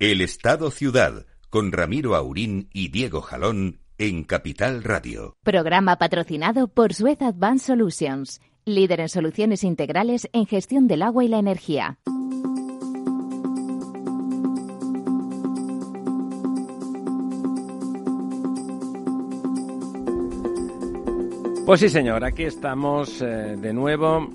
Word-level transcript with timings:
El 0.00 0.22
Estado 0.22 0.70
Ciudad, 0.70 1.26
con 1.50 1.72
Ramiro 1.72 2.16
Aurín 2.16 2.70
y 2.72 2.88
Diego 2.88 3.20
Jalón 3.20 3.82
en 3.98 4.24
Capital 4.24 4.82
Radio. 4.82 5.36
Programa 5.42 5.98
patrocinado 5.98 6.68
por 6.68 6.94
Suez 6.94 7.20
Advanced 7.20 7.66
Solutions, 7.66 8.40
líder 8.64 9.00
en 9.00 9.10
soluciones 9.10 9.62
integrales 9.62 10.26
en 10.32 10.46
gestión 10.46 10.88
del 10.88 11.02
agua 11.02 11.22
y 11.22 11.28
la 11.28 11.38
energía. 11.38 11.98
Pues 21.66 21.80
sí, 21.80 21.90
señor, 21.90 22.24
aquí 22.24 22.44
estamos 22.44 23.20
eh, 23.20 23.26
de 23.58 23.74
nuevo 23.74 24.30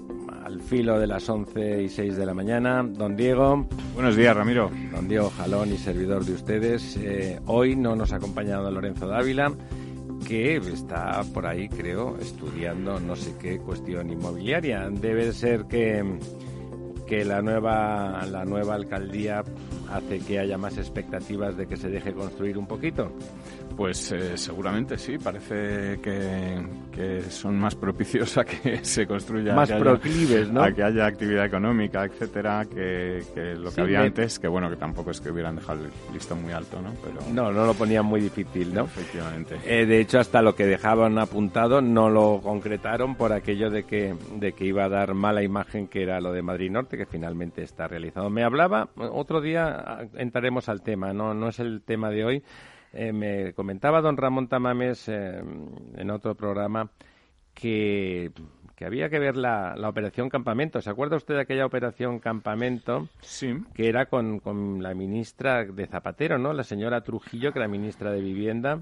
filo 0.65 0.99
de 0.99 1.07
las 1.07 1.29
11 1.29 1.83
y 1.83 1.89
6 1.89 2.17
de 2.17 2.25
la 2.25 2.33
mañana. 2.33 2.83
Don 2.83 3.15
Diego. 3.15 3.67
Buenos 3.93 4.15
días, 4.15 4.35
Ramiro. 4.35 4.71
Don 4.91 5.07
Diego 5.07 5.29
Jalón 5.29 5.71
y 5.71 5.77
servidor 5.77 6.25
de 6.25 6.33
ustedes. 6.33 6.97
Eh, 6.97 7.39
hoy 7.45 7.75
no 7.75 7.95
nos 7.95 8.11
ha 8.11 8.17
acompañado 8.17 8.71
Lorenzo 8.71 9.07
Dávila, 9.07 9.53
que 10.27 10.57
está 10.57 11.23
por 11.33 11.45
ahí, 11.45 11.69
creo, 11.69 12.17
estudiando 12.19 12.99
no 12.99 13.15
sé 13.15 13.35
qué 13.39 13.59
cuestión 13.59 14.09
inmobiliaria. 14.09 14.89
Debe 14.89 15.31
ser 15.33 15.65
que, 15.65 16.03
que 17.07 17.23
la, 17.23 17.41
nueva, 17.41 18.25
la 18.25 18.43
nueva 18.43 18.75
alcaldía 18.75 19.43
hace 19.91 20.19
que 20.19 20.39
haya 20.39 20.57
más 20.57 20.77
expectativas 20.77 21.55
de 21.57 21.67
que 21.67 21.77
se 21.77 21.89
deje 21.89 22.13
construir 22.13 22.57
un 22.57 22.65
poquito. 22.65 23.11
Pues 23.75 24.11
eh, 24.13 24.37
seguramente 24.37 24.97
sí, 24.97 25.17
parece 25.17 25.99
que, 26.01 27.21
son 27.29 27.59
más 27.59 27.75
propicios 27.75 28.37
a 28.37 28.45
que 28.45 28.79
se 28.83 29.05
construya. 29.05 29.53
Más 29.53 29.71
proclives, 29.71 30.49
¿no? 30.49 30.63
A 30.63 30.71
que 30.71 30.81
haya 30.81 31.05
actividad 31.05 31.45
económica, 31.45 32.05
etcétera, 32.05 32.65
que, 32.65 33.21
lo 33.57 33.71
que 33.73 33.81
había 33.81 34.01
antes, 34.01 34.39
que 34.39 34.47
bueno, 34.47 34.69
que 34.69 34.77
tampoco 34.77 35.11
es 35.11 35.19
que 35.19 35.29
hubieran 35.29 35.57
dejado 35.57 35.83
el 35.83 35.91
listón 36.13 36.41
muy 36.41 36.53
alto, 36.53 36.81
¿no? 36.81 36.93
Pero... 37.03 37.19
No, 37.33 37.51
no 37.51 37.65
lo 37.65 37.73
ponían 37.73 38.05
muy 38.05 38.21
difícil, 38.21 38.73
¿no? 38.73 38.85
Efectivamente. 38.85 39.57
Eh, 39.65 39.85
de 39.85 39.99
hecho, 39.99 40.19
hasta 40.19 40.41
lo 40.41 40.55
que 40.55 40.65
dejaban 40.65 41.17
apuntado 41.19 41.81
no 41.81 42.09
lo 42.09 42.39
concretaron 42.41 43.15
por 43.15 43.33
aquello 43.33 43.69
de 43.69 43.83
que, 43.83 44.15
de 44.35 44.53
que 44.53 44.65
iba 44.65 44.85
a 44.85 44.89
dar 44.89 45.13
mala 45.13 45.43
imagen, 45.43 45.87
que 45.87 46.03
era 46.03 46.21
lo 46.21 46.31
de 46.31 46.41
Madrid 46.41 46.71
Norte, 46.71 46.97
que 46.97 47.05
finalmente 47.05 47.63
está 47.63 47.87
realizado. 47.87 48.29
Me 48.29 48.43
hablaba, 48.43 48.89
otro 48.95 49.41
día 49.41 50.07
entraremos 50.15 50.69
al 50.69 50.81
tema, 50.81 51.11
no, 51.13 51.33
no 51.33 51.49
es 51.49 51.59
el 51.59 51.81
tema 51.81 52.09
de 52.09 52.23
hoy 52.23 52.43
eh, 52.95 53.13
me 53.13 53.53
comentaba 53.53 54.01
don 54.01 54.17
Ramón 54.17 54.47
Tamames 54.47 55.07
eh, 55.09 55.41
en 55.95 56.09
otro 56.09 56.35
programa 56.35 56.89
que, 57.53 58.31
había 58.85 59.09
que 59.09 59.19
ver 59.19 59.37
la, 59.37 59.75
la, 59.75 59.89
operación 59.89 60.29
Campamento. 60.29 60.81
¿Se 60.81 60.89
acuerda 60.89 61.17
usted 61.17 61.35
de 61.35 61.41
aquella 61.41 61.65
operación 61.65 62.19
Campamento? 62.19 63.07
Sí. 63.21 63.55
Que 63.73 63.87
era 63.87 64.07
con, 64.07 64.39
con 64.39 64.81
la 64.81 64.93
ministra 64.93 65.65
de 65.65 65.87
Zapatero, 65.87 66.37
¿no? 66.37 66.53
La 66.53 66.63
señora 66.63 67.01
Trujillo, 67.01 67.51
que 67.51 67.59
era 67.59 67.67
ministra 67.67 68.11
de 68.11 68.21
Vivienda 68.21 68.81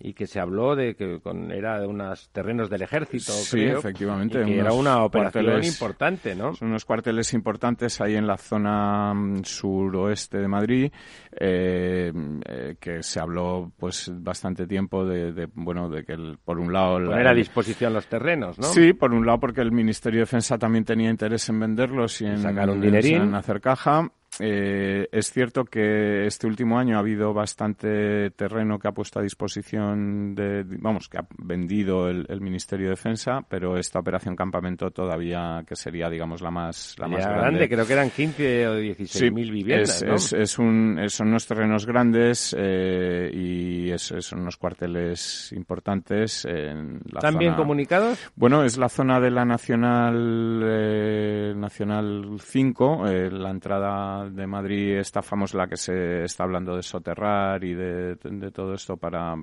y 0.00 0.12
que 0.12 0.26
se 0.26 0.38
habló 0.38 0.76
de 0.76 0.94
que 0.94 1.20
con, 1.20 1.50
era 1.50 1.80
de 1.80 1.86
unos 1.86 2.28
terrenos 2.30 2.70
del 2.70 2.82
ejército, 2.82 3.32
sí, 3.32 3.64
efectivamente. 3.64 4.44
que 4.44 4.58
era 4.58 4.72
una 4.72 5.02
operación 5.04 5.64
importante, 5.64 6.36
¿no? 6.36 6.54
Son 6.54 6.68
unos 6.68 6.84
cuarteles 6.84 7.34
importantes 7.34 8.00
ahí 8.00 8.14
en 8.14 8.26
la 8.26 8.36
zona 8.36 9.12
mm, 9.12 9.44
suroeste 9.44 10.38
de 10.38 10.48
Madrid, 10.48 10.92
eh, 11.32 12.12
eh, 12.44 12.76
que 12.78 13.02
se 13.02 13.18
habló 13.18 13.72
pues 13.76 14.12
bastante 14.14 14.66
tiempo 14.66 15.04
de, 15.04 15.48
bueno, 15.54 15.88
de 15.88 16.04
que 16.04 16.16
por 16.44 16.58
un 16.58 16.72
lado... 16.72 17.04
Poner 17.04 17.26
a 17.26 17.34
disposición 17.34 17.92
los 17.92 18.06
terrenos, 18.06 18.58
¿no? 18.58 18.68
Sí, 18.68 18.92
por 18.92 19.12
un 19.12 19.26
lado 19.26 19.40
porque 19.40 19.62
el 19.62 19.72
Ministerio 19.72 20.18
de 20.18 20.22
Defensa 20.22 20.58
también 20.58 20.84
tenía 20.84 21.10
interés 21.10 21.48
en 21.48 21.58
venderlos 21.58 22.20
y 22.20 22.26
en, 22.26 22.38
sacar 22.38 22.70
un 22.70 22.80
dinerín. 22.80 23.22
en 23.22 23.34
hacer 23.34 23.60
caja 23.60 24.10
eh, 24.40 25.08
es 25.10 25.32
cierto 25.32 25.64
que 25.64 26.26
este 26.26 26.46
último 26.46 26.78
año 26.78 26.96
ha 26.96 27.00
habido 27.00 27.32
bastante 27.32 28.30
terreno 28.30 28.78
que 28.78 28.88
ha 28.88 28.92
puesto 28.92 29.18
a 29.18 29.22
disposición 29.22 30.34
de, 30.34 30.64
vamos, 30.64 31.08
que 31.08 31.18
ha 31.18 31.26
vendido 31.38 32.08
el, 32.08 32.38
Ministerio 32.38 32.86
de 32.86 32.90
Defensa, 32.90 33.40
pero 33.48 33.76
esta 33.76 33.98
operación 33.98 34.36
campamento 34.36 34.90
todavía 34.90 35.64
que 35.66 35.74
sería, 35.74 36.08
digamos, 36.08 36.40
la 36.40 36.50
más, 36.50 36.94
la 36.98 37.08
más 37.08 37.26
grande. 37.26 37.68
Creo 37.68 37.84
que 37.84 37.92
eran 37.92 38.10
15 38.10 38.68
o 38.68 38.76
16 38.76 39.32
mil 39.32 39.50
viviendas. 39.50 40.32
Es, 40.32 40.58
un, 40.58 41.00
son 41.08 41.28
unos 41.28 41.46
terrenos 41.46 41.84
grandes 41.84 42.54
eh, 42.56 43.30
y 43.32 43.98
son 43.98 44.40
unos 44.40 44.56
cuarteles 44.56 45.52
importantes. 45.52 46.44
En 46.44 47.00
la 47.10 47.18
¿Están 47.18 47.38
bien 47.38 47.54
comunicados? 47.54 48.18
Bueno, 48.36 48.62
es 48.62 48.78
la 48.78 48.88
zona 48.88 49.20
de 49.20 49.30
la 49.30 49.44
Nacional, 49.44 50.62
eh, 50.64 51.52
Nacional 51.56 52.38
5, 52.40 53.04
la 53.32 53.50
entrada 53.50 54.27
de 54.30 54.46
Madrid 54.46 54.98
está 54.98 55.22
famosa 55.22 55.58
la 55.58 55.68
que 55.68 55.76
se 55.76 56.24
está 56.24 56.44
hablando 56.44 56.76
de 56.76 56.82
soterrar 56.82 57.64
y 57.64 57.74
de 57.74 58.16
todo 58.52 58.74
esto 58.74 58.96
para 58.96 59.34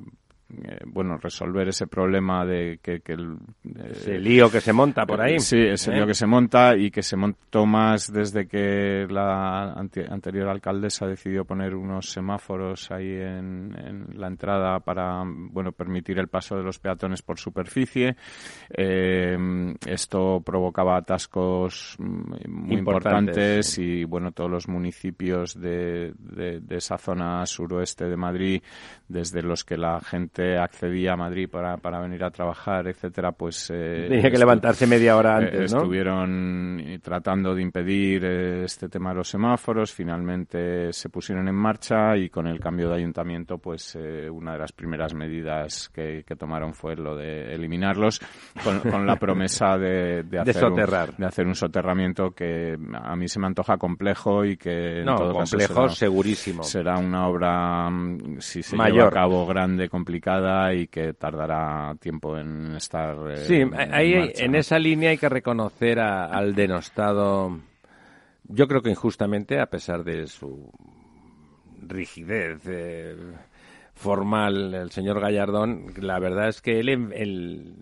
eh, 0.64 0.80
bueno, 0.86 1.18
resolver 1.18 1.68
ese 1.68 1.88
problema 1.88 2.46
de 2.46 2.80
que, 2.82 3.02
el 3.08 3.38
ese 3.92 4.18
lío 4.18 4.50
que 4.50 4.62
se 4.62 4.74
monta 4.74 5.06
por 5.06 5.22
ahí. 5.22 5.40
Sí, 5.40 5.58
ese 5.58 5.92
lío 5.92 6.04
¿Eh? 6.04 6.08
que 6.08 6.14
se 6.14 6.26
monta 6.26 6.76
y 6.78 6.92
que 6.92 7.04
se 7.04 7.18
montó 7.18 7.66
más 7.66 8.12
desde 8.12 8.48
que 8.48 9.08
la 9.10 9.74
anterior 9.74 10.48
alcaldesa 10.48 11.08
decidió 11.08 11.46
poner 11.46 11.76
unos 11.76 12.10
semáforos 12.10 12.92
ahí 12.92 13.12
en, 13.12 14.08
la 14.16 14.28
entrada 14.28 14.80
para, 14.80 15.24
bueno, 15.26 15.72
permitir 15.72 16.20
el 16.20 16.28
paso 16.28 16.56
de 16.56 16.64
los 16.64 16.80
peatones 16.80 17.22
por 17.22 17.40
superficie. 17.40 18.16
Eh, 18.70 19.38
esto 19.86 20.42
provocaba 20.46 20.98
atascos 20.98 21.96
muy 22.00 22.78
importantes, 22.78 23.78
y, 23.78 24.04
bueno, 24.04 24.32
todos 24.32 24.50
los 24.50 24.68
municipios 24.68 25.60
de, 25.60 26.14
de 26.16 26.76
esa 26.76 26.98
zona 26.98 27.46
suroeste 27.46 28.06
de 28.06 28.18
Madrid, 28.18 28.62
desde 29.08 29.42
los 29.42 29.64
que 29.64 29.78
la 29.78 30.00
gente 30.00 30.45
accedía 30.58 31.14
a 31.14 31.16
Madrid 31.16 31.50
para, 31.50 31.78
para 31.78 32.00
venir 32.00 32.24
a 32.24 32.32
trabajar, 32.32 32.88
etcétera, 32.88 33.32
pues... 33.32 33.72
Eh, 33.74 34.08
Tenía 34.10 34.30
que 34.30 34.38
levantarse 34.38 34.88
media 34.88 35.18
hora 35.18 35.34
eh, 35.34 35.46
antes, 35.46 35.74
¿no? 35.74 35.80
Estuvieron 35.80 37.00
tratando 37.02 37.54
de 37.56 37.62
impedir 37.62 38.24
eh, 38.26 38.64
este 38.64 38.90
tema 38.90 39.10
de 39.10 39.18
los 39.18 39.30
semáforos, 39.30 39.92
finalmente 39.92 40.92
se 40.94 41.10
pusieron 41.10 41.48
en 41.48 41.56
marcha 41.56 42.16
y 42.18 42.30
con 42.30 42.48
el 42.48 42.60
cambio 42.60 42.90
de 42.90 42.96
ayuntamiento, 42.96 43.58
pues 43.58 43.98
una 44.32 44.54
de 44.54 44.60
las 44.60 44.72
primeras 44.72 45.14
medidas 45.14 45.90
que, 45.90 46.24
tomaron 46.38 46.74
fue 46.74 46.96
lo 46.96 47.16
de 47.16 47.54
eliminarlos, 47.54 48.20
con, 48.64 49.06
la 49.06 49.16
promesa 49.16 49.78
de, 49.78 50.24
de, 50.24 50.40
hacer 50.42 50.66
Un, 50.66 50.76
de 50.76 51.26
hacer 51.26 51.48
un 51.48 51.56
soterramiento 51.56 52.32
que 52.32 52.78
a 52.94 53.16
mí 53.16 53.28
se 53.28 53.40
me 53.40 53.48
antoja 53.48 53.78
complejo 53.78 54.44
y 54.44 54.58
que... 54.58 55.00
En 55.00 55.06
todo 55.06 55.34
complejo 55.34 55.90
segurísimo. 55.90 56.64
Será 56.64 56.98
una 56.98 57.28
obra, 57.28 57.90
mm, 57.90 58.40
si 58.40 58.62
se 58.62 58.76
lleva 58.76 59.08
a 59.08 59.12
cabo, 59.12 59.46
grande, 59.46 59.90
complicada 59.90 60.25
y 60.74 60.88
que 60.88 61.14
tardará 61.14 61.96
tiempo 62.00 62.38
en 62.38 62.76
estar. 62.76 63.16
Eh, 63.32 63.38
sí, 63.38 63.64
ahí, 63.92 64.32
en, 64.36 64.56
esa 64.56 64.80
línea 64.80 65.12
hay 65.12 65.18
que 65.18 65.30
reconocer 65.30 66.00
al 66.00 66.56
denostado, 66.56 67.60
yo 68.44 68.68
creo 68.68 68.82
que 68.82 68.90
injustamente, 68.90 69.60
a 69.60 69.68
pesar 69.68 70.04
de 70.04 70.28
su 70.28 70.72
rigidez. 71.82 72.62
Eh, 72.66 73.16
formal 73.94 74.74
el 74.74 74.92
señor 74.92 75.22
Gallardón, 75.22 75.94
la 75.98 76.20
verdad 76.20 76.50
es 76.50 76.62
que 76.62 76.80
él, 76.80 76.90
él 76.90 77.76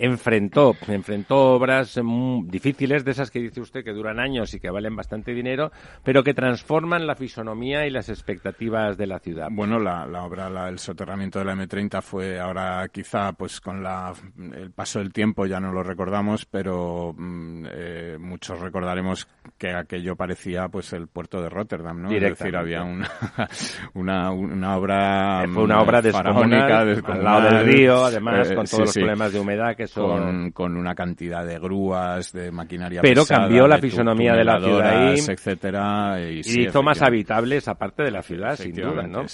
enfrentó, 0.00 0.74
enfrentó 0.88 1.52
obras 1.52 2.00
difíciles, 2.44 3.04
de 3.04 3.10
esas 3.10 3.30
que 3.30 3.40
dice 3.40 3.60
usted 3.60 3.84
que 3.84 3.92
duran 3.92 4.18
años 4.18 4.54
y 4.54 4.60
que 4.60 4.70
valen 4.70 4.96
bastante 4.96 5.34
dinero, 5.34 5.70
pero 6.02 6.24
que 6.24 6.32
transforman 6.32 7.06
la 7.06 7.14
fisonomía 7.14 7.86
y 7.86 7.90
las 7.90 8.08
expectativas 8.08 8.96
de 8.96 9.06
la 9.06 9.18
ciudad. 9.18 9.48
Bueno, 9.50 9.78
la, 9.78 10.06
obra, 10.24 10.48
la, 10.48 10.68
el 10.68 10.78
soterramiento 10.78 11.38
de 11.38 11.44
la 11.44 11.54
M30 11.54 12.00
fue 12.00 12.40
ahora 12.40 12.88
quizá, 12.88 13.32
pues 13.32 13.60
con 13.60 13.82
la, 13.82 14.12
el 14.38 14.70
paso 14.70 15.00
del 15.00 15.12
tiempo 15.12 15.44
ya 15.44 15.60
no 15.60 15.70
lo 15.70 15.82
recordamos, 15.82 16.46
pero 16.46 17.14
mm, 17.16 17.66
eh, 17.70 18.16
muchos 18.18 18.58
recordaremos 18.58 19.28
que 19.58 19.74
aquello 19.74 20.16
parecía 20.16 20.68
pues 20.68 20.94
el 20.94 21.08
puerto 21.08 21.42
de 21.42 21.50
Rotterdam, 21.50 22.02
¿no? 22.02 22.10
Es 22.10 22.22
decir, 22.22 22.56
había 22.56 22.82
una, 22.82 23.10
una, 23.94 24.30
una 24.30 24.76
obra 24.76 25.44
fue 25.52 25.64
una 25.64 25.82
obra 25.82 26.00
descomunal, 26.00 26.72
al 27.04 27.24
lado 27.24 27.42
del 27.42 27.64
río, 27.66 28.04
además, 28.04 28.50
eh, 28.50 28.54
con 28.54 28.64
todos 28.64 28.80
los 28.80 28.94
problemas 28.94 29.32
de 29.32 29.40
humedad 29.40 29.76
que 29.76 29.89
con, 29.94 30.76
una 30.76 30.94
cantidad 30.94 31.44
de 31.44 31.58
grúas, 31.58 32.32
de 32.32 32.50
maquinaria 32.50 33.00
Pero 33.02 33.24
cambió 33.24 33.66
la 33.66 33.78
fisonomía 33.78 34.34
de 34.34 34.44
la 34.44 34.60
ciudad 34.60 35.08
ahí, 35.08 35.18
etcétera, 35.18 36.20
y, 36.20 36.40
hizo 36.40 36.82
más 36.82 37.02
habitable 37.02 37.56
esa 37.56 37.74
parte 37.74 38.02
de 38.02 38.10
la 38.10 38.22
ciudad, 38.22 38.56
sin 38.56 38.74
duda, 38.74 39.06
¿no? 39.06 39.24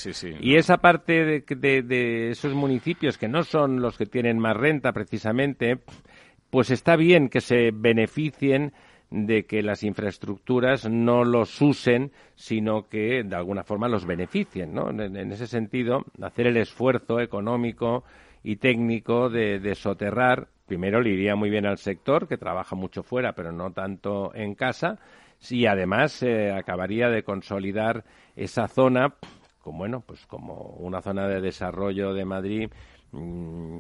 y 0.41 0.57
esa 0.57 0.79
parte 0.79 1.25
de, 1.25 1.83
de, 1.83 2.31
esos 2.31 2.55
municipios 2.55 3.19
que 3.19 3.29
no 3.29 3.43
son 3.43 3.81
los 3.81 3.97
que 3.97 4.07
tienen 4.07 4.39
más 4.39 4.57
renta, 4.57 4.93
precisamente, 4.93 5.79
pues 6.51 6.71
está 6.71 6.97
bien 6.97 7.29
que 7.29 7.41
se 7.41 7.71
beneficien 7.73 8.73
de 9.11 9.45
que 9.45 9.63
las 9.63 9.85
infraestructuras 9.85 10.89
no 10.89 11.25
los 11.25 11.61
usen, 11.63 12.11
sino 12.35 12.89
que 12.89 13.23
de 13.23 13.37
alguna 13.37 13.63
forma 13.63 13.89
los 13.89 14.05
beneficien, 14.05 14.75
¿no? 14.75 14.91
en 14.91 15.33
ese 15.33 15.47
sentido, 15.47 16.05
hacer 16.21 16.49
el 16.49 16.57
esfuerzo 16.57 17.21
económico 17.21 18.05
y 18.47 18.57
técnico 18.59 19.29
de, 19.29 19.75
soterrar. 19.75 20.47
Primero 20.67 21.01
le 21.01 21.11
iría 21.11 21.35
muy 21.35 21.51
bien 21.51 21.67
al 21.67 21.79
sector, 21.79 22.29
que 22.29 22.39
trabaja 22.39 22.77
mucho 22.77 23.03
fuera, 23.03 23.33
pero 23.33 23.51
no 23.51 23.73
tanto 23.73 24.33
en 24.37 24.55
casa. 24.55 25.01
y 25.51 25.67
además 25.67 26.23
eh, 26.23 26.53
acabaría 26.53 27.09
de 27.11 27.25
consolidar 27.25 28.05
esa 28.37 28.69
zona 28.69 29.15
como 29.61 29.79
bueno 29.79 30.01
pues 30.01 30.25
como 30.27 30.77
una 30.79 31.03
zona 31.03 31.27
de 31.27 31.41
desarrollo 31.41 32.15
de 32.15 32.25
Madrid 32.25 32.71
mm, 33.11 33.79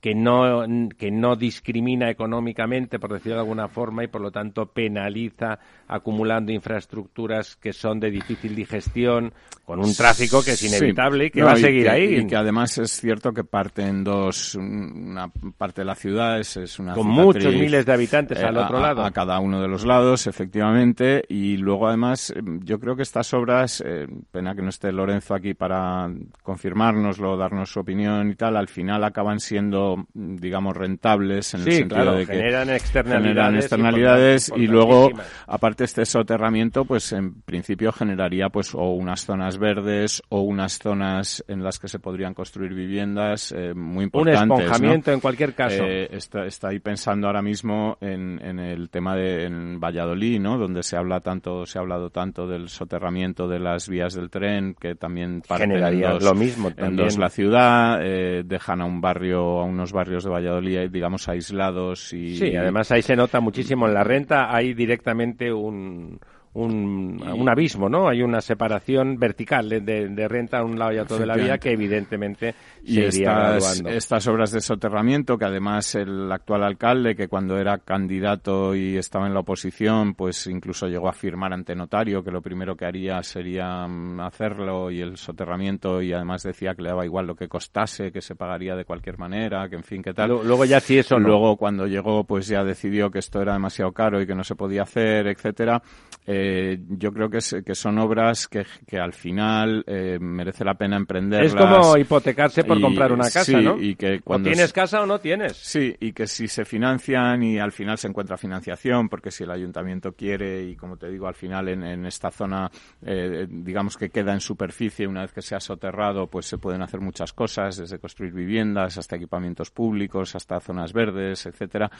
que 0.00 0.14
no, 0.14 0.66
que 0.98 1.10
no 1.10 1.36
discrimina 1.36 2.10
económicamente, 2.10 2.98
por 2.98 3.12
decirlo 3.12 3.36
de 3.36 3.40
alguna 3.40 3.68
forma, 3.68 4.04
y 4.04 4.08
por 4.08 4.20
lo 4.20 4.30
tanto 4.30 4.66
penaliza 4.66 5.58
acumulando 5.88 6.52
infraestructuras 6.52 7.56
que 7.56 7.72
son 7.72 8.00
de 8.00 8.10
difícil 8.10 8.54
digestión, 8.54 9.32
con 9.64 9.80
un 9.80 9.94
tráfico 9.94 10.42
que 10.42 10.52
es 10.52 10.62
inevitable 10.62 11.26
y 11.26 11.30
que 11.30 11.42
va 11.42 11.52
a 11.52 11.56
seguir 11.56 11.88
ahí. 11.88 12.18
Y 12.18 12.26
que 12.26 12.36
además 12.36 12.76
es 12.78 12.92
cierto 12.92 13.32
que 13.32 13.44
parte 13.44 13.82
en 13.82 14.04
dos, 14.04 14.54
una 14.56 15.28
parte 15.56 15.80
de 15.80 15.86
la 15.86 15.94
ciudad 15.94 16.38
es, 16.38 16.78
una 16.78 16.94
Con 16.94 17.06
muchos 17.06 17.54
miles 17.54 17.86
de 17.86 17.92
habitantes 17.92 18.42
al 18.42 18.56
eh, 18.56 18.60
otro 18.60 18.80
lado. 18.80 19.04
A, 19.04 19.10
cada 19.10 19.38
uno 19.40 19.62
de 19.62 19.68
los 19.68 19.86
lados, 19.86 20.26
efectivamente, 20.26 21.24
y 21.28 21.56
luego 21.56 21.88
además 21.88 22.30
em, 22.36 22.60
yo 22.62 22.78
creo 22.78 22.94
que 22.94 23.02
estas 23.02 23.32
obras, 23.32 23.82
eh, 23.84 24.06
pena 24.30 24.54
que 24.54 24.62
no 24.62 24.68
esté 24.68 24.92
Lorenzo 24.92 25.34
aquí 25.34 25.54
para 25.54 26.10
confirmárnoslo, 26.42 27.36
darnos 27.36 27.70
su 27.70 27.80
opinión 27.80 28.30
y 28.30 28.34
tal, 28.34 28.56
al 28.56 28.68
final 28.68 29.02
acaban 29.02 29.40
siendo, 29.40 29.73
digamos, 30.12 30.76
rentables 30.76 31.54
en 31.54 31.60
el 31.60 31.72
sentido 31.72 32.14
de 32.14 32.26
que 32.26 32.34
generan 32.34 32.70
externalidades, 32.70 33.26
generan 33.26 33.56
externalidades 33.56 34.52
y, 34.56 34.66
luego, 34.66 35.10
aparte 35.46 35.84
este 35.84 36.04
soterramiento, 36.04 36.84
pues 36.84 37.12
en 37.12 37.42
principio 37.42 37.92
generaría 37.92 38.48
pues 38.48 38.74
o 38.74 38.92
unas 38.92 39.24
zonas 39.24 39.58
verdes 39.58 40.22
o 40.28 40.40
unas 40.40 40.78
zonas 40.78 41.44
en 41.48 41.62
las 41.62 41.78
que 41.78 41.88
se 41.88 41.98
podrían 41.98 42.34
construir 42.34 42.74
viviendas 42.74 43.52
eh, 43.52 43.74
muy 43.74 44.04
importantes. 44.04 44.42
Un 44.42 44.60
esponjamiento 44.60 45.12
en 45.12 45.20
cualquier 45.20 45.54
caso. 45.54 45.84
Eh, 45.84 46.08
está, 46.10 46.46
está, 46.46 46.68
ahí 46.68 46.78
pensando 46.78 47.26
ahora 47.26 47.42
mismo 47.42 47.98
en, 48.00 48.40
en 48.44 48.58
el 48.58 48.90
tema 48.90 49.16
de 49.16 49.44
en 49.44 49.80
Valladolid, 49.80 50.40
¿no? 50.40 50.58
Donde 50.58 50.82
se 50.82 50.96
habla 50.96 51.20
tanto, 51.20 51.66
se 51.66 51.78
ha 51.78 51.82
hablado 51.82 52.10
tanto 52.10 52.46
del 52.46 52.68
soterramiento 52.68 53.48
de 53.48 53.58
las 53.58 53.88
vías 53.88 54.14
del 54.14 54.30
tren, 54.30 54.74
que 54.78 54.94
también 54.94 55.42
generaría 55.46 56.14
lo 56.14 56.34
mismo 56.34 56.70
en 56.76 56.96
dos 56.96 57.18
la 57.18 57.30
ciudad, 57.30 58.00
eh, 58.02 58.42
dejan 58.44 58.80
a 58.80 58.84
un 58.84 59.00
barrio, 59.00 59.63
unos 59.64 59.92
barrios 59.92 60.24
de 60.24 60.30
Valladolid, 60.30 60.90
digamos, 60.90 61.28
aislados 61.28 62.12
y... 62.12 62.36
Sí, 62.36 62.56
además 62.56 62.90
ahí 62.92 63.02
se 63.02 63.16
nota 63.16 63.40
muchísimo 63.40 63.86
en 63.86 63.94
la 63.94 64.04
renta, 64.04 64.54
hay 64.54 64.74
directamente 64.74 65.52
un 65.52 66.20
un, 66.54 67.20
un, 67.20 67.48
abismo, 67.48 67.88
¿no? 67.88 68.08
Hay 68.08 68.22
una 68.22 68.40
separación 68.40 69.18
vertical 69.18 69.68
de, 69.68 69.80
de, 69.80 70.28
renta 70.28 70.58
a 70.58 70.64
un 70.64 70.78
lado 70.78 70.92
y 70.92 70.98
a 70.98 71.02
otro 71.02 71.18
de 71.18 71.26
la 71.26 71.34
vía 71.34 71.58
que 71.58 71.72
evidentemente 71.72 72.54
y 72.84 72.94
se 72.94 73.00
iría 73.06 73.56
estas, 73.56 73.82
estas 73.84 74.26
obras 74.28 74.52
de 74.52 74.60
soterramiento 74.60 75.36
que 75.36 75.46
además 75.46 75.96
el 75.96 76.30
actual 76.30 76.62
alcalde 76.62 77.16
que 77.16 77.26
cuando 77.26 77.58
era 77.58 77.78
candidato 77.78 78.74
y 78.74 78.96
estaba 78.96 79.26
en 79.26 79.34
la 79.34 79.40
oposición 79.40 80.14
pues 80.14 80.46
incluso 80.46 80.86
llegó 80.86 81.08
a 81.08 81.12
firmar 81.12 81.52
ante 81.52 81.74
notario 81.74 82.22
que 82.22 82.30
lo 82.30 82.40
primero 82.40 82.76
que 82.76 82.86
haría 82.86 83.20
sería 83.22 83.88
mm, 83.88 84.20
hacerlo 84.20 84.92
y 84.92 85.00
el 85.00 85.16
soterramiento 85.16 86.00
y 86.02 86.12
además 86.12 86.44
decía 86.44 86.74
que 86.74 86.82
le 86.82 86.90
daba 86.90 87.04
igual 87.04 87.26
lo 87.26 87.34
que 87.34 87.48
costase, 87.48 88.12
que 88.12 88.20
se 88.20 88.36
pagaría 88.36 88.76
de 88.76 88.84
cualquier 88.84 89.18
manera, 89.18 89.68
que 89.68 89.76
en 89.76 89.82
fin, 89.82 90.02
que 90.02 90.14
tal. 90.14 90.30
Luego 90.30 90.64
ya 90.64 90.78
sí 90.78 90.98
eso 90.98 91.18
Luego 91.18 91.56
cuando 91.56 91.86
llegó 91.86 92.24
pues 92.24 92.46
ya 92.46 92.62
decidió 92.62 93.10
que 93.10 93.18
esto 93.18 93.40
era 93.40 93.54
demasiado 93.54 93.92
caro 93.92 94.20
y 94.20 94.26
que 94.26 94.34
no 94.34 94.44
se 94.44 94.54
podía 94.54 94.82
hacer, 94.82 95.26
etcétera. 95.26 95.82
Eh, 96.26 96.43
eh, 96.46 96.78
yo 96.90 97.12
creo 97.12 97.30
que, 97.30 97.38
que 97.64 97.74
son 97.74 97.98
obras 97.98 98.48
que, 98.48 98.66
que 98.86 98.98
al 98.98 99.14
final 99.14 99.82
eh, 99.86 100.18
merece 100.20 100.62
la 100.62 100.74
pena 100.74 100.96
emprenderlas. 100.96 101.54
Es 101.54 101.58
como 101.58 101.96
hipotecarse 101.96 102.64
por 102.64 102.80
comprar 102.80 103.12
una 103.12 103.30
casa, 103.30 103.60
¿no? 103.60 103.80
Y 103.80 103.94
que 103.96 104.20
cuando 104.20 104.50
o 104.50 104.52
tienes 104.52 104.72
casa 104.72 105.00
o 105.00 105.06
no 105.06 105.18
tienes. 105.18 105.56
Sí, 105.56 105.96
y 106.00 106.12
que 106.12 106.26
si 106.26 106.46
se 106.48 106.66
financian 106.66 107.42
y 107.42 107.58
al 107.58 107.72
final 107.72 107.96
se 107.96 108.08
encuentra 108.08 108.36
financiación, 108.36 109.08
porque 109.08 109.30
si 109.30 109.44
el 109.44 109.50
ayuntamiento 109.50 110.12
quiere 110.12 110.64
y 110.64 110.76
como 110.76 110.98
te 110.98 111.08
digo, 111.08 111.26
al 111.26 111.34
final 111.34 111.68
en, 111.68 111.82
en 111.82 112.04
esta 112.04 112.30
zona, 112.30 112.70
eh, 113.02 113.46
digamos 113.48 113.96
que 113.96 114.10
queda 114.10 114.32
en 114.32 114.40
superficie, 114.40 115.06
una 115.06 115.22
vez 115.22 115.32
que 115.32 115.42
se 115.42 115.54
ha 115.54 115.60
soterrado, 115.60 116.26
pues 116.26 116.46
se 116.46 116.58
pueden 116.58 116.82
hacer 116.82 117.00
muchas 117.00 117.32
cosas, 117.32 117.78
desde 117.78 117.98
construir 117.98 118.34
viviendas 118.34 118.98
hasta 118.98 119.16
equipamientos 119.16 119.70
públicos, 119.70 120.34
hasta 120.34 120.60
zonas 120.60 120.92
verdes, 120.92 121.46
etcétera. 121.46 121.90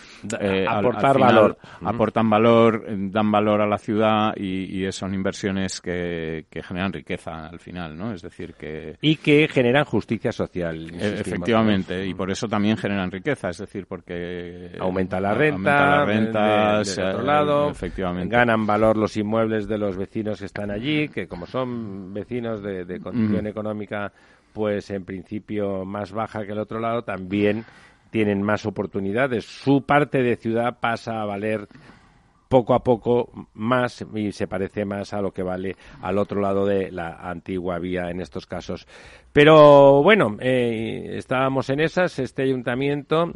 aportar 0.68 1.18
valor. 1.18 1.56
Aportan 1.82 2.28
valor, 2.28 2.84
dan 3.10 3.30
valor 3.30 3.62
a 3.62 3.66
la 3.66 3.78
ciudad 3.78 4.33
y, 4.36 4.90
son 4.92 5.14
inversiones 5.14 5.80
que, 5.80 6.46
generan 6.62 6.92
riqueza 6.92 7.48
al 7.48 7.58
final, 7.58 7.96
¿no? 7.96 8.12
Es 8.12 8.22
decir, 8.22 8.54
que... 8.54 8.96
Y 9.00 9.16
que 9.16 9.48
generan 9.48 9.84
justicia 9.84 10.32
social. 10.32 10.90
E, 10.94 11.20
efectivamente, 11.20 12.06
y 12.06 12.14
por 12.14 12.30
eso 12.30 12.48
también 12.48 12.76
generan 12.76 13.10
riqueza, 13.10 13.50
es 13.50 13.58
decir, 13.58 13.86
porque... 13.86 14.72
Aumenta 14.78 15.20
la 15.20 15.34
renta, 15.34 16.02
aumenta 16.02 16.78
las 16.78 16.98
otro 16.98 17.22
lado, 17.22 17.70
efectivamente. 17.70 18.34
ganan 18.34 18.66
valor 18.66 18.96
los 18.96 19.16
inmuebles 19.16 19.68
de 19.68 19.78
los 19.78 19.96
vecinos 19.96 20.38
que 20.38 20.46
están 20.46 20.70
allí, 20.70 21.08
que 21.08 21.26
como 21.26 21.46
son 21.46 22.12
vecinos 22.12 22.62
de, 22.62 23.00
condición 23.00 23.46
económica, 23.46 24.12
pues 24.52 24.90
en 24.90 25.04
principio 25.04 25.84
más 25.84 26.12
baja 26.12 26.44
que 26.44 26.52
el 26.52 26.58
otro 26.58 26.80
lado, 26.80 27.02
también 27.02 27.64
tienen 28.10 28.42
más 28.42 28.64
oportunidades. 28.64 29.44
Su 29.44 29.82
parte 29.82 30.22
de 30.22 30.36
ciudad 30.36 30.78
pasa 30.78 31.20
a 31.20 31.24
valer 31.24 31.66
poco 32.54 32.74
a 32.74 32.84
poco 32.84 33.48
más 33.54 34.06
y 34.14 34.30
se 34.30 34.46
parece 34.46 34.84
más 34.84 35.12
a 35.12 35.20
lo 35.20 35.32
que 35.32 35.42
vale 35.42 35.74
al 36.00 36.18
otro 36.18 36.40
lado 36.40 36.64
de 36.64 36.92
la 36.92 37.16
antigua 37.28 37.80
vía 37.80 38.10
en 38.10 38.20
estos 38.20 38.46
casos. 38.46 38.86
Pero 39.32 40.04
bueno, 40.04 40.36
eh, 40.38 41.16
estábamos 41.16 41.68
en 41.70 41.80
esas. 41.80 42.20
Este 42.20 42.42
ayuntamiento 42.42 43.32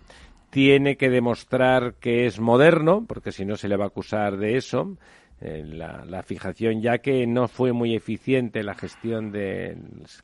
tiene 0.50 0.96
que 0.96 1.10
demostrar 1.10 1.94
que 1.94 2.26
es 2.26 2.38
moderno, 2.38 3.06
porque 3.08 3.32
si 3.32 3.44
no 3.44 3.56
se 3.56 3.66
le 3.66 3.76
va 3.76 3.86
a 3.86 3.88
acusar 3.88 4.36
de 4.36 4.56
eso. 4.56 4.96
Eh, 5.40 5.64
la, 5.66 6.22
fijación, 6.22 6.80
ya 6.80 6.98
que 6.98 7.26
no 7.26 7.48
fue 7.48 7.72
muy 7.72 7.96
eficiente 7.96 8.62
la 8.62 8.74
gestión 8.74 9.32
de 9.32 9.76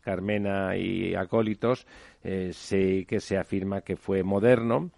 Carmena 0.02 0.76
y 0.76 1.16
acólitos, 1.16 1.84
eh, 2.22 2.50
sé 2.52 3.06
que 3.08 3.18
se 3.18 3.38
afirma 3.38 3.80
que 3.80 3.96
fue 3.96 4.22
moderno 4.22 4.90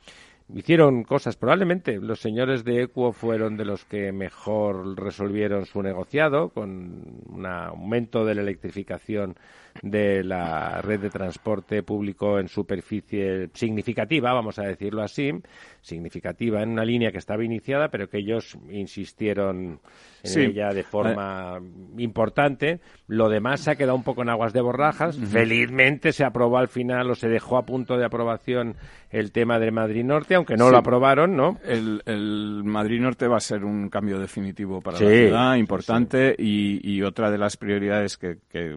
hicieron 0.55 1.05
cosas. 1.05 1.37
Probablemente 1.37 1.99
los 1.99 2.21
señores 2.21 2.65
de 2.65 2.83
Equo 2.83 3.13
fueron 3.13 3.57
de 3.57 3.65
los 3.65 3.85
que 3.85 4.13
mejor 4.13 4.99
resolvieron 4.99 5.67
su 5.67 5.83
negociado, 5.83 6.51
con 6.51 7.23
un 7.29 7.47
aumento 7.47 8.25
de 8.25 8.35
la 8.35 8.43
electrificación 8.43 9.37
de 9.82 10.25
la 10.25 10.81
red 10.82 11.00
de 11.00 11.11
transporte 11.11 11.82
público 11.82 12.38
en 12.38 12.49
superficie 12.49 13.50
significativa, 13.55 14.32
vamos 14.32 14.58
a 14.58 14.62
decirlo 14.62 15.02
así, 15.02 15.32
significativa 15.81 16.62
en 16.62 16.70
una 16.70 16.84
línea 16.84 17.12
que 17.12 17.19
estaba 17.19 17.44
iniciada, 17.44 17.88
pero 17.88 18.08
que 18.08 18.19
ellos 18.19 18.58
insistieron 18.70 19.81
en 20.23 20.40
ella 20.40 20.70
de 20.73 20.82
forma 20.82 21.61
importante. 21.99 22.81
Lo 23.06 23.28
demás 23.28 23.61
se 23.61 23.70
ha 23.70 23.76
quedado 23.76 23.96
un 23.96 24.02
poco 24.02 24.23
en 24.23 24.31
aguas 24.31 24.52
de 24.52 24.61
borrajas. 24.61 25.16
Felizmente 25.16 26.12
se 26.12 26.25
aprobó 26.25 26.59
al 26.59 26.68
final 26.68 27.11
o 27.11 27.14
se 27.14 27.28
dejó 27.28 27.56
a 27.56 27.66
punto 27.66 27.97
de 27.97 28.04
aprobación 28.04 28.76
el 29.11 29.33
tema 29.33 29.59
del 29.59 29.73
Madrid 29.73 30.04
Norte, 30.04 30.35
aunque 30.35 30.56
no 30.56 30.71
lo 30.71 30.78
aprobaron, 30.78 31.37
¿no? 31.37 31.59
El, 31.64 32.62
Madrid 32.64 33.00
Norte 33.00 33.28
va 33.28 33.37
a 33.37 33.40
ser 33.40 33.64
un 33.64 33.88
cambio 33.88 34.18
definitivo 34.18 34.80
para 34.80 34.99
la 34.99 35.09
ciudad, 35.09 35.54
importante, 35.56 36.35
y, 36.37 37.02
otra 37.02 37.30
de 37.30 37.38
las 37.38 37.56
prioridades 37.56 38.16
que, 38.16 38.38
que 38.49 38.76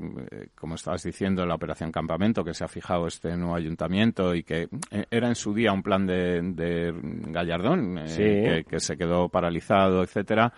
como 0.54 0.76
está 0.76 0.89
estabas 0.90 1.04
diciendo, 1.04 1.46
la 1.46 1.54
operación 1.54 1.92
Campamento, 1.92 2.44
que 2.44 2.54
se 2.54 2.64
ha 2.64 2.68
fijado 2.68 3.06
este 3.06 3.36
nuevo 3.38 3.56
ayuntamiento 3.56 4.34
y 4.34 4.42
que 4.42 4.68
eh, 4.90 5.06
era 5.12 5.28
en 5.28 5.36
su 5.36 5.54
día 5.54 5.72
un 5.72 5.84
plan 5.84 6.08
de, 6.08 6.94
Gallardón, 7.28 8.00
eh, 8.08 8.64
que, 8.68 8.80
se 8.80 8.98
quedó 8.98 9.30
paralizado, 9.30 10.02
etcétera 10.02 10.52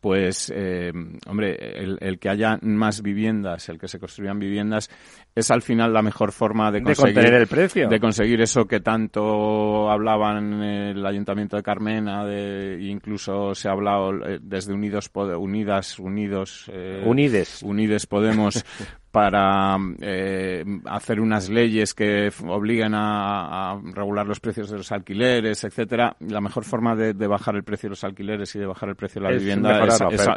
pues, 0.00 0.50
eh, 0.54 0.92
hombre, 1.26 1.56
el, 2.00 2.18
que 2.18 2.30
haya 2.30 2.58
más 2.62 3.02
viviendas, 3.02 3.68
el 3.68 3.78
que 3.78 3.86
se 3.86 3.98
construyan 3.98 4.38
viviendas, 4.38 4.88
es 5.34 5.50
al 5.50 5.60
final 5.60 5.92
la 5.92 6.00
mejor 6.00 6.32
forma 6.32 6.72
de 6.72 6.82
conseguir 6.82 7.18
el 7.18 7.46
precio. 7.46 7.88
de 7.88 8.00
conseguir 8.00 8.40
eso 8.40 8.64
que 8.64 8.80
tanto 8.80 9.90
hablaban 9.90 10.54
en 10.54 10.62
el 10.62 11.06
Ayuntamiento 11.06 11.56
de 11.56 11.62
Carmena, 11.62 12.24
de, 12.24 12.78
incluso 12.80 13.54
se 13.54 13.68
ha 13.68 13.72
hablado 13.72 14.12
desde 14.40 14.72
Unidos 14.72 15.10
Unidas 15.14 15.98
Unidos 15.98 16.70
Unides 17.04 17.62
Unides 17.62 18.06
Podemos 18.06 18.64
para 19.10 19.76
eh, 20.00 20.64
hacer 20.86 21.20
unas 21.20 21.48
leyes 21.48 21.94
que 21.94 22.30
obliguen 22.46 22.92
a, 22.94 23.80
regular 23.92 24.26
los 24.26 24.38
precios 24.38 24.70
de 24.70 24.76
los 24.76 24.92
alquileres, 24.92 25.64
etcétera, 25.64 26.16
la 26.20 26.40
mejor 26.40 26.64
forma 26.64 26.94
de, 26.94 27.12
bajar 27.26 27.56
el 27.56 27.64
precio 27.64 27.88
de 27.88 27.90
los 27.90 28.04
alquileres 28.04 28.54
y 28.54 28.58
de 28.60 28.66
bajar 28.66 28.88
el 28.88 28.96
precio 28.96 29.20
de 29.20 29.28
la 29.28 29.36
vivienda 29.36 29.84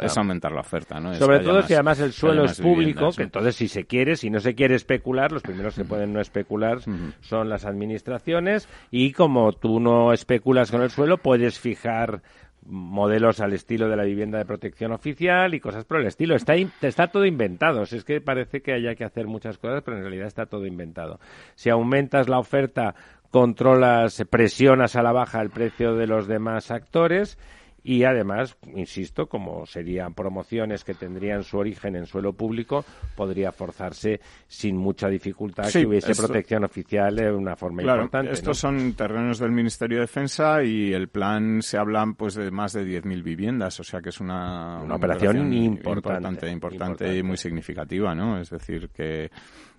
es, 0.02 0.16
aumentar 0.16 0.52
la 0.52 0.60
oferta. 0.60 0.98
¿no? 0.98 1.14
Sobre 1.14 1.40
todo 1.40 1.62
si 1.62 1.74
además 1.74 2.00
el 2.00 2.12
suelo 2.12 2.44
es 2.44 2.60
público, 2.60 3.10
que 3.16 3.22
entonces 3.22 3.54
si 3.54 3.68
se 3.68 3.84
quiere, 3.84 4.16
si 4.16 4.30
no 4.30 4.40
se 4.40 4.54
quiere 4.54 4.74
especular, 4.74 5.30
los 5.30 5.42
primeros 5.42 5.74
que 5.74 5.84
pueden 5.84 6.12
no 6.12 6.20
especular 6.20 6.78
son 7.20 7.48
las 7.48 7.64
administraciones 7.64 8.68
y 8.90 9.12
como 9.12 9.52
tú 9.52 9.78
no 9.78 10.12
especulas 10.12 10.70
con 10.70 10.82
el 10.82 10.90
suelo, 10.90 11.18
puedes 11.18 11.58
fijar 11.58 12.22
modelos 12.66 13.40
al 13.40 13.52
estilo 13.52 13.88
de 13.88 13.96
la 13.96 14.04
vivienda 14.04 14.38
de 14.38 14.44
protección 14.44 14.92
oficial 14.92 15.54
y 15.54 15.60
cosas 15.60 15.84
por 15.84 16.00
el 16.00 16.06
estilo. 16.06 16.34
Está, 16.34 16.54
está 16.54 17.08
todo 17.08 17.24
inventado. 17.24 17.82
es 17.82 18.04
que 18.04 18.20
parece 18.20 18.62
que 18.62 18.72
haya 18.72 18.94
que 18.94 19.04
hacer 19.04 19.26
muchas 19.26 19.58
cosas, 19.58 19.82
pero 19.82 19.96
en 19.96 20.02
realidad 20.02 20.26
está 20.26 20.46
todo 20.46 20.66
inventado. 20.66 21.20
Si 21.54 21.70
aumentas 21.70 22.28
la 22.28 22.38
oferta, 22.38 22.94
controlas, 23.30 24.24
presionas 24.30 24.96
a 24.96 25.02
la 25.02 25.12
baja 25.12 25.42
el 25.42 25.50
precio 25.50 25.94
de 25.94 26.06
los 26.06 26.26
demás 26.26 26.70
actores 26.70 27.38
y 27.86 28.04
además, 28.04 28.56
insisto, 28.74 29.28
como 29.28 29.66
serían 29.66 30.14
promociones 30.14 30.84
que 30.84 30.94
tendrían 30.94 31.44
su 31.44 31.58
origen 31.58 31.96
en 31.96 32.06
suelo 32.06 32.32
público, 32.32 32.82
podría 33.14 33.52
forzarse 33.52 34.20
sin 34.46 34.74
mucha 34.74 35.06
dificultad 35.08 35.70
que 35.70 35.86
hubiese 35.86 36.14
protección 36.14 36.64
oficial 36.64 37.14
de 37.14 37.30
una 37.30 37.56
forma 37.56 37.82
importante. 37.82 38.32
Estos 38.32 38.56
son 38.56 38.94
terrenos 38.94 39.38
del 39.38 39.52
Ministerio 39.52 39.98
de 39.98 40.02
Defensa 40.04 40.64
y 40.64 40.94
el 40.94 41.08
plan 41.08 41.60
se 41.60 41.76
hablan 41.76 42.14
pues 42.14 42.34
de 42.34 42.50
más 42.50 42.72
de 42.72 42.86
10.000 42.86 43.22
viviendas, 43.22 43.78
o 43.78 43.84
sea 43.84 44.00
que 44.00 44.08
es 44.08 44.18
una, 44.18 44.80
una, 44.82 44.94
operación, 44.94 45.52
importante, 45.52 46.50
importante, 46.50 47.14
y 47.14 47.22
muy 47.22 47.36
significativa, 47.36 48.14
¿no? 48.14 48.40
Es 48.40 48.48
decir, 48.48 48.88
que 48.88 49.30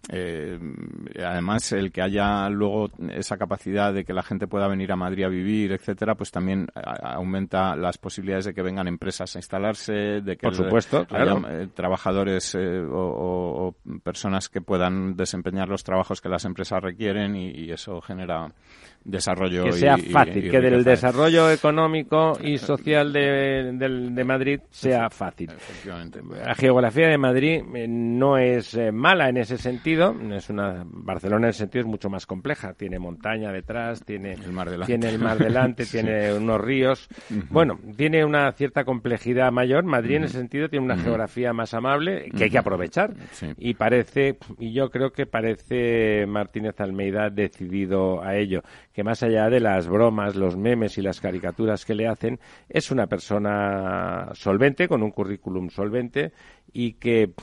eh, 0.10 0.60
además, 1.24 1.72
el 1.72 1.92
que 1.92 2.02
haya 2.02 2.50
luego 2.50 2.90
esa 3.12 3.38
capacidad 3.38 3.94
de 3.94 4.04
que 4.04 4.14
la 4.14 4.24
gente 4.24 4.48
pueda 4.48 4.68
venir 4.68 4.92
a 4.92 4.96
Madrid 4.96 5.24
a 5.24 5.30
vivir, 5.30 5.72
etcétera, 5.72 6.16
pues 6.16 6.32
también 6.32 6.68
aumenta 6.76 7.76
las 7.76 7.98
posibilidades 7.98 8.46
de 8.46 8.54
que 8.54 8.62
vengan 8.62 8.88
empresas 8.88 9.36
a 9.36 9.40
instalarse, 9.40 9.94
de 10.22 10.38
que 10.38 10.48
Por 10.48 10.56
supuesto, 10.56 11.08
haya 11.10 11.36
eh, 11.50 11.68
trabajadores 11.74 12.56
eh, 12.56 12.84
o, 12.88 13.76
personas 14.04 14.50
que 14.50 14.62
puedan 14.62 15.16
desempeñar 15.16 15.70
los 15.70 15.84
trabajos 15.84 16.22
que 16.22 16.30
las 16.30 16.46
empresas 16.46 16.82
requieren 16.82 17.36
y 17.36 17.72
eso 17.72 18.02
genera 18.02 18.52
desarrollo 19.06 19.66
que 19.66 19.74
sea 19.74 19.98
fácil, 19.98 20.50
que 20.50 20.60
del 20.60 20.84
desarrollo 20.84 21.52
económico 21.52 22.34
y 22.42 22.58
social 22.58 23.14
de, 23.14 23.72
de, 23.78 24.24
Madrid 24.24 24.60
sea 24.72 25.10
fácil. 25.12 25.52
La 26.44 26.56
geografía 26.56 27.08
de 27.08 27.18
Madrid 27.18 27.62
eh, 27.76 27.88
no 27.88 28.38
es 28.38 28.74
eh, 28.74 28.92
mala 28.92 29.30
en 29.30 29.38
ese 29.38 29.58
sentido, 29.58 30.16
es 30.34 30.50
una 30.50 30.84
Barcelona 30.86 31.48
en 31.48 31.50
ese 31.52 31.60
sentido 31.60 31.82
es 31.82 31.88
mucho 31.88 32.10
más 32.10 32.26
compleja, 32.26 32.74
tiene 32.74 32.98
montaña 32.98 33.52
detrás, 33.52 34.04
tiene 34.04 34.34
el 34.34 34.52
mar 34.52 34.70
delante, 34.70 34.92
tiene 34.92 35.10
el 35.10 35.20
mar 35.20 35.38
delante, 35.38 35.86
tiene 35.92 36.34
unos 36.34 36.60
ríos, 36.60 37.08
bueno, 37.50 37.80
tiene 37.96 38.26
una 38.26 38.52
cierta 38.54 38.84
complejidad 38.84 39.52
mayor. 39.52 39.84
Madrid 39.84 40.16
en 40.16 40.24
ese 40.24 40.40
sentido 40.40 40.68
tiene 40.68 40.86
una 40.86 40.98
geografía 40.98 41.54
más 41.54 41.76
amable 41.76 42.32
que 42.36 42.46
hay 42.46 42.50
que 42.50 42.58
aprovechar. 42.58 43.14
Y 43.58 43.76
parece 43.76 44.38
y 44.58 44.74
yo 44.74 44.90
creo 44.90 45.12
que 45.12 45.28
parece 45.28 46.26
Martínez 46.26 46.80
Almeida 46.80 47.30
decidido 47.30 48.24
a 48.24 48.36
ello 48.36 48.64
que 48.96 49.04
más 49.04 49.22
allá 49.24 49.50
de 49.50 49.60
las 49.60 49.90
bromas, 49.90 50.38
los 50.38 50.56
memes 50.56 50.98
y 50.98 51.02
las 51.02 51.20
caricaturas 51.20 51.84
que 51.84 51.96
le 51.96 52.08
hacen, 52.08 52.40
es 52.70 52.92
una 52.92 53.08
persona 53.08 54.30
solvente, 54.32 54.88
con 54.88 55.04
un 55.04 55.12
currículum 55.12 55.70
solvente 55.70 56.32
y 56.72 56.94
que, 56.94 57.34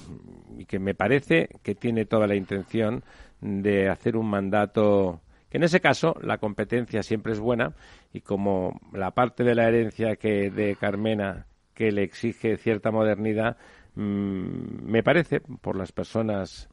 me 0.80 0.94
parece 0.94 1.50
que 1.62 1.74
tiene 1.74 2.06
toda 2.06 2.26
la 2.26 2.36
intención 2.36 3.04
de 3.42 3.90
hacer 3.90 4.16
un 4.16 4.30
mandato 4.30 5.20
que 5.50 5.58
en 5.58 5.64
ese 5.64 5.80
caso 5.80 6.16
la 6.22 6.38
competencia 6.38 7.02
siempre 7.02 7.34
es 7.34 7.38
buena 7.38 7.74
y 8.14 8.22
como 8.22 8.80
la 8.94 9.10
parte 9.10 9.44
de 9.44 9.54
la 9.54 9.68
herencia 9.68 10.16
que 10.16 10.50
de 10.50 10.74
Carmena 10.76 11.44
que 11.74 11.92
le 11.92 12.02
exige 12.02 12.56
cierta 12.56 12.90
modernidad 12.90 13.58
mm, 13.94 14.84
me 14.84 15.02
parece 15.02 15.40
por 15.40 15.76
las 15.76 15.92
personas 15.92 16.70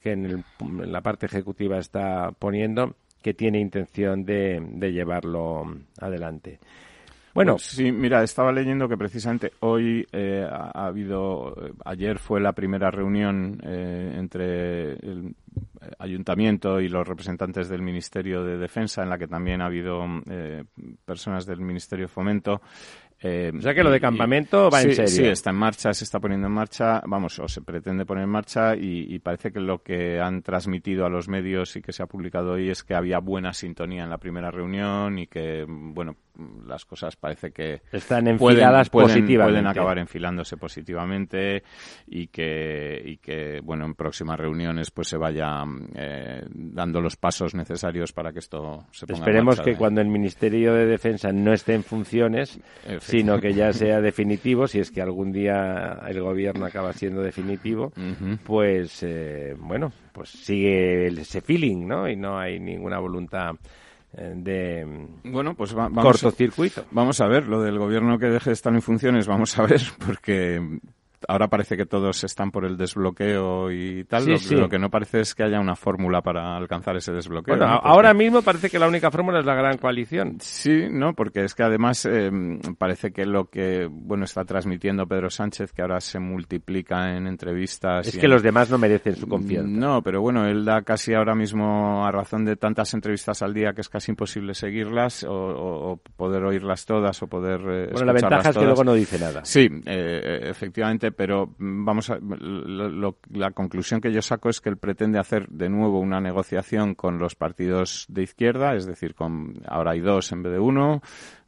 que 0.00 0.12
en, 0.12 0.24
en, 0.24 0.44
la 0.92 1.02
parte 1.02 1.26
ejecutiva 1.26 1.76
está 1.78 2.30
poniendo 2.38 2.96
que 3.24 3.32
tiene 3.32 3.58
intención 3.58 4.22
de, 4.26 4.60
llevarlo 4.92 5.64
adelante. 5.98 6.58
Bueno, 7.32 7.52
pues 7.54 7.64
sí, 7.64 7.90
mira, 7.90 8.22
estaba 8.22 8.52
leyendo 8.52 8.86
que 8.86 8.98
precisamente 8.98 9.52
hoy 9.60 10.06
eh, 10.12 10.46
ha, 10.46 10.86
habido, 10.86 11.54
ayer 11.86 12.18
fue 12.18 12.38
la 12.38 12.52
primera 12.52 12.90
reunión 12.90 13.58
eh, 13.64 14.14
entre 14.18 14.92
el 14.92 15.34
ayuntamiento 15.98 16.80
y 16.80 16.88
los 16.88 17.08
representantes 17.08 17.70
del 17.70 17.80
Ministerio 17.80 18.44
de 18.44 18.58
Defensa, 18.58 19.02
en 19.02 19.08
la 19.08 19.16
que 19.16 19.26
también 19.26 19.62
ha 19.62 19.66
habido 19.66 20.04
eh, 20.28 20.64
personas 21.06 21.46
del 21.46 21.60
Ministerio 21.60 22.04
de 22.04 22.12
Fomento, 22.12 22.60
eh, 23.26 23.50
o 23.56 23.62
sea 23.62 23.72
que 23.72 23.82
lo 23.82 23.90
de 23.90 24.00
campamento 24.00 24.68
va 24.68 24.82
en 24.82 24.94
serio. 24.94 25.08
Sí, 25.08 25.24
está 25.24 25.48
en 25.48 25.56
marcha, 25.56 25.94
se 25.94 26.04
está 26.04 26.20
poniendo 26.20 26.46
en 26.46 26.52
marcha, 26.52 27.00
vamos, 27.06 27.38
o 27.38 27.48
se 27.48 27.62
pretende 27.62 28.04
poner 28.04 28.24
en 28.24 28.30
marcha 28.30 28.76
y, 28.76 29.18
parece 29.20 29.50
que 29.50 29.60
lo 29.60 29.82
que 29.82 30.20
han 30.20 30.42
transmitido 30.42 31.06
a 31.06 31.08
los 31.08 31.26
medios 31.26 31.74
y 31.76 31.80
que 31.80 31.94
se 31.94 32.02
ha 32.02 32.06
publicado 32.06 32.52
hoy 32.52 32.68
es 32.68 32.84
que 32.84 32.94
había 32.94 33.20
buena 33.20 33.54
sintonía 33.54 34.04
en 34.04 34.10
la 34.10 34.18
primera 34.18 34.50
reunión 34.50 35.18
y 35.18 35.26
que, 35.26 35.64
bueno, 35.66 36.16
las 36.66 36.84
cosas 36.84 37.16
parece 37.16 37.50
que 37.50 37.80
están 37.92 38.26
enfiladas 38.26 38.90
pueden, 38.90 39.08
positivamente. 39.08 39.52
Pueden 39.52 39.66
acabar 39.68 39.98
enfilándose 39.98 40.58
positivamente 40.58 41.62
y 42.06 42.26
que, 42.26 43.00
y 43.06 43.16
que, 43.18 43.60
bueno, 43.62 43.86
en 43.86 43.94
próximas 43.94 44.38
reuniones 44.38 44.90
pues 44.90 45.08
se 45.08 45.16
vaya 45.16 45.64
eh, 45.94 46.44
dando 46.50 47.00
los 47.00 47.16
pasos 47.16 47.54
necesarios 47.54 48.12
para 48.12 48.32
que 48.32 48.40
esto 48.40 48.84
se 48.90 49.06
ponga 49.06 49.20
Esperemos 49.20 49.58
en 49.60 49.64
que 49.64 49.76
cuando 49.76 50.00
el 50.02 50.08
Ministerio 50.08 50.74
de 50.74 50.86
Defensa 50.86 51.32
no 51.32 51.52
esté 51.54 51.74
en 51.74 51.84
funciones, 51.84 52.60
sino 53.14 53.40
que 53.40 53.54
ya 53.54 53.72
sea 53.72 54.00
definitivo, 54.00 54.66
si 54.66 54.80
es 54.80 54.90
que 54.90 55.00
algún 55.00 55.30
día 55.30 56.00
el 56.08 56.20
gobierno 56.20 56.66
acaba 56.66 56.92
siendo 56.92 57.22
definitivo, 57.22 57.92
pues 58.44 59.04
eh, 59.04 59.54
bueno, 59.56 59.92
pues 60.12 60.30
sigue 60.30 61.06
ese 61.06 61.40
feeling, 61.40 61.86
¿no? 61.86 62.08
Y 62.08 62.16
no 62.16 62.40
hay 62.40 62.58
ninguna 62.58 62.98
voluntad 62.98 63.54
eh, 64.16 64.32
de 64.34 65.06
bueno 65.24 65.54
pues 65.54 65.74
vamos 65.74 66.02
cortocircuito. 66.02 66.86
vamos 66.90 67.20
a 67.20 67.28
ver 67.28 67.46
lo 67.46 67.62
del 67.62 67.78
gobierno 67.78 68.18
que 68.18 68.26
deje 68.26 68.50
de 68.50 68.54
estar 68.54 68.72
en 68.72 68.82
funciones 68.82 69.26
vamos 69.26 69.58
a 69.58 69.66
ver 69.66 69.80
porque 70.06 70.60
ahora 71.28 71.48
parece 71.48 71.76
que 71.76 71.86
todos 71.86 72.24
están 72.24 72.50
por 72.50 72.64
el 72.64 72.76
desbloqueo 72.76 73.70
y 73.70 74.04
tal. 74.04 74.26
lo, 74.26 74.68
que 74.68 74.78
no 74.78 74.90
parece 74.90 75.20
es 75.20 75.34
que 75.34 75.44
haya 75.44 75.60
una 75.60 75.76
fórmula 75.76 76.22
para 76.22 76.56
alcanzar 76.56 76.96
ese 76.96 77.12
desbloqueo. 77.12 77.56
Bueno, 77.56 77.80
ahora 77.82 78.14
mismo 78.14 78.42
parece 78.42 78.70
que 78.70 78.78
la 78.78 78.88
única 78.88 79.10
fórmula 79.10 79.40
es 79.40 79.46
la 79.46 79.54
gran 79.54 79.78
coalición. 79.78 80.36
Sí, 80.40 80.86
no, 80.90 81.14
porque 81.14 81.44
es 81.44 81.54
que 81.54 81.62
además 81.62 82.04
em, 82.06 82.58
parece 82.78 83.12
que 83.12 83.24
lo 83.24 83.46
que 83.46 83.88
bueno 83.90 84.24
está 84.24 84.44
transmitiendo 84.44 85.06
Pedro 85.06 85.30
Sánchez, 85.30 85.72
que 85.72 85.82
ahora 85.82 86.00
se 86.00 86.18
multiplica 86.18 87.16
en 87.16 87.26
entrevistas. 87.26 88.06
Es 88.06 88.18
que 88.18 88.28
los 88.28 88.42
demás 88.42 88.70
no 88.70 88.78
merecen 88.78 89.16
su 89.16 89.26
confianza. 89.26 89.68
No, 89.68 90.02
pero 90.02 90.20
bueno, 90.20 90.46
él 90.46 90.64
da 90.64 90.82
casi 90.82 91.14
ahora 91.14 91.34
mismo 91.34 92.04
a 92.04 92.10
razón 92.10 92.44
de 92.44 92.56
tantas 92.56 92.92
entrevistas 92.94 93.42
al 93.42 93.54
día 93.54 93.72
que 93.72 93.80
es 93.80 93.88
casi 93.88 94.12
imposible 94.12 94.54
seguirlas 94.54 95.24
o, 95.28 96.00
poder 96.16 96.44
oírlas 96.44 96.84
todas 96.86 97.22
o 97.22 97.26
poder. 97.26 97.60
Eh, 97.60 97.88
bueno, 97.92 98.06
la 98.06 98.12
ventaja 98.12 98.50
es 98.50 98.56
que 98.56 98.64
luego 98.64 98.84
no 98.84 98.94
dice 98.94 99.18
nada. 99.18 99.44
Sí, 99.44 99.68
eh, 99.86 100.40
efectivamente 100.42 101.12
pero 101.16 101.54
mm, 101.58 101.84
vamos 101.84 102.10
a, 102.10 102.18
la 102.20 103.50
conclusión 103.52 104.00
que 104.00 104.12
yo 104.12 104.22
saco 104.22 104.48
es 104.48 104.60
que 104.60 104.68
él 104.68 104.76
pretende 104.76 105.18
hacer 105.18 105.48
de 105.48 105.68
nuevo 105.68 106.00
una 106.00 106.20
negociación 106.20 106.94
con 106.94 107.18
los 107.18 107.34
partidos 107.34 108.06
de 108.08 108.22
izquierda, 108.22 108.74
es 108.74 108.86
decir, 108.86 109.14
con 109.14 109.54
ahora 109.66 109.92
hay 109.92 110.00
dos 110.00 110.32
en 110.32 110.42
vez 110.42 110.52
de 110.52 110.58
uno, 110.58 111.02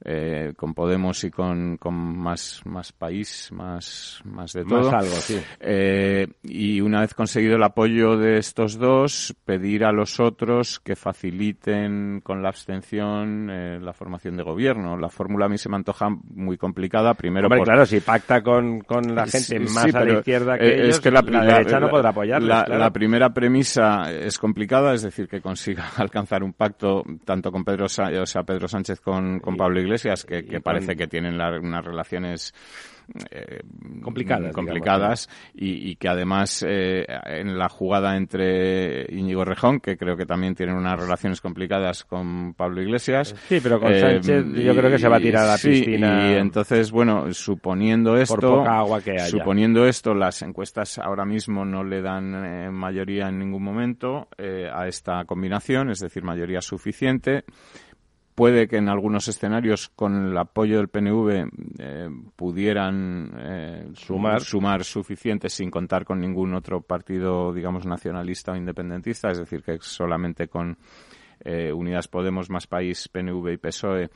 eh, 0.04 0.52
con 0.56 0.74
Podemos 0.74 1.24
y 1.24 1.30
con, 1.30 1.76
con 1.78 1.94
más, 1.94 2.60
más 2.64 2.92
país, 2.92 3.50
más, 3.52 4.20
más 4.24 4.52
de 4.52 4.64
todo. 4.64 4.90
algo, 4.90 5.14
sí. 5.16 5.40
Eh, 5.60 6.26
y 6.42 6.80
una 6.80 7.00
vez 7.00 7.14
conseguido 7.14 7.56
el 7.56 7.62
apoyo 7.62 8.16
de 8.16 8.38
estos 8.38 8.78
dos, 8.78 9.34
pedir 9.44 9.84
a 9.84 9.92
los 9.92 10.20
otros 10.20 10.80
que 10.80 10.96
faciliten 10.96 12.20
con 12.22 12.42
la 12.42 12.50
abstención 12.50 13.48
eh, 13.50 13.78
la 13.80 13.92
formación 13.92 14.36
de 14.36 14.42
gobierno. 14.42 14.96
La 14.96 15.08
fórmula 15.08 15.46
a 15.46 15.48
mí 15.48 15.58
se 15.58 15.68
me 15.68 15.76
antoja 15.76 16.08
muy 16.08 16.58
complicada. 16.58 17.14
Primero, 17.14 17.46
Hombre, 17.46 17.62
claro, 17.62 17.86
si 17.86 18.00
pacta 18.00 18.42
con, 18.42 18.80
con 18.80 19.14
la 19.14 19.26
gente 19.26 19.58
más 19.60 19.94
a 19.94 20.04
la 20.04 20.18
izquierda 20.18 20.58
que 20.58 20.74
ellos, 20.74 20.88
es 20.96 21.00
que 21.00 21.10
la, 21.10 21.22
derecha 21.22 21.80
no 21.80 21.88
podrá 21.88 22.10
apoyarles. 22.10 22.48
La, 22.68 22.90
primera 22.90 23.30
premisa 23.30 24.12
es 24.12 24.38
complicada, 24.38 24.94
es 24.94 25.02
decir, 25.02 25.28
que 25.28 25.40
consiga 25.40 25.88
alcanzar 25.96 26.42
un 26.42 26.52
pacto 26.52 27.02
tanto 27.24 27.50
con 27.50 27.64
Pedro, 27.64 27.86
o 27.86 27.88
sea, 27.88 28.42
Pedro 28.44 28.68
Sánchez 28.68 29.00
con, 29.00 29.40
con 29.40 29.56
Pablo 29.56 29.80
Iglesias, 29.86 30.24
que, 30.24 30.60
parece 30.60 30.96
que 30.96 31.06
tienen 31.06 31.34
unas 31.34 31.84
relaciones 31.84 32.52
eh, 33.30 33.60
complicadas, 34.02 34.52
complicadas 34.52 35.28
y, 35.54 35.94
que 35.94 36.08
además 36.08 36.64
eh, 36.66 37.06
en 37.26 37.56
la 37.56 37.68
jugada 37.68 38.16
entre 38.16 39.06
Íñigo 39.14 39.44
Rejón, 39.44 39.78
que 39.78 39.96
creo 39.96 40.16
que 40.16 40.26
también 40.26 40.56
tienen 40.56 40.74
unas 40.74 40.98
relaciones 40.98 41.40
complicadas 41.40 42.04
con 42.04 42.54
Pablo 42.54 42.82
Iglesias. 42.82 43.34
Sí, 43.48 43.60
pero 43.62 43.78
con 43.80 43.94
Sánchez 43.94 44.44
eh, 44.56 44.64
yo 44.64 44.74
creo 44.74 44.90
que 44.90 44.98
se 44.98 45.08
va 45.08 45.18
a 45.18 45.20
tirar 45.20 45.44
a 45.44 45.52
la 45.52 45.58
piscina. 45.58 46.30
Y 46.30 46.34
entonces, 46.34 46.90
bueno, 46.90 47.32
suponiendo 47.32 48.16
esto, 48.16 48.34
por 48.34 48.58
poca 48.58 48.78
agua 48.78 49.00
que 49.00 49.12
haya. 49.12 49.26
suponiendo 49.26 49.86
esto, 49.86 50.12
las 50.12 50.42
encuestas 50.42 50.98
ahora 50.98 51.24
mismo 51.24 51.64
no 51.64 51.84
le 51.84 52.02
dan 52.02 52.74
mayoría 52.74 53.28
en 53.28 53.38
ningún 53.38 53.62
momento 53.62 54.28
a 54.36 54.88
esta 54.88 55.24
combinación, 55.26 55.90
es 55.90 56.00
decir, 56.00 56.24
mayoría 56.24 56.60
suficiente 56.60 57.44
puede 58.36 58.68
que 58.68 58.76
en 58.76 58.88
algunos 58.90 59.26
escenarios 59.28 59.88
con 59.88 60.28
el 60.28 60.36
apoyo 60.36 60.76
del 60.76 60.88
PNV 60.88 61.48
eh, 61.78 62.08
pudieran 62.36 63.32
eh, 63.38 63.88
sumar. 63.94 64.42
sumar 64.42 64.84
suficiente 64.84 65.48
sin 65.48 65.70
contar 65.70 66.04
con 66.04 66.20
ningún 66.20 66.54
otro 66.54 66.82
partido, 66.82 67.52
digamos, 67.52 67.86
nacionalista 67.86 68.52
o 68.52 68.56
independentista, 68.56 69.30
es 69.30 69.38
decir, 69.38 69.62
que 69.62 69.78
solamente 69.80 70.48
con 70.48 70.76
eh, 71.40 71.72
Unidas 71.72 72.08
Podemos 72.08 72.50
más 72.50 72.66
País, 72.66 73.08
PNV 73.08 73.52
y 73.52 73.56
PSOE 73.56 74.10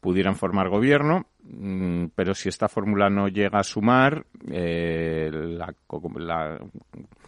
pudieran 0.00 0.36
formar 0.36 0.68
gobierno, 0.68 1.26
mm, 1.42 2.08
pero 2.14 2.34
si 2.34 2.50
esta 2.50 2.68
fórmula 2.68 3.08
no 3.08 3.28
llega 3.28 3.58
a 3.58 3.64
sumar, 3.64 4.26
la, 4.46 5.74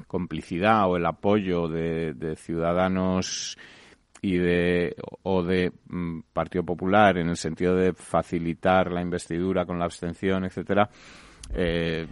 complicidad 0.06 0.90
o 0.90 0.96
el 0.98 1.06
apoyo 1.06 1.68
de 1.68 2.36
ciudadanos 2.36 3.56
y 4.22 4.38
de 4.38 4.96
o 5.22 5.42
de 5.42 5.72
mm, 5.88 6.20
Partido 6.32 6.64
Popular 6.64 7.18
en 7.18 7.28
el 7.28 7.36
sentido 7.36 7.76
de 7.76 7.92
facilitar 7.92 8.90
la 8.90 9.02
investidura 9.02 9.64
con 9.64 9.78
la 9.78 9.84
abstención, 9.84 10.44
etcétera, 10.44 10.88
eh, 11.54 12.06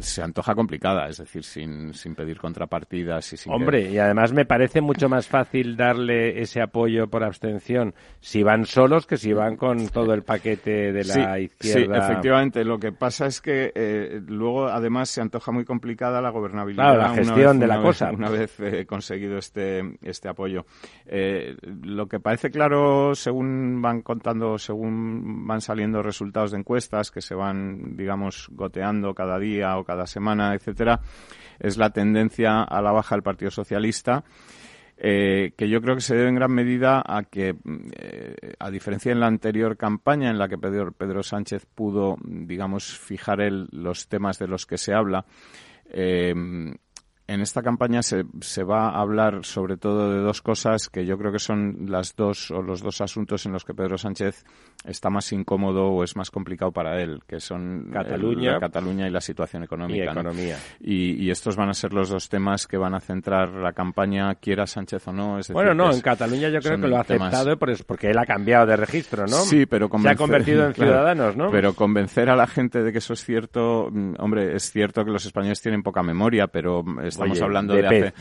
se 0.00 0.22
antoja 0.22 0.54
complicada, 0.54 1.06
es 1.08 1.18
decir, 1.18 1.44
sin, 1.44 1.92
sin 1.92 2.14
pedir 2.14 2.38
contrapartidas 2.38 3.32
y 3.32 3.36
sin 3.36 3.52
Hombre, 3.52 3.90
y 3.90 3.98
además 3.98 4.32
me 4.32 4.46
parece 4.46 4.80
mucho 4.80 5.08
más 5.08 5.28
fácil 5.28 5.76
darle 5.76 6.40
ese 6.40 6.62
apoyo 6.62 7.08
por 7.08 7.22
abstención 7.22 7.94
si 8.20 8.42
van 8.42 8.64
solos 8.64 9.06
que 9.06 9.18
si 9.18 9.32
van 9.32 9.56
con 9.56 9.88
todo 9.88 10.14
el 10.14 10.22
paquete 10.22 10.92
de 10.92 11.04
la 11.04 11.38
izquierda. 11.38 12.06
Sí, 12.06 12.12
efectivamente. 12.12 12.64
Lo 12.64 12.78
que 12.78 12.92
pasa 12.92 13.26
es 13.26 13.40
que 13.40 13.72
eh, 13.74 14.20
luego, 14.26 14.66
además, 14.66 15.10
se 15.10 15.20
antoja 15.20 15.52
muy 15.52 15.64
complicada 15.64 16.22
la 16.22 16.30
gobernabilidad. 16.30 16.96
la 16.96 17.14
gestión 17.14 17.58
de 17.58 17.66
la 17.66 17.82
cosa. 17.82 18.10
una 18.10 18.30
vez 18.30 18.58
eh, 18.60 18.86
conseguido 18.86 19.36
este, 19.36 19.98
este 20.02 20.28
apoyo. 20.28 20.64
lo 21.62 22.06
que 22.06 22.20
parece 22.20 22.50
claro, 22.50 23.14
según 23.14 23.82
van 23.82 24.02
contando, 24.02 24.56
según 24.58 25.46
van 25.46 25.60
saliendo 25.60 26.02
resultados 26.02 26.52
de 26.52 26.58
encuestas 26.58 27.10
que 27.10 27.20
se 27.20 27.34
van, 27.34 27.96
digamos, 27.96 28.48
cada 29.14 29.38
día 29.38 29.76
o 29.78 29.84
cada 29.84 30.06
semana, 30.06 30.54
etcétera, 30.54 31.00
es 31.58 31.76
la 31.76 31.90
tendencia 31.90 32.62
a 32.62 32.82
la 32.82 32.92
baja 32.92 33.14
del 33.14 33.22
Partido 33.22 33.50
Socialista. 33.50 34.24
Eh, 35.04 35.54
que 35.56 35.68
yo 35.68 35.80
creo 35.80 35.96
que 35.96 36.00
se 36.00 36.14
debe 36.14 36.28
en 36.28 36.36
gran 36.36 36.52
medida 36.52 37.02
a 37.04 37.24
que, 37.24 37.56
eh, 37.98 38.54
a 38.58 38.70
diferencia 38.70 39.10
en 39.10 39.18
la 39.18 39.26
anterior 39.26 39.76
campaña 39.76 40.30
en 40.30 40.38
la 40.38 40.48
que 40.48 40.58
Pedro, 40.58 40.92
Pedro 40.92 41.24
Sánchez 41.24 41.66
pudo, 41.66 42.16
digamos, 42.22 42.96
fijar 42.98 43.40
los 43.40 44.06
temas 44.08 44.38
de 44.38 44.46
los 44.46 44.64
que 44.64 44.78
se 44.78 44.94
habla, 44.94 45.24
eh, 45.86 46.32
en 47.32 47.40
esta 47.40 47.62
campaña 47.62 48.02
se, 48.02 48.24
se, 48.40 48.62
va 48.62 48.90
a 48.90 49.00
hablar 49.00 49.44
sobre 49.44 49.76
todo 49.76 50.12
de 50.12 50.20
dos 50.20 50.42
cosas 50.42 50.88
que 50.88 51.06
yo 51.06 51.18
creo 51.18 51.32
que 51.32 51.38
son 51.38 51.86
las 51.88 52.14
dos 52.14 52.50
o 52.50 52.62
los 52.62 52.82
dos 52.82 53.00
asuntos 53.00 53.46
en 53.46 53.52
los 53.52 53.64
que 53.64 53.74
Pedro 53.74 53.98
Sánchez 53.98 54.44
está 54.84 55.10
más 55.10 55.32
incómodo 55.32 55.88
o 55.88 56.04
es 56.04 56.16
más 56.16 56.30
complicado 56.30 56.72
para 56.72 57.00
él, 57.00 57.22
que 57.26 57.40
son 57.40 57.90
Cataluña, 57.92 58.58
Cataluña 58.58 59.06
y 59.06 59.10
la 59.10 59.20
situación 59.20 59.62
económica. 59.62 60.04
Y, 60.04 60.08
economía. 60.08 60.58
Y, 60.80 61.30
estos 61.30 61.56
van 61.56 61.70
a 61.70 61.74
ser 61.74 61.92
los 61.92 62.10
dos 62.10 62.28
temas 62.28 62.66
que 62.66 62.76
van 62.76 62.94
a 62.94 63.00
centrar 63.00 63.48
la 63.50 63.72
campaña, 63.72 64.34
quiera 64.34 64.66
Sánchez 64.66 65.08
o 65.08 65.12
no. 65.12 65.38
bueno, 65.52 65.74
no, 65.74 65.92
en 65.92 66.00
Cataluña 66.00 66.50
yo 66.50 66.60
creo 66.60 66.80
que 66.80 66.88
lo 66.88 66.96
ha 66.96 67.00
aceptado 67.00 67.56
porque 67.56 68.10
él 68.10 68.18
ha 68.18 68.26
cambiado 68.26 68.66
de 68.66 68.76
registro, 68.76 69.26
¿no? 69.26 69.38
Sí, 69.38 69.66
pero 69.66 69.88
se 70.00 70.08
ha 70.08 70.16
convertido 70.16 70.66
en 70.66 70.74
ciudadanos, 70.74 71.36
¿no? 71.36 71.50
Pero 71.50 71.74
convencer 71.74 72.28
a 72.28 72.36
la 72.36 72.46
gente 72.46 72.82
de 72.82 72.92
que 72.92 72.98
eso 72.98 73.14
es 73.14 73.24
cierto, 73.24 73.88
mm, 73.90 74.14
hombre, 74.18 74.54
es 74.54 74.70
cierto 74.70 75.04
que 75.04 75.10
los 75.10 75.24
españoles 75.24 75.60
tienen 75.62 75.82
poca 75.82 76.02
memoria, 76.02 76.48
pero 76.48 76.84
estamos 77.24 77.42
hablando 77.42 77.74
de, 77.74 78.12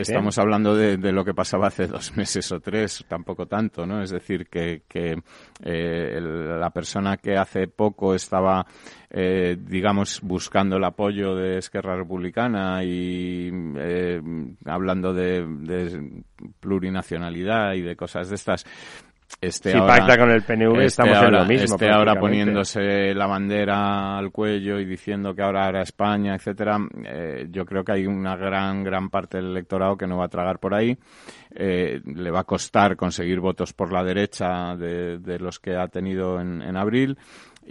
estamos 0.00 0.38
hablando 0.38 0.74
de, 0.74 1.12
lo 1.12 1.24
que 1.24 1.34
pasaba 1.34 1.68
hace 1.68 1.86
dos 1.88 2.16
meses 2.16 2.50
o 2.52 2.60
tres, 2.60 3.04
tampoco 3.08 3.46
tanto, 3.46 3.86
¿no? 3.86 4.02
Es 4.02 4.10
decir, 4.10 4.46
que, 4.48 4.82
que 4.88 5.20
eh, 5.64 6.20
la 6.20 6.70
persona 6.70 7.16
que 7.16 7.36
hace 7.36 7.66
poco 7.68 8.14
estaba 8.14 8.66
eh, 9.12 9.56
digamos, 9.58 10.20
buscando 10.22 10.76
el 10.76 10.84
apoyo 10.84 11.34
de 11.34 11.58
Esquerra 11.58 11.96
Republicana 11.96 12.84
y 12.84 13.50
eh, 13.76 14.22
hablando 14.66 15.12
de, 15.12 16.22
plurinacionalidad 16.60 17.74
y 17.74 17.80
de 17.80 17.96
cosas 17.96 18.28
de 18.28 18.36
estas, 18.36 18.64
este 19.40 19.72
si 19.72 19.78
pacta 19.78 20.18
con 20.18 20.30
el 20.30 20.42
PNV, 20.42 20.80
estamos 20.80 21.16
ahora, 21.16 21.28
en 21.28 21.34
lo 21.34 21.44
mismo. 21.44 21.76
Este 21.76 21.90
ahora 21.90 22.14
poniéndose 22.16 23.14
la 23.14 23.26
bandera 23.26 24.18
al 24.18 24.30
cuello 24.30 24.78
y 24.78 24.84
diciendo 24.84 25.34
que 25.34 25.42
ahora 25.42 25.68
era 25.68 25.82
España, 25.82 26.34
etcétera, 26.34 26.78
eh, 27.04 27.46
yo 27.50 27.64
creo 27.64 27.84
que 27.84 27.92
hay 27.92 28.06
una 28.06 28.36
gran, 28.36 28.84
gran 28.84 29.10
parte 29.10 29.38
del 29.38 29.52
electorado 29.52 29.96
que 29.96 30.06
no 30.06 30.18
va 30.18 30.26
a 30.26 30.28
tragar 30.28 30.58
por 30.58 30.74
ahí. 30.74 30.96
Eh, 31.52 32.00
le 32.04 32.30
va 32.30 32.40
a 32.40 32.44
costar 32.44 32.96
conseguir 32.96 33.40
votos 33.40 33.72
por 33.72 33.92
la 33.92 34.04
derecha 34.04 34.76
de, 34.76 35.18
de 35.18 35.38
los 35.38 35.58
que 35.58 35.76
ha 35.76 35.88
tenido 35.88 36.40
en, 36.40 36.62
en 36.62 36.76
abril. 36.76 37.18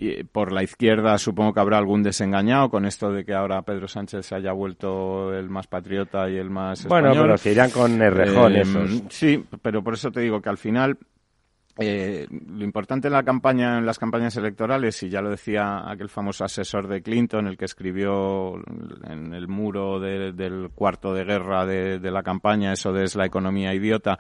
Y 0.01 0.23
por 0.23 0.51
la 0.51 0.63
izquierda 0.63 1.17
supongo 1.17 1.53
que 1.53 1.59
habrá 1.59 1.77
algún 1.77 2.03
desengañado 2.03 2.69
con 2.69 2.85
esto 2.85 3.11
de 3.11 3.25
que 3.25 3.33
ahora 3.33 3.63
Pedro 3.63 3.87
Sánchez 3.87 4.25
se 4.25 4.35
haya 4.35 4.53
vuelto 4.53 5.33
el 5.33 5.49
más 5.49 5.67
patriota 5.67 6.29
y 6.29 6.37
el 6.37 6.49
más 6.49 6.87
bueno, 6.87 7.11
pero 7.11 7.37
se 7.37 7.51
irán 7.51 7.69
con 7.71 8.01
el 8.01 8.13
rejón 8.13 8.55
eh, 8.55 8.61
esos. 8.61 9.03
Sí, 9.09 9.43
pero 9.61 9.83
por 9.83 9.95
eso 9.95 10.11
te 10.11 10.21
digo 10.21 10.41
que 10.41 10.49
al 10.49 10.57
final 10.57 10.97
eh, 11.79 12.27
lo 12.29 12.63
importante 12.63 13.07
en 13.07 13.13
la 13.13 13.23
campaña, 13.23 13.77
en 13.77 13.85
las 13.85 13.97
campañas 13.97 14.35
electorales, 14.35 15.01
y 15.03 15.09
ya 15.09 15.21
lo 15.21 15.29
decía 15.29 15.89
aquel 15.89 16.09
famoso 16.09 16.43
asesor 16.43 16.87
de 16.87 17.01
Clinton, 17.01 17.47
el 17.47 17.57
que 17.57 17.65
escribió 17.65 18.55
en 19.07 19.33
el 19.33 19.47
muro 19.47 19.99
del 19.99 20.69
cuarto 20.75 21.13
de 21.13 21.23
guerra 21.23 21.65
de, 21.65 21.99
la 22.11 22.23
campaña, 22.23 22.73
eso 22.73 22.91
de 22.91 23.03
es 23.03 23.15
la 23.15 23.25
economía 23.25 23.73
idiota, 23.73 24.19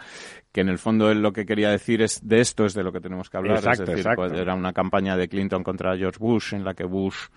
que 0.51 0.61
en 0.61 0.69
el 0.69 0.77
fondo 0.77 1.11
él 1.11 1.21
lo 1.21 1.33
que 1.33 1.45
quería 1.45 1.69
decir 1.69 2.01
es 2.01 2.25
de 2.25 2.39
esto 2.39 2.65
es 2.65 2.73
de 2.73 2.83
lo 2.83 2.91
que 2.91 3.01
tenemos 3.01 3.29
que 3.29 3.37
hablar. 3.37 3.57
Exacto, 3.57 3.83
es 3.83 3.89
decir, 3.89 4.11
pues, 4.15 4.31
era 4.33 4.55
una 4.55 4.73
campaña 4.73 5.17
de 5.17 5.27
Clinton 5.27 5.63
contra 5.63 5.97
George 5.97 6.19
Bush, 6.19 6.53
en 6.53 6.63
la 6.63 6.73
que 6.73 6.85
Bush 6.85 7.27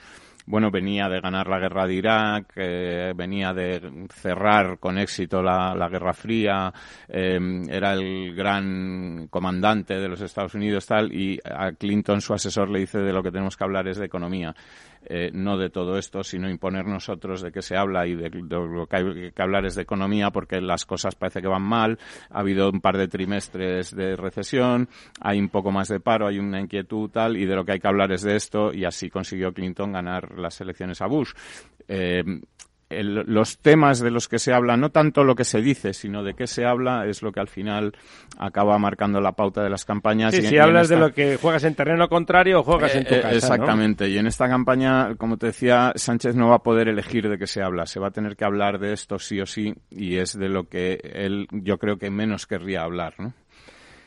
bueno, 0.47 0.71
venía 0.71 1.09
de 1.09 1.21
ganar 1.21 1.49
la 1.49 1.59
guerra 1.59 1.87
de 1.87 1.95
Irak, 1.95 2.53
eh, 2.57 3.13
venía 3.15 3.53
de 3.53 4.07
cerrar 4.11 4.79
con 4.79 4.99
éxito 4.99 5.43
la, 5.43 5.89
Guerra 5.91 6.13
Fría, 6.15 6.73
eh, 7.09 7.39
era 7.69 7.93
el 7.93 8.35
gran 8.35 9.29
comandante 9.29 9.95
de 9.95 10.09
los 10.09 10.21
Estados 10.21 10.55
Unidos, 10.55 10.87
tal, 10.87 11.13
y 11.13 11.39
a 11.45 11.73
Clinton, 11.73 12.21
su 12.21 12.35
asesor, 12.35 12.71
le 12.71 12.81
dice 12.81 12.99
de 12.99 13.13
lo 13.13 13.23
que 13.23 13.31
tenemos 13.31 13.57
que 13.57 13.65
hablar 13.65 13.89
es 13.89 13.99
de 13.99 14.07
economía. 14.07 14.55
Eh, 15.05 15.31
no 15.33 15.59
de 15.59 15.69
todo 15.69 15.99
esto, 15.99 16.23
sino 16.23 16.49
imponer 16.49 16.87
nosotros 16.87 17.43
de 17.43 17.51
qué 17.51 17.61
se 17.61 17.77
habla 17.77 18.07
y 18.07 18.15
de, 18.15 18.31
lo 18.31 18.87
que 18.87 18.97
hay 18.97 19.33
que 19.33 19.43
hablar 19.43 19.67
es 19.67 19.75
de 19.75 19.83
economía 19.83 20.31
porque 20.31 20.61
las 20.61 20.87
cosas 20.87 21.17
parece 21.17 21.43
que 21.43 21.49
van 21.49 21.63
mal, 21.63 21.99
ha 22.31 22.39
habido 22.39 22.71
un 22.71 22.81
par 22.81 22.97
de 22.97 23.09
trimestres 23.09 23.95
de 23.97 24.15
recesión, 24.15 24.89
hay 25.21 25.41
un 25.41 25.49
poco 25.49 25.73
más 25.73 25.89
de 25.89 25.99
paro, 25.99 26.29
hay 26.29 26.39
una 26.39 26.61
inquietud 26.61 27.11
tal 27.11 27.37
y 27.37 27.47
de 27.47 27.57
lo 27.57 27.65
que 27.65 27.73
hay 27.73 27.81
que 27.81 27.89
hablar 27.89 28.13
es 28.13 28.23
de 28.23 28.37
esto 28.37 28.73
y 28.73 28.85
así 28.85 29.11
consiguió 29.11 29.53
Clinton 29.53 29.93
ganar 29.93 30.39
las 30.39 30.61
elecciones 30.61 31.03
a 31.03 31.07
Bush. 31.07 31.33
Eh, 31.89 32.23
los 33.03 33.59
temas 33.59 34.01
de 34.01 34.11
los 34.11 34.29
que 34.29 34.39
se 34.39 34.53
habla, 34.53 34.77
no 34.77 34.91
tanto 34.91 35.25
lo 35.25 35.35
que 35.35 35.45
se 35.45 35.61
dice, 35.61 35.93
sino 35.93 36.23
de 36.23 36.35
qué 36.35 36.47
se 36.47 36.65
habla, 36.65 37.07
es 37.07 37.23
lo 37.23 37.33
que 37.33 37.41
al 37.41 37.49
final 37.49 37.93
acaba 38.39 38.79
marcando 38.79 39.21
la 39.21 39.33
pauta 39.33 39.63
de 39.63 39.71
las 39.71 39.85
campañas. 39.85 40.35
Sí, 40.35 40.43
si 40.43 40.59
hablas 40.59 40.89
de 40.89 40.97
lo 40.97 41.13
que 41.13 41.37
juegas 41.37 41.65
en 41.65 41.75
terreno 41.75 42.09
contrario 42.09 42.61
o 42.61 42.63
juegas 42.63 42.95
en 42.95 43.05
tu 43.05 43.15
eh, 43.15 43.21
casa. 43.21 43.35
Exactamente, 43.35 44.09
y 44.09 44.19
en 44.19 44.27
esta 44.27 44.49
campaña, 44.49 45.15
como 45.17 45.37
te 45.37 45.47
decía, 45.47 45.93
Sánchez 45.95 46.35
no 46.35 46.49
va 46.49 46.57
a 46.57 46.63
poder 46.63 46.89
elegir 46.89 47.29
de 47.29 47.39
qué 47.39 47.47
se 47.47 47.63
habla, 47.63 47.87
se 47.87 48.01
va 48.01 48.09
a 48.09 48.13
tener 48.13 48.37
que 48.37 48.45
hablar 48.45 48.79
de 48.79 48.93
esto 48.93 49.19
sí 49.19 49.41
o 49.41 49.47
sí, 49.47 49.75
y 49.91 50.17
es 50.17 50.39
de 50.39 50.49
lo 50.49 50.69
que 50.69 51.01
él 51.15 51.47
yo 51.51 51.79
creo 51.79 51.99
que 51.99 52.11
menos 52.11 52.47
querría 52.47 52.83
hablar, 52.83 53.15
¿no? 53.19 53.35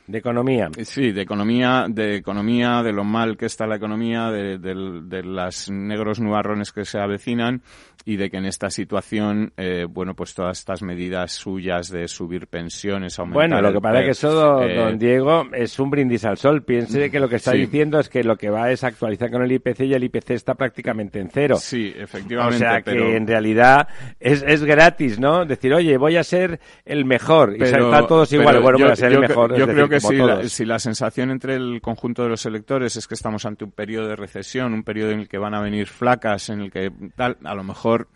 De 0.08 0.20
economía. 0.20 0.70
Sí, 0.84 1.12
de 1.12 1.22
economía, 1.22 1.86
de 1.89 2.18
economía, 2.18 2.84
de 2.84 2.94
lo 2.94 3.04
mal 3.04 3.38
que 3.38 3.48
está 3.48 3.65
la 3.65 3.78
economía, 3.78 4.30
de, 4.30 4.60
de, 4.60 5.24
los 5.24 5.72
negros 5.72 6.20
nubarrones 6.20 6.72
que 6.72 6.86
se 6.86 7.00
avecinan 7.00 7.63
y 8.08 8.18
de 8.18 8.30
que 8.30 8.38
en 8.38 8.46
esta 8.46 8.70
situación, 8.70 9.52
eh, 9.58 9.88
bueno, 9.89 10.13
pues 10.13 10.36
todas 10.36 10.60
estas 10.60 10.84
medidas 10.84 11.32
suyas 11.32 11.89
de 11.89 12.08
subir 12.08 12.46
pensiones, 12.46 13.18
aumentar. 13.18 13.50
Bueno, 13.50 13.62
lo 13.62 13.74
que 13.74 13.82
pasa 13.82 14.00
es 14.00 14.06
que 14.06 14.12
eso, 14.12 14.62
eh, 14.62 14.76
don 14.76 15.00
Diego, 15.00 15.48
es 15.52 15.80
un 15.80 15.89
brindis 15.89 16.24
al 16.26 16.38
sol. 16.38 16.62
Piense 16.63 17.10
que 17.10 17.20
lo 17.20 17.28
que 17.28 17.38
está 17.38 17.54
diciendo 17.54 18.00
es 18.00 18.08
que 18.08 18.24
lo 18.24 18.38
que 18.38 18.52
va 18.52 18.72
es 18.72 18.84
actualizar 18.84 19.32
con 19.32 19.41
el 19.41 19.52
IPC 19.52 19.82
y 19.82 19.94
el 19.96 20.04
IPC 20.04 20.32
está 20.32 20.54
prácticamente 20.54 21.20
en 21.20 21.30
cero. 21.32 21.58
Sí, 21.60 21.91
efectivamente. 21.98 22.58
O 22.58 22.60
sea 22.60 22.82
que 22.84 23.18
en 23.18 23.26
realidad 23.26 23.88
es, 24.20 24.44
es 24.46 24.63
gratis, 24.63 25.20
¿no? 25.20 25.46
Decir, 25.46 25.74
oye, 25.74 25.98
voy 25.98 26.18
a 26.18 26.24
ser 26.24 26.60
el 26.86 27.06
mejor. 27.06 27.56
y 27.58 27.63
están 27.63 28.06
todos 28.08 28.32
iguales. 28.32 28.62
Bueno, 28.62 28.78
voy 28.78 28.91
a 28.91 28.96
ser 28.96 29.13
el 29.13 29.20
mejor. 29.20 29.58
Yo 29.58 29.65
creo 29.65 29.89
que 29.89 29.94
si 29.99 30.15
la, 30.15 30.47
si 30.47 30.65
la 30.65 30.79
sensación 30.79 31.31
entre 31.31 31.55
el 31.55 31.81
conjunto 31.81 32.23
de 32.23 32.29
los 32.29 32.45
electores 32.45 32.95
es 32.95 33.08
que 33.08 33.15
estamos 33.15 33.45
ante 33.45 33.63
un 33.65 33.71
periodo 33.71 34.08
de 34.08 34.15
recesión, 34.15 34.73
un 34.73 34.84
periodo 34.84 35.12
en 35.12 35.21
el 35.21 35.27
que 35.27 35.38
van 35.38 35.53
a 35.53 35.62
venir 35.62 35.88
flacas, 35.88 36.49
en 36.49 36.62
el 36.62 36.71
que 36.71 36.91
tal, 37.15 37.38
a 37.43 37.55
lo 37.55 37.63
mejor 37.63 38.10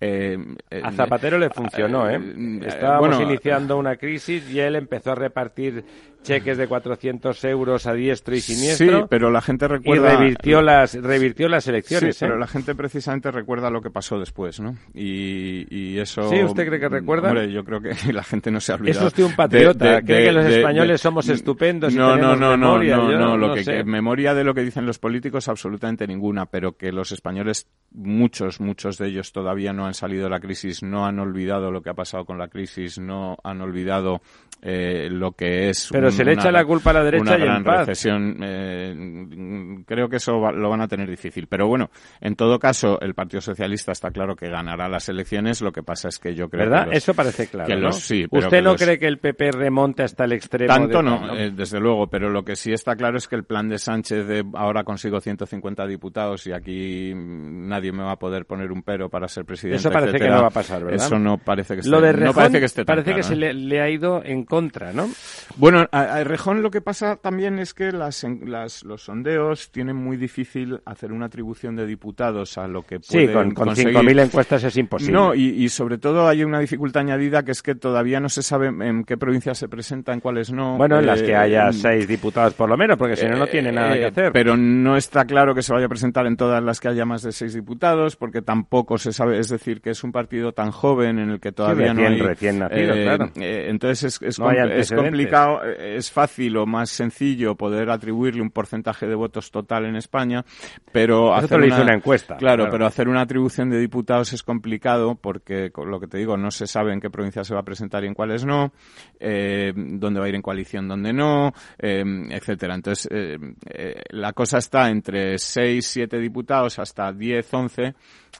eh, 0.00 0.36
a 0.82 0.92
Zapatero 0.92 1.38
le 1.38 1.50
funcionó, 1.50 2.08
¿eh? 2.08 2.16
eh 2.16 2.60
Estábamos 2.66 3.20
iniciando 3.20 3.78
una 3.78 3.96
crisis 3.96 4.50
y 4.50 4.60
él 4.60 4.76
empezó 4.76 5.12
a 5.12 5.14
repartir 5.14 5.84
cheques 6.24 6.56
de 6.56 6.66
400 6.66 7.44
euros 7.44 7.86
a 7.86 7.92
diestro 7.92 8.34
y 8.34 8.40
siniestro. 8.40 9.00
Sí, 9.00 9.06
pero 9.08 9.30
la 9.30 9.40
gente 9.40 9.68
recuerda... 9.68 10.14
Y 10.14 10.16
revirtió 10.16 10.62
las, 10.62 10.94
revirtió 10.94 11.48
las 11.48 11.68
elecciones. 11.68 12.16
Sí, 12.16 12.24
pero 12.24 12.36
¿eh? 12.36 12.40
la 12.40 12.46
gente 12.46 12.74
precisamente 12.74 13.30
recuerda 13.30 13.70
lo 13.70 13.80
que 13.80 13.90
pasó 13.90 14.18
después, 14.18 14.58
¿no? 14.58 14.74
Y, 14.94 15.66
y, 15.70 15.98
eso... 15.98 16.28
¿Sí? 16.30 16.42
¿Usted 16.42 16.66
cree 16.66 16.80
que 16.80 16.88
recuerda? 16.88 17.28
Hombre, 17.28 17.52
yo 17.52 17.62
creo 17.62 17.80
que 17.80 17.94
la 18.12 18.24
gente 18.24 18.50
no 18.50 18.58
se 18.58 18.72
ha 18.72 18.76
olvidado. 18.76 19.06
Es 19.06 19.12
usted 19.12 19.22
un 19.22 19.36
patriota. 19.36 20.02
¿Cree 20.02 20.24
que 20.24 20.32
los 20.32 20.46
españoles 20.46 21.00
somos 21.00 21.28
estupendos 21.28 21.94
no, 21.94 22.16
y 22.16 22.20
no, 22.20 22.34
no, 22.34 22.56
no, 22.56 22.78
no, 22.78 23.18
no, 23.18 23.36
lo 23.36 23.54
que, 23.54 23.84
memoria 23.84 24.34
de 24.34 24.44
lo 24.44 24.54
que 24.54 24.62
dicen 24.62 24.86
los 24.86 24.98
políticos 24.98 25.48
absolutamente 25.48 26.06
ninguna, 26.06 26.46
pero 26.46 26.76
que 26.76 26.90
los 26.90 27.12
españoles, 27.12 27.68
muchos, 27.92 28.60
muchos 28.60 28.96
de 28.96 29.08
ellos 29.08 29.30
todavía 29.32 29.72
no 29.72 29.83
han 29.86 29.94
salido 29.94 30.24
de 30.24 30.30
la 30.30 30.40
crisis, 30.40 30.82
no 30.82 31.06
han 31.06 31.18
olvidado 31.18 31.70
lo 31.70 31.82
que 31.82 31.90
ha 31.90 31.94
pasado 31.94 32.24
con 32.24 32.38
la 32.38 32.48
crisis, 32.48 32.98
no 32.98 33.36
han 33.42 33.60
olvidado 33.60 34.20
eh, 34.66 35.08
lo 35.10 35.32
que 35.32 35.68
es 35.68 35.90
pero 35.92 36.10
se 36.10 36.24
le 36.24 36.32
echa 36.32 36.50
la 36.50 36.64
culpa 36.64 36.88
a 36.88 36.94
la 36.94 37.04
derecha 37.04 37.38
y 37.38 37.42
en 37.42 37.62
paz. 37.62 37.80
recesión. 37.80 38.38
Eh, 38.42 39.84
creo 39.86 40.08
que 40.08 40.16
eso 40.16 40.32
lo 40.52 40.70
van 40.70 40.80
a 40.80 40.88
tener 40.88 41.08
difícil. 41.08 41.46
Pero 41.48 41.68
bueno, 41.68 41.90
en 42.20 42.34
todo 42.34 42.58
caso, 42.58 42.98
el 43.02 43.14
Partido 43.14 43.42
Socialista 43.42 43.92
está 43.92 44.10
claro 44.10 44.34
que 44.34 44.48
ganará 44.48 44.88
las 44.88 45.08
elecciones. 45.10 45.60
Lo 45.60 45.70
que 45.70 45.82
pasa 45.82 46.08
es 46.08 46.18
que 46.18 46.34
yo 46.34 46.48
creo 46.48 46.70
¿verdad? 46.70 46.88
que 46.88 46.96
eso 46.96 47.12
parece 47.12 47.46
claro. 47.48 47.78
¿no? 47.78 47.92
sí, 47.92 48.26
¿Usted 48.30 48.62
no 48.62 48.74
cree 48.74 48.98
que 48.98 49.06
el 49.06 49.18
PP 49.18 49.52
remonte 49.52 50.02
hasta 50.02 50.24
el 50.24 50.32
extremo? 50.32 50.72
Tanto 50.72 51.02
no, 51.02 51.36
eh, 51.36 51.50
desde 51.50 51.78
luego. 51.78 52.06
Pero 52.06 52.30
lo 52.30 52.42
que 52.42 52.56
sí 52.56 52.72
está 52.72 52.96
claro 52.96 53.18
es 53.18 53.28
que 53.28 53.36
el 53.36 53.44
plan 53.44 53.68
de 53.68 53.78
Sánchez 53.78 54.26
de 54.26 54.44
ahora 54.54 54.82
consigo 54.84 55.20
150 55.20 55.86
diputados 55.86 56.46
y 56.46 56.52
aquí 56.52 57.12
nadie 57.14 57.92
me 57.92 58.02
va 58.02 58.12
a 58.12 58.18
poder 58.18 58.46
poner 58.46 58.72
un 58.72 58.82
pero 58.82 59.10
para 59.10 59.28
ser 59.28 59.44
presidente. 59.44 59.73
Eso 59.74 59.90
parece 59.90 60.18
que 60.18 60.28
no 60.28 60.42
va 60.42 60.48
a 60.48 60.50
pasar, 60.50 60.84
¿verdad? 60.84 61.06
Eso 61.06 61.18
no 61.18 61.38
parece 61.38 61.74
que 61.74 61.80
esté, 61.80 61.90
lo 61.90 62.00
de 62.00 62.12
no 62.14 62.32
parece 62.32 62.60
que 62.60 62.66
esté 62.66 62.84
Parece 62.84 63.14
que 63.14 63.22
se 63.22 63.34
¿eh? 63.34 63.54
le, 63.54 63.80
ha 63.80 63.88
ido 63.88 64.22
en 64.24 64.44
contra, 64.44 64.92
¿no? 64.92 65.08
Bueno, 65.56 65.86
a, 65.90 66.24
Rejón 66.24 66.62
lo 66.62 66.70
que 66.70 66.80
pasa 66.80 67.16
también 67.16 67.58
es 67.58 67.74
que 67.74 67.92
las, 67.92 68.24
las, 68.44 68.84
los 68.84 69.02
sondeos 69.02 69.70
tienen 69.70 69.96
muy 69.96 70.16
difícil 70.16 70.80
hacer 70.84 71.12
una 71.12 71.26
atribución 71.26 71.76
de 71.76 71.86
diputados 71.86 72.58
a 72.58 72.66
lo 72.68 72.82
que 72.82 73.00
pueden 73.00 73.28
Sí, 73.28 73.32
con, 73.32 73.50
con 73.52 73.68
5.000 73.68 74.22
encuestas 74.22 74.64
es 74.64 74.76
imposible. 74.76 75.12
No, 75.12 75.34
y, 75.34 75.68
sobre 75.68 75.98
todo 75.98 76.28
hay 76.28 76.44
una 76.44 76.58
dificultad 76.60 77.02
añadida 77.02 77.42
que 77.42 77.52
es 77.52 77.62
que 77.62 77.74
todavía 77.74 78.20
no 78.20 78.28
se 78.28 78.42
sabe 78.42 78.68
en 78.68 79.04
qué 79.04 79.16
provincias 79.16 79.58
se 79.58 79.68
presenta, 79.68 80.12
en 80.12 80.20
cuáles 80.20 80.52
no. 80.52 80.76
Bueno, 80.76 80.98
en 80.98 81.06
las 81.06 81.22
que 81.22 81.34
haya 81.34 81.72
seis 81.72 82.06
diputados 82.06 82.54
por 82.54 82.68
lo 82.68 82.76
menos, 82.76 82.96
porque 82.96 83.16
si 83.16 83.26
no, 83.26 83.36
no 83.36 83.46
tiene 83.46 83.72
nada 83.72 83.94
que 83.94 84.02
eh, 84.02 84.06
hacer. 84.06 84.32
Pero 84.32 84.56
no 84.56 84.96
está 84.96 85.24
claro 85.24 85.54
que 85.54 85.62
se 85.62 85.72
vaya 85.72 85.86
a 85.86 85.88
presentar 85.88 86.26
en 86.26 86.36
todas 86.36 86.62
las 86.62 86.80
que 86.80 86.88
haya 86.88 87.04
más 87.04 87.22
de 87.22 87.32
seis 87.32 87.54
diputados, 87.54 88.16
porque 88.16 88.42
tampoco 88.42 88.98
se 88.98 89.12
sabe, 89.12 89.38
es 89.38 89.48
decir, 89.48 89.63
que 89.80 89.90
es 89.90 90.04
un 90.04 90.12
partido 90.12 90.52
tan 90.52 90.70
joven 90.70 91.18
en 91.18 91.30
el 91.30 91.40
que 91.40 91.52
todavía 91.52 91.94
no 91.94 92.06
hay... 92.06 92.18
recién 92.18 92.58
nacido, 92.58 92.94
eh, 92.94 93.02
claro. 93.02 93.30
Eh, 93.36 93.66
entonces 93.68 94.20
es, 94.20 94.38
es, 94.40 94.90
complicado, 94.92 95.62
es 95.64 96.10
fácil 96.10 96.56
o 96.56 96.66
más 96.66 96.90
sencillo 96.90 97.54
poder 97.54 97.90
atribuirle 97.90 98.42
un 98.42 98.50
porcentaje 98.50 99.06
de 99.06 99.14
votos 99.14 99.50
total 99.50 99.86
en 99.86 99.96
España, 99.96 100.44
pero 100.92 101.34
hacer 101.34 101.60
una, 101.60 101.82
una, 101.82 101.94
encuesta. 101.94 102.36
Claro, 102.36 102.68
pero 102.70 102.86
hacer 102.86 103.08
una 103.08 103.22
atribución 103.22 103.70
de 103.70 103.78
diputados 103.78 104.32
es 104.32 104.42
complicado 104.42 105.14
porque, 105.14 105.70
lo 105.74 106.00
que 106.00 106.06
te 106.06 106.18
digo, 106.18 106.36
no 106.36 106.50
se 106.50 106.66
sabe 106.66 106.92
en 106.92 107.00
qué 107.00 107.10
provincia 107.10 107.44
se 107.44 107.54
va 107.54 107.60
a 107.60 107.64
presentar 107.64 108.04
y 108.04 108.06
en 108.06 108.14
cuáles 108.14 108.44
no, 108.44 108.72
eh, 109.18 109.72
dónde 109.74 110.20
va 110.20 110.26
a 110.26 110.28
ir 110.28 110.34
en 110.34 110.42
coalición, 110.42 110.88
dónde 110.88 111.12
no, 111.12 111.52
eh, 111.78 112.04
etcétera. 112.30 112.74
Entonces, 112.74 113.08
eh, 113.10 113.38
eh, 113.66 114.02
la 114.10 114.32
cosa 114.32 114.58
está 114.58 114.90
entre 114.90 115.38
6, 115.38 115.86
7 115.86 116.18
diputados 116.18 116.78
hasta 116.78 117.12
10, 117.12 117.54
11 117.54 117.94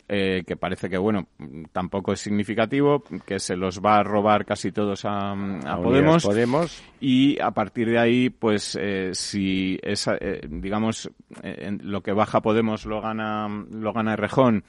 eh, 0.09 0.43
que 0.47 0.57
parece 0.57 0.91
que, 0.91 0.99
bueno, 0.99 1.27
tampoco 1.73 2.13
es 2.13 2.21
significativo, 2.21 3.03
que 3.27 3.39
se 3.39 3.57
los 3.57 3.81
va 3.81 3.99
a 3.99 4.03
robar 4.03 4.45
casi 4.45 4.73
todos 4.73 5.05
a, 5.05 5.35
Podemos. 5.83 6.25
Podemos. 6.25 6.83
Y 7.01 7.41
a 7.41 7.51
partir 7.53 7.89
de 7.89 7.99
ahí, 7.99 8.31
pues, 8.31 8.79
eh, 8.81 9.11
si 9.13 9.79
esa, 9.83 10.17
eh, 10.21 10.41
digamos, 10.49 11.11
lo 11.83 12.03
que 12.03 12.13
baja 12.13 12.41
Podemos 12.43 12.85
lo 12.85 13.01
gana, 13.01 13.49
lo 13.71 13.93
gana 13.93 14.17
Rejón 14.17 14.65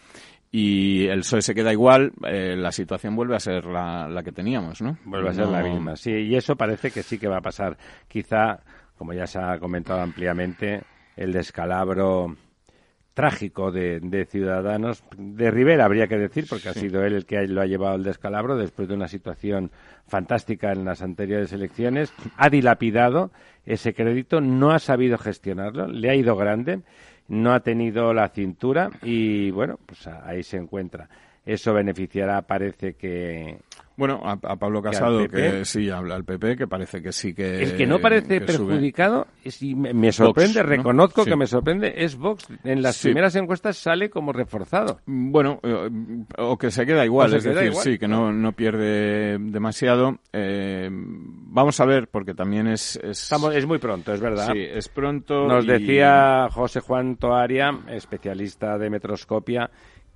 y 0.51 1.07
el 1.07 1.19
PSOE 1.19 1.41
se 1.41 1.53
queda 1.53 1.73
igual, 1.73 2.13
la 2.21 2.71
situación 2.71 3.15
vuelve 3.15 3.35
a 3.35 3.39
ser 3.39 3.65
la, 3.65 4.07
la, 4.07 4.23
que 4.23 4.31
teníamos, 4.31 4.81
¿no? 4.81 4.97
Vuelve 5.03 5.29
a 5.29 5.33
ser 5.33 5.47
la 5.47 5.61
misma, 5.61 5.97
sí, 5.97 6.11
y 6.11 6.35
eso 6.35 6.55
parece 6.55 6.91
que 6.91 7.03
sí 7.03 7.17
que 7.17 7.27
va 7.27 7.37
a 7.37 7.41
pasar. 7.41 7.77
Quizá, 8.07 8.61
como 8.97 9.11
ya 9.11 9.27
se 9.27 9.39
ha 9.39 9.59
comentado 9.59 9.99
ampliamente, 9.99 10.81
el 11.17 11.33
descalabro 11.33 12.37
trágico 13.15 13.71
de, 13.71 14.27
Ciudadanos, 14.29 15.03
de 15.17 15.49
Rivera 15.49 15.85
habría 15.85 16.07
que 16.07 16.17
decir, 16.17 16.45
porque 16.47 16.69
ha 16.69 16.73
sido 16.73 17.03
él 17.03 17.13
el 17.13 17.25
que 17.25 17.47
lo 17.47 17.61
ha 17.61 17.65
llevado 17.65 17.95
al 17.95 18.03
descalabro 18.03 18.57
después 18.57 18.87
de 18.89 18.93
una 18.93 19.07
situación 19.07 19.71
fantástica 20.05 20.73
en 20.73 20.83
las 20.83 21.01
anteriores 21.01 21.53
elecciones, 21.53 22.13
ha 22.37 22.49
dilapidado 22.49 23.31
ese 23.65 23.93
crédito, 23.93 24.41
no 24.41 24.71
ha 24.71 24.79
sabido 24.79 25.17
gestionarlo, 25.17 25.87
le 25.87 26.09
ha 26.09 26.15
ido 26.15 26.35
grande, 26.35 26.81
no 27.29 27.53
ha 27.53 27.61
tenido 27.61 28.13
la 28.13 28.27
cintura 28.27 28.91
y 29.01 29.49
bueno, 29.49 29.79
pues 29.85 30.05
ahí 30.07 30.43
se 30.43 30.57
encuentra. 30.57 31.07
Eso 31.45 31.73
beneficiará, 31.73 32.41
parece 32.41 32.95
que 32.95 33.59
bueno, 33.97 34.21
a, 34.23 34.37
Pablo 34.37 34.81
Casado, 34.81 35.27
que, 35.27 35.63
sí 35.63 35.89
habla 35.89 36.15
al 36.15 36.25
PP, 36.25 36.57
que 36.57 36.67
parece 36.67 37.01
que 37.01 37.11
sí 37.11 37.33
que. 37.33 37.63
El 37.63 37.77
que 37.77 37.85
no 37.85 37.99
parece 37.99 38.41
perjudicado, 38.41 39.27
y 39.61 39.75
me, 39.75 40.11
sorprende, 40.11 40.63
reconozco 40.63 41.23
que 41.23 41.35
me 41.35 41.47
sorprende, 41.47 41.93
es 41.95 42.17
Vox. 42.17 42.47
En 42.63 42.81
las 42.81 43.01
primeras 43.01 43.35
encuestas 43.35 43.77
sale 43.77 44.09
como 44.09 44.33
reforzado. 44.33 44.99
Bueno, 45.05 45.59
eh, 45.63 45.89
o 46.37 46.57
que 46.57 46.71
se 46.71 46.85
queda 46.85 47.05
igual, 47.05 47.33
es 47.35 47.43
decir, 47.43 47.73
sí, 47.75 47.97
que 47.97 48.07
no, 48.07 48.33
no 48.33 48.51
pierde 48.51 49.37
demasiado. 49.39 50.19
Eh, 50.33 50.89
vamos 50.91 51.79
a 51.79 51.85
ver, 51.85 52.09
porque 52.09 52.33
también 52.33 52.67
es. 52.67 52.97
Es, 52.97 53.31
es 53.53 53.65
muy 53.65 53.77
pronto, 53.77 54.13
es 54.13 54.19
verdad. 54.19 54.51
Sí, 54.51 54.59
es 54.59 54.89
pronto. 54.89 55.47
Nos 55.47 55.65
decía 55.65 56.49
José 56.51 56.81
Juan 56.81 57.15
Toaria, 57.15 57.71
especialista 57.87 58.77
de 58.77 58.89
metroscopia, 58.89 59.69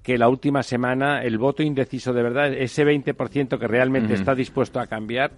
que 0.03 0.17
la 0.17 0.29
última 0.29 0.63
semana 0.63 1.23
el 1.23 1.37
voto 1.37 1.63
indeciso 1.63 2.13
de 2.13 2.23
verdad, 2.23 2.53
ese 2.53 2.85
20% 2.85 3.59
que 3.59 3.67
realmente 3.67 4.13
está 4.13 4.33
dispuesto 4.35 4.79
a 4.79 4.87
cambiar, 4.87 5.31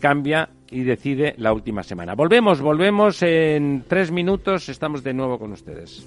cambia 0.00 0.48
y 0.70 0.82
decide 0.82 1.34
la 1.38 1.52
última 1.52 1.82
semana. 1.82 2.14
Volvemos, 2.14 2.60
volvemos 2.60 3.22
en 3.22 3.84
tres 3.88 4.10
minutos, 4.10 4.68
estamos 4.68 5.02
de 5.02 5.14
nuevo 5.14 5.38
con 5.38 5.52
ustedes. 5.52 6.06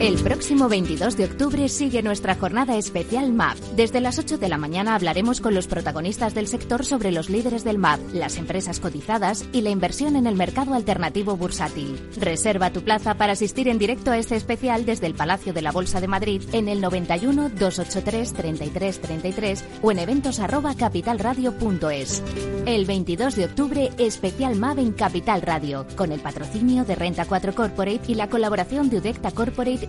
El 0.00 0.16
próximo 0.16 0.68
22 0.68 1.16
de 1.16 1.24
octubre 1.24 1.68
sigue 1.68 2.02
nuestra 2.02 2.34
jornada 2.34 2.76
especial 2.76 3.32
MAP. 3.32 3.56
Desde 3.76 4.00
las 4.00 4.18
8 4.18 4.38
de 4.38 4.48
la 4.48 4.58
mañana 4.58 4.96
hablaremos 4.96 5.40
con 5.40 5.54
los 5.54 5.68
protagonistas 5.68 6.34
del 6.34 6.48
sector 6.48 6.84
sobre 6.84 7.12
los 7.12 7.30
líderes 7.30 7.62
del 7.62 7.78
MAP, 7.78 8.00
las 8.12 8.36
empresas 8.36 8.80
cotizadas 8.80 9.44
y 9.52 9.60
la 9.60 9.70
inversión 9.70 10.16
en 10.16 10.26
el 10.26 10.34
mercado 10.34 10.74
alternativo 10.74 11.36
bursátil. 11.36 11.98
Reserva 12.18 12.72
tu 12.72 12.82
plaza 12.82 13.14
para 13.14 13.34
asistir 13.34 13.68
en 13.68 13.78
directo 13.78 14.10
a 14.10 14.18
este 14.18 14.34
especial 14.34 14.84
desde 14.84 15.06
el 15.06 15.14
Palacio 15.14 15.52
de 15.52 15.62
la 15.62 15.70
Bolsa 15.70 16.00
de 16.00 16.08
Madrid 16.08 16.42
en 16.52 16.68
el 16.68 16.80
91 16.80 17.50
283 17.50 18.32
33 18.32 19.00
33 19.00 19.64
o 19.80 19.92
en 19.92 20.00
eventos 20.00 20.40
arroba 20.40 20.74
capitalradio.es. 20.74 22.22
El 22.66 22.84
22 22.84 23.36
de 23.36 23.44
octubre, 23.44 23.92
especial 23.98 24.56
MAP 24.56 24.78
en 24.78 24.92
Capital 24.92 25.40
Radio, 25.40 25.86
con 25.96 26.10
el 26.10 26.20
patrocinio 26.20 26.84
de 26.84 26.96
Renta 26.96 27.26
4 27.26 27.54
Corporate 27.54 28.00
y 28.08 28.16
la 28.16 28.28
colaboración 28.28 28.90
de 28.90 28.98
Udecta 28.98 29.30
Corporate 29.30 29.84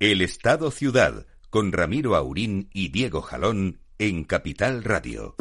El 0.00 0.22
Estado 0.22 0.70
Ciudad 0.70 1.26
con 1.50 1.72
Ramiro 1.72 2.14
Aurín 2.14 2.70
y 2.72 2.90
Diego 2.90 3.20
Jalón 3.20 3.80
en 3.98 4.22
Capital 4.22 4.84
Radio. 4.84 5.34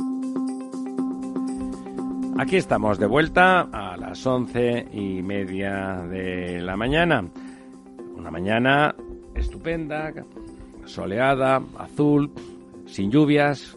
Aquí 2.40 2.56
estamos 2.56 2.98
de 2.98 3.06
vuelta 3.06 3.70
a 3.72 3.96
las 3.98 4.26
once 4.26 4.88
y 4.92 5.22
media 5.22 5.98
de 6.10 6.60
la 6.60 6.76
mañana. 6.76 7.30
Una 8.16 8.32
mañana 8.32 8.96
estupenda, 9.36 10.12
soleada, 10.86 11.62
azul, 11.78 12.32
sin 12.88 13.12
lluvias, 13.12 13.77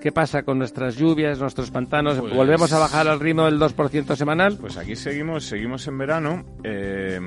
¿Qué 0.00 0.12
pasa 0.12 0.44
con 0.44 0.58
nuestras 0.58 0.96
lluvias, 0.96 1.40
nuestros 1.40 1.70
pantanos? 1.70 2.20
Pues 2.20 2.34
¿Volvemos 2.34 2.72
a 2.72 2.78
bajar 2.78 3.08
al 3.08 3.18
ritmo 3.18 3.46
del 3.46 3.58
2% 3.58 4.14
semanal? 4.14 4.56
Pues 4.60 4.76
aquí 4.76 4.94
seguimos, 4.94 5.44
seguimos 5.44 5.86
en 5.88 5.98
verano. 5.98 6.44
Eh, 6.62 7.20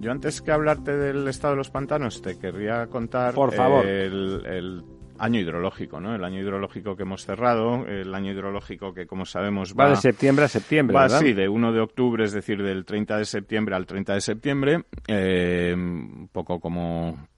yo 0.00 0.12
antes 0.12 0.40
que 0.40 0.50
hablarte 0.50 0.96
del 0.96 1.28
estado 1.28 1.52
de 1.52 1.58
los 1.58 1.70
pantanos, 1.70 2.22
te 2.22 2.38
querría 2.38 2.86
contar 2.86 3.34
Por 3.34 3.52
favor. 3.52 3.86
el, 3.86 4.82
año 5.18 5.40
hidrológico, 5.40 6.00
¿no? 6.00 6.14
El 6.14 6.24
año 6.24 6.40
hidrológico 6.40 6.96
que 6.96 7.02
hemos 7.02 7.24
cerrado, 7.24 7.86
el 7.86 8.14
año 8.14 8.32
hidrológico 8.32 8.92
que, 8.92 9.06
como 9.06 9.24
sabemos, 9.24 9.74
va, 9.74 9.84
Va 9.84 9.90
de 9.90 9.96
septiembre 9.96 10.44
a 10.44 10.48
septiembre, 10.48 10.94
Va 10.94 11.02
¿verdad? 11.02 11.18
así, 11.18 11.32
de 11.32 11.48
1 11.48 11.72
de 11.72 11.80
octubre, 11.80 12.24
es 12.24 12.32
decir, 12.32 12.62
del 12.62 12.84
30 12.84 13.18
de 13.18 13.24
septiembre 13.24 13.74
al 13.74 13.86
30 13.86 14.14
de 14.14 14.20
septiembre, 14.20 14.84
eh, 15.08 15.72
un 15.74 16.28
poco 16.32 16.60
como 16.60 17.28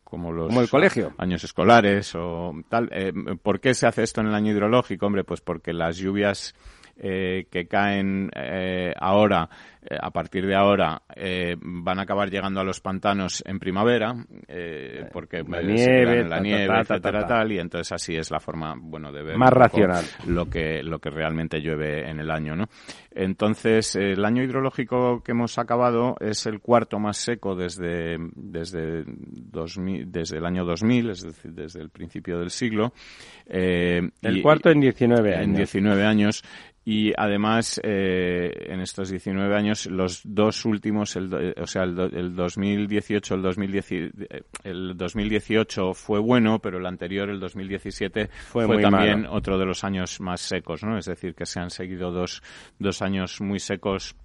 los 0.49 0.55
Como 0.55 0.63
el 0.63 0.69
colegio. 0.71 1.13
años 1.19 1.45
escolares 1.45 2.15
o 2.15 2.53
tal. 2.69 2.89
Eh, 2.93 3.13
¿Por 3.43 3.61
qué 3.61 3.75
se 3.75 3.87
hace 3.87 4.03
esto 4.03 4.21
en 4.21 4.29
el 4.29 4.35
año 4.35 4.53
hidrológico? 4.53 5.07
Hombre, 5.07 5.25
pues 5.25 5.41
porque 5.41 5.73
las 5.73 5.97
lluvias 5.97 6.55
eh, 6.99 7.47
que 7.51 7.67
caen 7.69 8.31
eh, 8.35 8.93
ahora, 8.99 9.49
a 10.01 10.11
partir 10.11 10.47
de 10.47 10.55
ahora, 10.55 11.03
eh, 11.15 11.57
van 11.61 11.99
a 11.99 12.03
acabar 12.03 12.31
llegando 12.31 12.61
a 12.61 12.65
los 12.65 12.81
pantanos 12.81 13.43
en 13.47 13.59
primavera, 13.59 14.15
eh, 14.47 15.09
porque 15.13 15.43
La 15.47 15.61
eh, 15.61 15.79
se 15.79 15.87
nieve, 15.91 16.21
en 16.21 16.29
la 16.31 16.37
ta, 16.37 16.43
nieve, 16.43 16.67
ta, 16.67 16.73
ta, 16.75 16.81
etcétera, 16.81 17.21
ta, 17.21 17.27
ta. 17.27 17.35
tal, 17.41 17.53
y 17.53 17.59
entonces 17.59 17.93
así 17.93 18.17
es 18.17 18.31
la 18.31 18.41
forma, 18.41 18.75
bueno, 18.79 19.13
de 19.13 19.23
ver 19.23 19.37
Más 19.37 19.53
racional. 19.53 20.05
lo 20.27 20.47
que 20.47 20.83
lo 20.83 20.99
que 20.99 21.11
realmente 21.11 21.61
llueve 21.61 22.09
en 22.11 22.19
el 22.21 22.31
año, 22.31 22.57
¿no? 22.57 22.65
Entonces, 23.11 23.97
eh, 23.97 24.13
el 24.13 24.25
año 24.25 24.43
hidrológico 24.43 25.23
que 25.25 25.33
hemos 25.33 25.59
acabado 25.59 26.17
es 26.21 26.47
el 26.47 26.61
cuarto 26.61 26.99
más 26.99 27.17
seco 27.17 27.57
desde 27.57 28.17
desde 28.35 29.05
2000, 29.07 30.11
desde 30.11 30.39
el 30.39 30.47
año 30.47 30.65
2000, 30.65 31.11
es 31.11 31.23
decir, 31.23 31.53
desde 31.53 31.81
el 31.81 31.91
principio 31.91 32.39
del 32.39 32.51
siglo. 32.51 32.93
Eh, 33.47 34.09
El 34.23 34.37
y- 34.39 34.43
cuarto 34.43 34.71
en 34.71 34.81
19 34.81 35.35
en 35.35 35.41
años. 35.41 35.57
19 35.57 36.05
años 36.05 36.43
y 36.85 37.13
además 37.17 37.81
eh, 37.85 38.51
en 38.69 38.81
estos 38.81 39.11
19 39.11 39.55
años 39.55 39.78
los 39.87 40.21
dos 40.25 40.65
últimos 40.65 41.17
el, 41.17 41.33
eh, 41.33 41.55
o 41.61 41.67
sea 41.67 41.85
el, 41.85 41.99
el 41.99 42.35
2018 42.35 43.35
el 43.35 43.43
2010 43.43 43.93
eh, 43.93 44.43
el 44.65 44.97
2018 44.97 45.95
fue 45.95 46.19
bueno 46.19 46.59
pero 46.59 46.79
el 46.79 46.87
anterior 46.87 47.29
el 47.31 47.41
2017 47.41 48.29
Fue 48.29 48.67
fue, 48.67 48.83
también 48.83 49.23
malo. 49.23 49.35
otro 49.35 49.59
de 49.59 49.67
los 49.67 49.85
años 49.85 50.21
más 50.21 50.41
secos 50.41 50.83
no 50.83 50.99
es 50.99 51.07
decir 51.07 51.35
que 51.35 51.47
se 51.47 51.61
han 51.61 51.71
seguido 51.71 52.11
dos 52.11 52.43
dos 52.79 53.03
años 53.03 53.41
muy 53.41 53.59
secos 53.59 54.17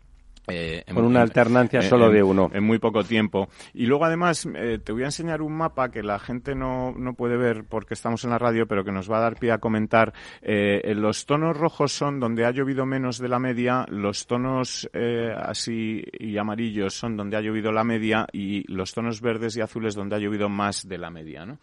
eh, 0.47 0.83
en- 0.85 0.95
Con 0.95 1.05
una 1.05 1.19
en- 1.19 1.23
alternancia 1.23 1.79
en- 1.81 1.89
solo 1.89 2.09
de 2.09 2.21
uno. 2.23 2.51
en 2.53 2.63
muy 2.63 2.79
poco 2.79 3.03
tiempo. 3.03 3.49
Y 3.73 3.85
luego 3.85 4.05
además 4.05 4.47
eh, 4.55 4.79
te 4.83 4.91
voy 4.91 5.03
a 5.03 5.05
enseñar 5.05 5.41
un 5.41 5.53
mapa 5.55 5.89
que 5.89 6.03
la 6.03 6.19
gente 6.19 6.55
no, 6.55 6.93
no 6.97 7.13
puede 7.13 7.37
ver 7.37 7.63
porque 7.67 7.93
estamos 7.93 8.23
en 8.23 8.29
la 8.31 8.37
radio, 8.37 8.67
pero 8.67 8.83
que 8.83 8.91
nos 8.91 9.09
va 9.11 9.17
a 9.17 9.21
dar 9.21 9.37
pie 9.39 9.51
a 9.51 9.57
comentar. 9.59 10.13
Eh, 10.41 10.93
los 10.95 11.25
tonos 11.25 11.55
rojos 11.57 11.91
son 11.93 12.19
donde 12.19 12.45
ha 12.45 12.51
llovido 12.51 12.85
menos 12.85 13.19
de 13.19 13.27
la 13.29 13.39
media, 13.39 13.85
los 13.89 14.27
tonos 14.27 14.89
así 15.37 16.03
y 16.19 16.37
amarillos 16.37 16.93
son 16.93 17.15
donde 17.17 17.37
ha 17.37 17.41
llovido 17.41 17.71
la 17.71 17.83
media 17.83 18.27
y 18.31 18.69
los 18.71 18.93
tonos 18.93 19.21
verdes 19.21 19.55
y 19.57 19.61
azules 19.61 19.95
donde 19.95 20.15
ha 20.15 20.19
llovido 20.19 20.49
más 20.49 20.87
de 20.87 20.97
la 20.97 21.09
media. 21.09 21.45
¿no? 21.45 21.57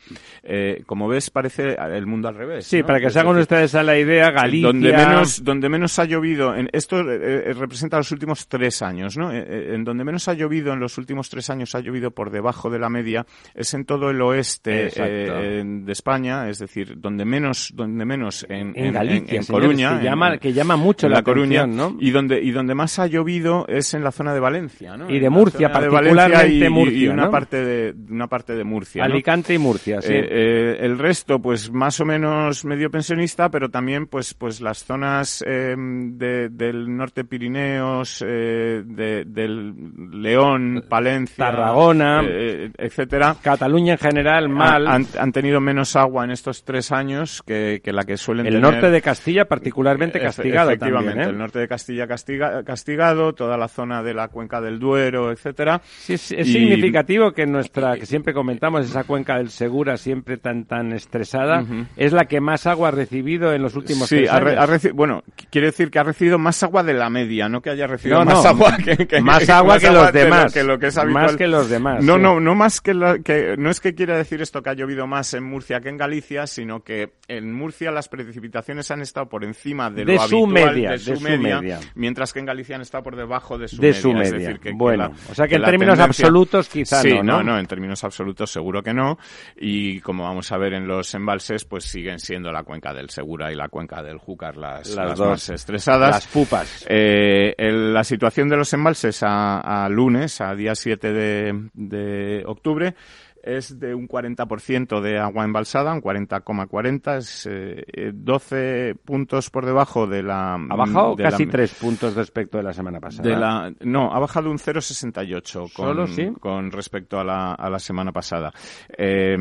Como 0.86 1.08
ves, 1.08 1.30
parece 1.30 1.74
el 1.74 2.06
mundo 2.06 2.28
al 2.28 2.34
revés. 2.34 2.66
Sí, 2.66 2.80
¿no? 2.80 2.86
para 2.86 3.00
que 3.00 3.06
Es 3.06 3.12
se 3.12 3.20
hagan 3.20 3.36
ustedes 3.36 3.74
a 3.74 3.82
la 3.82 3.98
idea, 3.98 4.30
Galicia... 4.30 4.68
donde 4.68 4.92
menos 4.92 5.44
donde 5.44 5.68
menos 5.68 5.98
ha 5.98 6.04
llovido 6.04 6.54
en 6.54 6.68
esto 6.72 7.02
representa 7.02 7.96
los 7.98 8.10
últimos 8.12 8.46
tres 8.48 8.69
años 8.82 9.16
no 9.16 9.30
Eh, 9.32 9.44
eh, 9.46 9.74
en 9.74 9.84
donde 9.84 10.04
menos 10.04 10.26
ha 10.28 10.34
llovido 10.34 10.72
en 10.72 10.80
los 10.80 10.98
últimos 10.98 11.28
tres 11.28 11.50
años 11.50 11.74
ha 11.74 11.80
llovido 11.80 12.10
por 12.10 12.30
debajo 12.30 12.70
de 12.70 12.78
la 12.78 12.88
media 12.88 13.26
es 13.54 13.74
en 13.74 13.84
todo 13.84 14.10
el 14.10 14.20
oeste 14.22 14.88
eh, 14.96 15.62
de 15.64 15.92
España 15.92 16.48
es 16.48 16.58
decir 16.58 16.94
donde 17.00 17.24
menos 17.24 17.72
donde 17.74 18.04
menos 18.04 18.46
en, 18.48 18.72
En 18.76 18.92
Galicia, 18.92 19.38
en 19.40 19.44
Coruña 19.46 19.98
que 19.98 20.04
llama- 20.04 20.32
en- 20.34 20.38
que 20.40 20.52
llama 20.52 20.76
mucho 20.76 21.08
la 21.08 21.16
la 21.16 21.22
Coruña 21.22 21.62
atención, 21.62 21.94
¿no? 21.94 21.96
y 22.00 22.10
donde 22.10 22.40
y 22.42 22.50
donde 22.50 22.74
más 22.74 22.98
ha 22.98 23.06
llovido 23.06 23.66
es 23.68 23.94
en 23.94 24.02
la 24.04 24.12
zona 24.12 24.32
de 24.34 24.40
Valencia 24.40 24.96
¿no? 24.96 25.10
Y 25.10 25.18
de 25.18 25.30
Murcia, 25.30 25.68
de 25.68 25.72
particularmente 25.74 26.34
Valencia 26.36 26.46
y- 26.46 26.64
y, 26.64 26.68
Murcia, 26.70 27.12
una 27.12 27.24
¿no? 27.26 27.30
parte 27.30 27.64
de 27.64 27.94
una 28.10 28.26
parte 28.26 28.54
de 28.54 28.64
Murcia 28.64 29.06
¿no? 29.06 29.12
Alicante 29.12 29.54
y 29.54 29.58
Murcia, 29.58 30.00
sí. 30.02 30.12
Eh, 30.12 30.28
eh, 30.30 30.76
el 30.80 30.98
resto, 30.98 31.40
pues 31.40 31.70
más 31.70 32.00
o 32.00 32.04
menos 32.04 32.64
medio 32.64 32.90
pensionista, 32.90 33.48
pero 33.50 33.68
también 33.68 34.06
pues 34.06 34.34
pues 34.34 34.60
las 34.60 34.84
zonas 34.84 35.42
de- 35.46 36.48
del 36.50 36.96
norte 36.96 37.24
Pirineos, 37.24 38.22
eh, 38.26 38.59
de- 38.84 39.24
del 39.24 39.74
León, 40.22 40.84
Palencia, 40.88 41.36
Tarragona. 41.46 42.22
eh, 42.26 42.70
etcétera. 42.76 43.36
Cataluña 43.42 43.92
en 43.94 43.98
general, 43.98 44.48
mal. 44.48 44.86
Han, 44.86 45.06
han 45.18 45.32
tenido 45.32 45.60
menos 45.60 45.96
agua 45.96 46.24
en 46.24 46.30
estos 46.30 46.64
tres 46.64 46.92
años 46.92 47.42
que, 47.46 47.80
que 47.82 47.92
la 47.92 48.04
que 48.04 48.16
suelen 48.16 48.46
el 48.46 48.54
tener. 48.54 48.70
norte 48.72 48.90
de 48.90 49.02
Castilla 49.02 49.44
particularmente 49.46 50.20
castigado 50.20 50.70
Efectivamente, 50.70 51.10
también, 51.10 51.28
¿eh? 51.28 51.30
el 51.32 51.38
norte 51.38 51.58
de 51.58 51.68
Castilla 51.68 52.06
castiga- 52.06 52.64
castigado, 52.64 53.32
toda 53.34 53.56
la 53.56 53.68
zona 53.68 54.02
de 54.02 54.14
la 54.14 54.28
cuenca 54.28 54.60
del 54.60 54.78
Duero, 54.78 55.30
etcétera. 55.32 55.80
Sí, 55.84 56.14
es, 56.14 56.32
es 56.32 56.48
Y- 56.48 56.52
significativo 56.52 57.32
que 57.32 57.46
nuestra, 57.46 57.96
que 57.96 58.06
siempre 58.06 58.32
comentamos, 58.34 58.84
esa 58.86 59.04
cuenca 59.04 59.36
del 59.38 59.50
Segura 59.50 59.96
siempre 59.96 60.36
tan 60.36 60.64
tan 60.64 60.92
estresada, 60.92 61.64
es 61.96 62.12
la 62.12 62.24
que 62.26 62.40
más 62.40 62.66
agua 62.66 62.88
ha 62.88 62.90
recibido 62.92 63.52
en 63.52 63.62
los 63.62 63.76
últimos 63.76 64.08
Sí, 64.08 64.16
tres 64.16 64.30
años. 64.30 64.88
bueno, 64.94 65.22
qu- 65.36 65.46
quiere 65.50 65.68
decir 65.68 65.90
que 65.90 65.98
ha 65.98 66.02
recibido 66.02 66.38
más 66.38 66.62
agua 66.62 66.82
de 66.82 66.94
la 66.94 67.10
media, 67.10 67.48
no 67.48 67.60
que 67.60 67.70
haya 67.70 67.86
recibido 67.86 68.18
No, 68.20 68.24
más 68.24 68.34
no, 68.34 68.42
agua 68.50 68.76
que, 68.84 69.06
que- 69.06 69.20
más 69.20 69.48
agua 69.48 69.78
que 69.78 69.90
los 69.90 70.12
de 70.12 70.20
lo- 70.20 70.24
demás, 70.26 70.52
que 70.52 70.62
lo 70.62 70.78
que 70.78 70.86
es 70.88 70.96
más 70.96 71.04
habitual. 71.04 71.36
que 71.38 71.46
los 71.46 71.68
demás, 71.68 72.04
No, 72.04 72.16
sí. 72.16 72.22
no, 72.22 72.40
no 72.40 72.54
más 72.54 72.80
que, 72.80 72.94
la- 72.94 73.18
que 73.18 73.56
no 73.58 73.70
es 73.70 73.80
que 73.80 73.94
quiera 73.94 74.16
decir 74.16 74.40
esto 74.42 74.62
que 74.62 74.70
ha 74.70 74.74
llovido 74.74 75.06
más 75.06 75.32
en 75.34 75.44
Murcia 75.44 75.80
que 75.80 75.88
en 75.88 75.96
Galicia, 75.96 76.46
sino 76.46 76.82
que 76.82 77.12
en 77.28 77.52
Murcia 77.52 77.90
las 77.90 78.08
precipitaciones 78.08 78.90
han 78.90 79.00
estado 79.00 79.28
por 79.28 79.44
encima 79.44 79.90
de, 79.90 80.04
De 80.04 80.14
lo 80.14 80.28
su 80.28 80.36
habitual, 80.44 80.52
media, 80.74 80.90
de 80.90 80.98
de 80.98 81.16
su, 81.16 81.20
media, 81.22 81.60
media. 81.60 81.80
mientras 81.94 82.32
que 82.32 82.38
en 82.40 82.46
Galicia 82.46 82.76
han 82.76 82.82
estado 82.82 83.02
por 83.04 83.16
debajo 83.16 83.58
de 83.58 83.68
su 83.68 83.76
de 83.80 83.88
media. 83.88 84.00
su 84.00 84.08
Es 84.10 84.14
media. 84.16 84.32
decir, 84.48 84.60
que- 84.60 84.72
bueno, 84.72 85.08
la- 85.08 85.30
o 85.30 85.34
sea 85.34 85.46
que, 85.48 85.56
en 85.56 85.62
términos 85.64 85.96
tendencia- 85.98 86.26
absolutos 86.26 86.68
quizá 86.68 87.02
sí, 87.02 87.14
no, 87.14 87.22
¿no? 87.22 87.42
no, 87.42 87.58
en 87.58 87.66
términos 87.66 88.02
absolutos 88.04 88.50
seguro 88.50 88.82
que 88.82 88.92
no. 88.94 89.18
Y 89.56 90.00
como 90.00 90.24
vamos 90.24 90.50
a 90.52 90.58
ver 90.58 90.74
en 90.74 90.86
los 90.86 91.12
embalses, 91.14 91.64
pues 91.64 91.84
siguen 91.84 92.18
siendo 92.18 92.50
la 92.52 92.62
cuenca 92.62 92.92
del 92.94 93.10
Segura 93.10 93.52
y 93.52 93.56
la 93.56 93.68
cuenca 93.68 94.02
del 94.02 94.18
Júcar 94.18 94.56
las, 94.56 94.88
Las 94.94 95.08
las 95.10 95.18
dos. 95.18 95.28
más 95.28 95.48
estresadas. 95.50 96.10
Las 96.10 96.26
pupas. 96.28 96.86
Eh, 96.88 97.54
el- 97.58 97.92
la 97.92 98.04
situación 98.04 98.39
de 98.48 98.56
los 98.56 98.72
embalses 98.72 99.22
a, 99.22 99.84
a 99.84 99.88
lunes, 99.88 100.40
a 100.40 100.54
día 100.54 100.74
7 100.74 101.12
de, 101.12 101.68
de 101.74 102.42
octubre, 102.46 102.94
es 103.42 103.78
de 103.80 103.94
un 103.94 104.06
40% 104.08 105.00
de 105.00 105.18
agua 105.18 105.44
embalsada, 105.44 105.92
un 105.92 106.00
40,40, 106.02 107.16
es 107.18 107.46
eh, 107.50 107.84
eh, 107.92 108.12
12 108.14 108.94
puntos 109.04 109.50
por 109.50 109.66
debajo 109.66 110.06
de 110.06 110.22
la... 110.22 110.54
Ha 110.54 110.76
bajado 110.76 111.16
de 111.16 111.24
la- 111.24 111.30
casi 111.30 111.46
tres 111.46 111.74
puntos 111.74 112.14
respecto 112.14 112.58
de 112.58 112.64
la 112.64 112.72
semana 112.72 113.00
pasada. 113.00 113.28
de 113.28 113.36
la, 113.36 113.72
no, 113.80 114.12
ha 114.14 114.18
bajado 114.18 114.50
un 114.50 114.58
0,68 114.58 115.72
con, 115.72 115.86
¿Solo, 115.86 116.06
sí? 116.06 116.30
con 116.40 116.70
respecto 116.70 117.18
a 117.18 117.24
la, 117.24 117.54
a 117.54 117.70
la 117.70 117.78
semana 117.78 118.12
pasada. 118.12 118.52
Eh, 118.96 119.36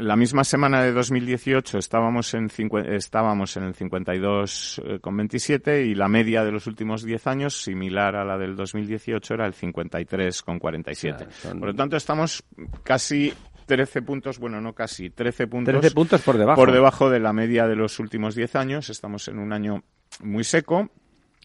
la 0.00 0.16
misma 0.16 0.42
semana 0.44 0.82
de 0.82 0.92
2018 0.92 1.78
estábamos 1.78 2.34
en, 2.34 2.48
estábamos 2.88 3.56
en 3.56 3.62
el 3.64 3.74
52,27 3.74 5.86
y 5.86 5.94
la 5.94 6.08
media 6.08 6.44
de 6.44 6.50
los 6.52 6.66
últimos 6.66 7.04
10 7.04 7.26
años, 7.28 7.62
similar 7.62 8.16
a 8.16 8.24
la 8.24 8.36
del 8.38 8.56
2018, 8.56 9.34
era 9.34 9.46
el 9.46 9.54
53,47. 9.54 11.16
Claro, 11.16 11.30
son- 11.30 11.58
Por 11.60 11.68
lo 11.68 11.74
tanto, 11.74 11.96
estamos 11.96 12.42
casi 12.82 13.32
13 13.66 14.02
puntos, 14.02 14.38
bueno, 14.38 14.60
no 14.60 14.74
casi, 14.74 15.10
13 15.10 15.46
puntos 15.46 15.72
13 15.80 15.94
puntos 15.94 16.22
por 16.22 16.38
debajo. 16.38 16.60
por 16.60 16.72
debajo 16.72 17.10
de 17.10 17.20
la 17.20 17.32
media 17.32 17.66
de 17.66 17.76
los 17.76 17.98
últimos 17.98 18.34
10 18.34 18.56
años. 18.56 18.90
Estamos 18.90 19.28
en 19.28 19.38
un 19.38 19.52
año 19.52 19.84
muy 20.20 20.44
seco. 20.44 20.90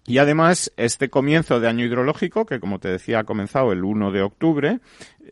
Y 0.06 0.18
además, 0.18 0.72
este 0.76 1.10
comienzo 1.10 1.60
de 1.60 1.68
año 1.68 1.86
hidrológico, 1.86 2.46
que 2.46 2.60
como 2.60 2.80
te 2.80 2.88
decía 2.88 3.20
ha 3.20 3.24
comenzado 3.26 3.72
el 3.72 3.84
1 3.84 4.12
de 4.12 4.22
octubre, 4.22 4.80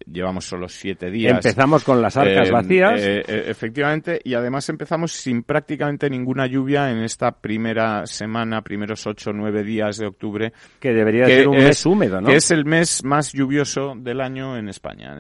llevamos 0.06 0.46
solo 0.46 0.68
siete 0.68 1.10
días. 1.10 1.36
Empezamos 1.36 1.84
con 1.84 2.02
las 2.02 2.18
arcas 2.18 2.52
vacías. 2.52 3.02
efectivamente, 3.02 4.20
y 4.24 4.34
además 4.34 4.68
empezamos 4.70 5.12
sin 5.12 5.44
prácticamente 5.44 6.10
ninguna 6.10 6.48
lluvia 6.48 6.92
en 6.92 7.00
esta 7.00 7.32
primera 7.32 8.06
semana, 8.06 8.62
primeros 8.62 9.06
ocho 9.08 9.32
nueve 9.34 9.64
días 9.64 9.98
de 9.98 10.08
octubre. 10.08 10.54
Que 10.80 10.94
debería 10.94 11.26
ser 11.26 11.48
un 11.48 11.58
mes 11.58 11.86
húmedo, 11.86 12.22
¿no? 12.22 12.28
Que 12.28 12.36
es 12.36 12.52
el 12.52 12.66
mes 12.66 13.04
más 13.04 13.32
lluvioso 13.34 13.94
del 13.96 14.22
año 14.22 14.58
en 14.58 14.70
España, 14.70 15.16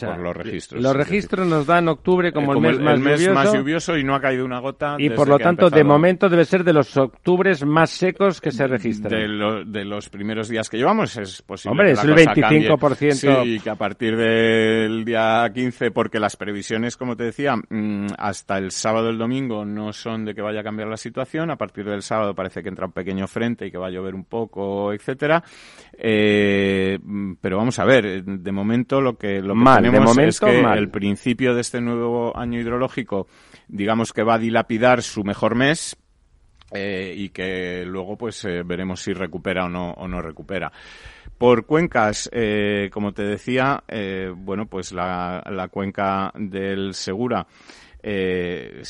por 0.00 0.18
los 0.18 0.36
registros. 0.36 0.82
Los 0.82 0.96
registros 0.96 1.46
nos 1.46 1.66
dan 1.66 1.88
octubre 1.88 2.32
como, 2.32 2.52
el, 2.52 2.60
mes, 2.60 3.28
más, 3.30 3.52
lluvioso, 3.52 3.96
y 3.96 4.04
no 4.04 4.14
ha 4.14 4.20
caído 4.20 4.44
una 4.44 4.60
gota. 4.60 4.96
Y 4.98 5.10
por 5.10 5.28
lo 5.28 5.38
tanto, 5.38 5.70
de 5.70 5.84
momento 5.84 6.28
debe 6.28 6.44
ser 6.44 6.64
de 6.64 6.72
los 6.72 6.96
octubres 6.96 7.64
más 7.64 7.90
secos 7.90 8.40
que 8.40 8.50
se 8.50 8.66
registran. 8.66 9.10
De, 9.10 9.64
de 9.66 9.84
los 9.84 10.08
primeros 10.08 10.48
días 10.48 10.68
que 10.68 10.76
llevamos 10.76 11.16
es 11.16 11.42
posible. 11.42 11.70
Hombre, 11.70 11.92
es 11.92 12.04
el 12.04 12.14
25%. 12.14 13.49
Y 13.50 13.58
que 13.58 13.70
a 13.70 13.74
partir 13.74 14.16
del 14.16 15.04
día 15.04 15.50
15, 15.52 15.90
porque 15.90 16.20
las 16.20 16.36
previsiones, 16.36 16.96
como 16.96 17.16
te 17.16 17.24
decía, 17.24 17.56
mm, 17.56 18.06
hasta 18.16 18.58
el 18.58 18.70
sábado 18.70 19.08
y 19.08 19.10
el 19.10 19.18
domingo 19.18 19.64
no 19.64 19.92
son 19.92 20.24
de 20.24 20.34
que 20.34 20.40
vaya 20.40 20.60
a 20.60 20.62
cambiar 20.62 20.86
la 20.86 20.96
situación. 20.96 21.50
A 21.50 21.56
partir 21.56 21.84
del 21.84 22.02
sábado 22.02 22.32
parece 22.32 22.62
que 22.62 22.68
entra 22.68 22.86
un 22.86 22.92
pequeño 22.92 23.26
frente 23.26 23.66
y 23.66 23.72
que 23.72 23.78
va 23.78 23.88
a 23.88 23.90
llover 23.90 24.14
un 24.14 24.24
poco, 24.24 24.92
etcétera. 24.92 25.42
Eh, 25.98 26.98
pero 27.40 27.56
vamos 27.56 27.78
a 27.80 27.84
ver, 27.84 28.22
de 28.22 28.52
momento 28.52 29.00
lo 29.00 29.18
que, 29.18 29.40
lo 29.40 29.54
que 29.54 29.82
tenemos 29.82 30.16
es 30.18 30.38
que 30.38 30.60
el 30.60 30.88
principio 30.90 31.52
de 31.52 31.62
este 31.62 31.80
nuevo 31.80 32.36
año 32.36 32.60
hidrológico, 32.60 33.26
digamos 33.66 34.12
que 34.12 34.22
va 34.22 34.34
a 34.34 34.38
dilapidar 34.38 35.02
su 35.02 35.24
mejor 35.24 35.56
mes, 35.56 35.96
eh, 36.72 37.14
y 37.16 37.30
que 37.30 37.84
luego 37.84 38.16
pues 38.16 38.44
eh, 38.44 38.62
veremos 38.64 39.00
si 39.02 39.12
recupera 39.12 39.64
o 39.64 39.68
no, 39.68 39.90
o 39.90 40.06
no 40.06 40.22
recupera. 40.22 40.70
Por 41.40 41.64
cuencas, 41.64 42.28
eh, 42.34 42.90
como 42.92 43.14
te 43.14 43.22
decía, 43.22 43.82
eh, 43.88 44.30
bueno, 44.36 44.66
pues 44.66 44.92
la, 44.92 45.68
cuenca 45.72 46.30
del 46.34 46.92
Segura 46.92 47.46
eh, 48.02 48.82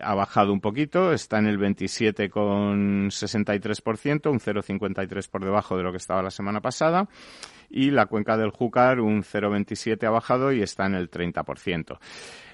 ha 0.00 0.14
bajado 0.14 0.52
un 0.52 0.60
poquito, 0.60 1.12
está 1.12 1.40
en 1.40 1.48
el 1.48 1.58
27,63%, 1.58 4.30
un 4.30 4.38
0,53 4.38 5.28
por 5.28 5.44
debajo 5.44 5.76
de 5.76 5.82
lo 5.82 5.90
que 5.90 5.96
estaba 5.96 6.22
la 6.22 6.30
semana 6.30 6.60
pasada. 6.60 7.08
Y 7.68 7.90
la 7.90 8.06
cuenca 8.06 8.36
del 8.36 8.50
Júcar, 8.50 9.00
un 9.00 9.24
0,27 9.24 10.06
ha 10.06 10.10
bajado 10.10 10.52
y 10.52 10.62
está 10.62 10.86
en 10.86 10.94
el 10.94 11.10
30%. 11.10 11.98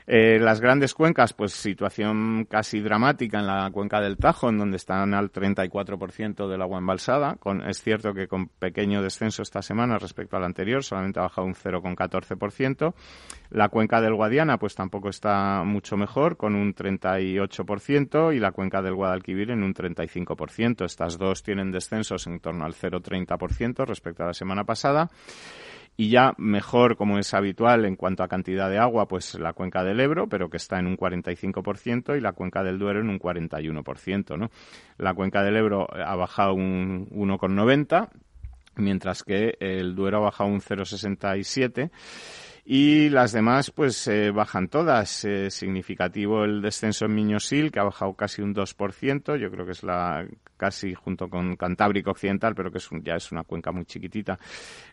Eh, 0.07 0.38
las 0.41 0.61
grandes 0.61 0.95
cuencas, 0.95 1.33
pues 1.33 1.53
situación 1.53 2.47
casi 2.49 2.81
dramática 2.81 3.38
en 3.38 3.47
la 3.47 3.71
cuenca 3.71 4.01
del 4.01 4.17
Tajo, 4.17 4.49
en 4.49 4.59
donde 4.59 4.77
están 4.77 5.15
al 5.15 5.31
34% 5.31 6.49
del 6.49 6.62
agua 6.62 6.79
embalsada. 6.79 7.37
Con, 7.37 7.62
es 7.69 7.83
cierto 7.83 8.12
que 8.12 8.27
con 8.27 8.49
pequeño 8.49 9.03
descenso 9.03 9.43
esta 9.43 9.62
semana 9.62 9.99
respecto 9.99 10.37
al 10.37 10.45
anterior, 10.45 10.83
solamente 10.83 11.21
ha 11.21 11.25
bajado 11.25 11.47
un 11.47 11.55
0,14%. 11.55 12.95
La 13.51 13.69
cuenca 13.69 14.01
del 14.01 14.15
Guadiana, 14.15 14.59
pues 14.59 14.75
tampoco 14.75 15.09
está 15.09 15.62
mucho 15.65 15.97
mejor, 15.97 16.37
con 16.37 16.55
un 16.55 16.75
38%, 16.75 18.35
y 18.35 18.41
la 18.41 18.53
cuenca 18.53 18.83
del 18.83 18.95
Guadalquivir 18.95 19.51
en 19.51 19.62
un 19.62 19.75
35%. 19.75 20.85
Estas 20.85 21.19
dos 21.19 21.43
tienen 21.43 21.71
descensos 21.71 22.27
en 22.27 22.41
torno 22.41 22.65
al 22.65 22.75
0,30% 22.75 23.87
respecto 23.87 24.25
a 24.25 24.27
la 24.27 24.35
semana 24.35 24.65
pasada 24.65 25.11
y 25.96 26.09
ya 26.09 26.35
mejor, 26.38 26.96
como 26.96 27.18
es 27.18 27.35
habitual 27.35 27.85
en 27.85 27.96
cuanto 27.96 28.22
a 28.22 28.28
cantidad 28.28 28.70
de 28.70 28.78
agua, 28.78 29.07
pues 29.07 29.35
la 29.38 29.52
cuenca 29.52 29.85
del 29.85 30.00
Ebro, 30.00 30.28
pero 30.28 30.48
que 30.48 30.57
está 30.57 30.78
en 30.78 30.87
un 30.87 30.96
45%, 30.96 32.16
y 32.16 32.20
la 32.20 32.33
cuenca 32.33 32.62
del 32.62 32.78
Duero 32.78 33.00
en 33.00 33.11
un 33.11 33.18
41%, 33.18 34.38
¿no? 34.38 34.50
La 34.98 35.14
cuenca 35.14 35.42
del 35.42 35.57
Ebro 35.57 35.87
ha 35.94 36.16
bajado 36.16 36.55
un 36.55 37.09
1,90, 37.11 38.09
mientras 38.76 39.22
que 39.22 39.57
el 39.61 39.94
Duero 39.94 40.18
ha 40.18 40.20
bajado 40.20 40.50
un 40.50 40.61
0,67 40.61 41.90
y 42.64 43.09
las 43.09 43.33
demás 43.33 43.70
pues 43.70 44.07
eh, 44.09 44.31
bajan 44.31 44.68
todas. 44.68 45.25
Eh, 45.25 45.51
significativo 45.51 46.44
el 46.44 46.62
descenso 46.62 47.07
en 47.07 47.14
Miñosil, 47.14 47.72
que 47.72 47.81
ha 47.81 47.85
bajado 47.85 48.14
casi 48.14 48.42
un 48.42 48.55
2%, 48.55 49.37
yo 49.38 49.51
creo 49.51 49.66
que 49.66 49.72
es 49.72 49.83
la 49.83 50.27
casi 50.62 50.94
junto 50.94 51.29
con 51.29 51.57
Cantábrico 51.57 52.12
Occidental, 52.12 52.55
pero 52.55 52.70
que 52.70 52.79
es 52.79 52.88
ya 53.03 53.16
es 53.16 53.33
una 53.33 53.42
cuenca 53.42 53.72
muy 53.72 53.85
chiquitita, 53.85 54.38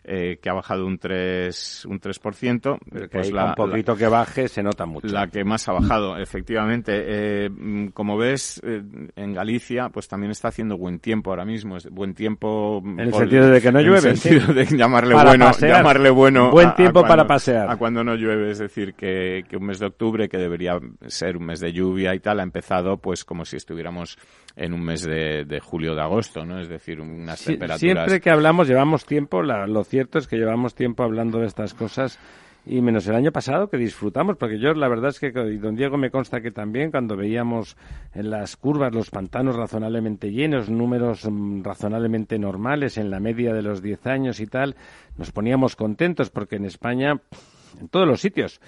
eh, 0.02 0.40
que 0.42 0.50
ha 0.50 0.52
bajado 0.52 0.84
un 0.84 0.98
3%. 0.98 1.86
Un 1.86 2.00
3% 2.00 2.78
pero 2.90 3.08
que 3.08 3.18
pues 3.18 3.30
un 3.30 3.54
poquito 3.54 3.94
que 3.94 4.08
baje 4.08 4.48
se 4.48 4.64
nota 4.64 4.84
mucho. 4.84 5.06
La 5.06 5.28
que 5.28 5.44
más 5.44 5.68
ha 5.68 5.72
bajado, 5.72 6.18
efectivamente. 6.18 7.04
Eh, 7.06 7.50
como 7.94 8.18
ves, 8.18 8.60
eh, 8.64 8.82
en 9.14 9.32
Galicia 9.32 9.90
pues 9.90 10.08
también 10.08 10.32
está 10.32 10.48
haciendo 10.48 10.76
buen 10.76 10.98
tiempo 10.98 11.30
ahora 11.30 11.44
mismo. 11.44 11.76
Es 11.76 11.88
buen 11.88 12.14
tiempo... 12.14 12.82
En 12.84 12.98
el 12.98 13.14
sentido 13.14 13.48
de 13.48 13.60
que 13.60 13.70
no 13.70 13.80
llueve. 13.80 14.08
En 14.08 14.08
el 14.08 14.16
sentido 14.16 14.52
de 14.52 14.64
llamarle 14.76 15.14
bueno. 15.14 15.52
Llamarle 15.52 16.10
bueno 16.10 16.50
buen 16.50 16.74
tiempo 16.74 17.02
para 17.02 17.28
pasear. 17.28 17.59
A 17.68 17.76
cuando 17.76 18.04
no 18.04 18.14
llueve, 18.14 18.50
es 18.50 18.58
decir, 18.58 18.94
que, 18.94 19.44
que 19.48 19.56
un 19.56 19.66
mes 19.66 19.78
de 19.78 19.86
octubre, 19.86 20.28
que 20.28 20.38
debería 20.38 20.78
ser 21.06 21.36
un 21.36 21.46
mes 21.46 21.60
de 21.60 21.72
lluvia 21.72 22.14
y 22.14 22.20
tal, 22.20 22.40
ha 22.40 22.42
empezado 22.42 22.98
pues 22.98 23.24
como 23.24 23.44
si 23.44 23.56
estuviéramos 23.56 24.18
en 24.56 24.72
un 24.72 24.82
mes 24.82 25.02
de, 25.02 25.44
de 25.44 25.60
julio 25.60 25.94
de 25.94 26.02
agosto, 26.02 26.44
¿no? 26.44 26.60
Es 26.60 26.68
decir, 26.68 27.00
unas 27.00 27.42
temperaturas. 27.44 27.80
Siempre 27.80 28.20
que 28.20 28.30
hablamos, 28.30 28.68
llevamos 28.68 29.04
tiempo, 29.04 29.42
lo 29.42 29.84
cierto 29.84 30.18
es 30.18 30.26
que 30.26 30.36
llevamos 30.36 30.74
tiempo 30.74 31.02
hablando 31.02 31.38
de 31.38 31.46
estas 31.46 31.74
cosas 31.74 32.18
y 32.66 32.80
menos 32.80 33.06
el 33.08 33.14
año 33.14 33.32
pasado 33.32 33.68
que 33.68 33.76
disfrutamos, 33.76 34.36
porque 34.36 34.58
yo 34.58 34.74
la 34.74 34.88
verdad 34.88 35.10
es 35.10 35.18
que, 35.18 35.28
y 35.28 35.56
don 35.56 35.76
Diego 35.76 35.96
me 35.96 36.10
consta 36.10 36.40
que 36.40 36.50
también 36.50 36.90
cuando 36.90 37.16
veíamos 37.16 37.76
en 38.14 38.30
las 38.30 38.56
curvas 38.56 38.94
los 38.94 39.10
pantanos 39.10 39.56
razonablemente 39.56 40.30
llenos, 40.30 40.68
números 40.68 41.26
mm, 41.28 41.62
razonablemente 41.62 42.38
normales 42.38 42.98
en 42.98 43.10
la 43.10 43.20
media 43.20 43.54
de 43.54 43.62
los 43.62 43.82
10 43.82 44.06
años 44.06 44.40
y 44.40 44.46
tal, 44.46 44.76
nos 45.16 45.32
poníamos 45.32 45.74
contentos 45.74 46.30
porque 46.30 46.56
en 46.56 46.66
España, 46.66 47.20
en 47.78 47.88
todos 47.88 48.06
los 48.06 48.20
sitios, 48.20 48.60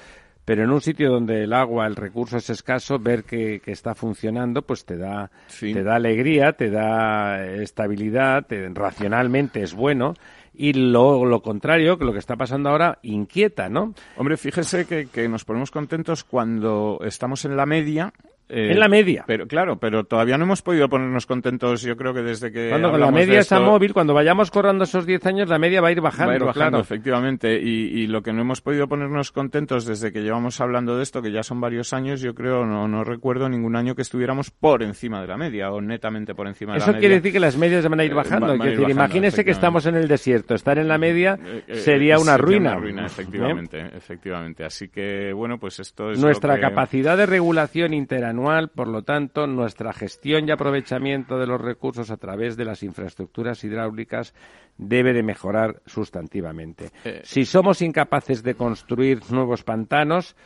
pero 0.45 0.65
en 0.65 0.71
un 0.71 0.81
sitio 0.81 1.11
donde 1.11 1.45
el 1.45 1.53
agua, 1.53 1.87
el 1.87 1.97
recurso 1.97 2.37
es 2.37 2.51
escaso, 2.51 2.99
ver 2.99 3.25
que, 3.25 3.61
está 3.67 3.95
funcionando, 3.95 4.63
pues 4.63 4.85
te 4.85 4.97
da, 4.97 5.31
te 5.61 5.83
da 5.83 5.95
alegría, 5.95 6.53
te 6.53 6.71
da 6.71 7.45
estabilidad, 7.47 8.47
racionalmente 8.75 9.63
es 9.63 9.75
bueno. 9.75 10.15
Y 10.55 10.75
lo, 10.75 11.25
lo 11.25 11.41
contrario, 11.41 11.97
que 11.97 12.05
lo 12.05 12.13
que 12.13 12.19
está 12.19 12.37
pasando 12.37 12.69
ahora, 12.69 12.99
inquieta, 13.03 13.71
¿no? 13.71 13.95
Hombre, 14.17 14.37
fíjese 14.37 14.85
que, 14.85 15.07
que 15.07 15.29
nos 15.29 15.45
ponemos 15.45 15.71
contentos 15.71 16.25
cuando 16.25 16.99
estamos 17.05 17.47
en 17.47 17.57
la 17.57 17.65
media 17.65 18.13
en 18.53 18.79
la 18.79 18.89
media. 18.89 19.25
Pero 19.27 19.47
claro, 19.47 19.79
pero 19.79 20.05
todavía 20.05 20.37
no 20.39 20.45
hemos 20.45 20.63
podido 20.63 20.89
ponernos 20.89 21.27
contentos, 21.27 21.83
yo 21.83 21.97
creo 21.97 22.15
que 22.15 22.23
desde 22.23 22.53
que. 22.53 22.69
Cuando 22.69 22.97
la 22.97 23.11
media 23.11 23.41
está 23.41 23.61
móvil, 23.61 23.93
cuando 23.93 24.15
vayamos 24.15 24.51
corriendo 24.51 24.85
esos 24.85 25.07
10 25.07 25.27
años, 25.27 25.49
la 25.49 25.59
media 25.59 25.81
va 25.81 25.89
a 25.89 25.93
ir 25.93 26.01
bajando. 26.01 26.29
Va 26.29 26.33
a 26.33 26.37
ir 26.37 26.45
bajando, 26.45 26.81
efectivamente. 26.81 27.61
Y, 27.61 28.07
lo 28.13 28.23
que 28.23 28.33
no 28.33 28.43
hemos 28.43 28.61
podido 28.61 28.89
ponernos 28.89 29.33
contentos 29.33 29.87
desde 29.87 30.13
que 30.13 30.21
llevamos 30.21 30.61
hablando 30.61 30.97
de 30.97 31.03
esto, 31.03 31.23
que 31.23 31.33
ya 31.33 31.43
son 31.43 31.61
varios 31.61 31.93
años, 31.93 32.21
yo 32.21 32.35
creo, 32.35 32.67
no, 32.67 32.89
no 32.89 33.05
recuerdo 33.05 33.49
ningún 33.49 33.77
año 33.77 33.95
que 33.95 34.03
estuviéramos 34.03 34.51
por 34.51 34.83
encima 34.83 35.21
de 35.21 35.29
la 35.29 35.37
media 35.37 35.71
o 35.71 35.81
netamente 35.81 36.35
por 36.35 36.47
encima 36.47 36.75
de 36.75 36.81
la 36.81 36.87
media. 36.87 36.93
Eso 36.93 37.01
quiere 37.01 37.15
decir 37.17 37.33
que 37.33 37.41
las 37.41 37.57
medias 37.57 37.89
van 37.89 38.01
a 38.01 38.05
ir 38.05 38.13
eh, 38.13 38.15
bajando. 38.15 38.57
decir, 38.59 38.91
imagínese 38.91 39.45
que 39.45 39.51
estamos 39.51 39.87
en 39.87 39.95
el 39.95 40.09
desierto. 40.09 40.55
Estar 40.55 40.79
en 40.79 40.89
la 40.89 40.99
media 40.99 41.39
eh, 41.43 41.65
eh, 41.67 41.77
sería 41.77 42.19
una 42.19 42.37
ruina. 42.37 42.73
Una 42.73 42.81
ruina, 42.81 43.07
efectivamente, 43.07 43.81
efectivamente. 43.97 44.65
Así 44.65 44.89
que, 44.89 45.33
bueno, 45.33 45.59
pues 45.59 45.81
esto 45.81 46.11
es. 46.11 46.21
Nuestra 46.21 46.61
capacidad 46.61 47.17
de 47.17 47.27
regulación 47.27 47.95
interanual, 47.95 48.42
por 48.75 48.89
lo 48.89 49.03
tanto, 49.03 49.47
nuestra 49.47 49.93
gestión 49.93 50.49
y 50.49 50.51
aprovechamiento 50.51 51.39
de 51.39 51.47
los 51.47 51.61
recursos 51.61 52.11
a 52.11 52.17
través 52.17 52.57
de 52.57 52.65
las 52.65 52.83
infraestructuras 52.83 53.63
hidráulicas 53.65 54.35
debe 54.79 55.13
de 55.13 55.23
mejorar 55.23 55.83
sustantivamente. 55.87 56.91
Eh. 57.05 57.21
Si 57.25 57.45
somos 57.45 57.83
incapaces 57.83 58.43
de 58.43 58.55
construir 58.55 59.21
nuevos 59.31 59.63
pantanos, 59.63 60.37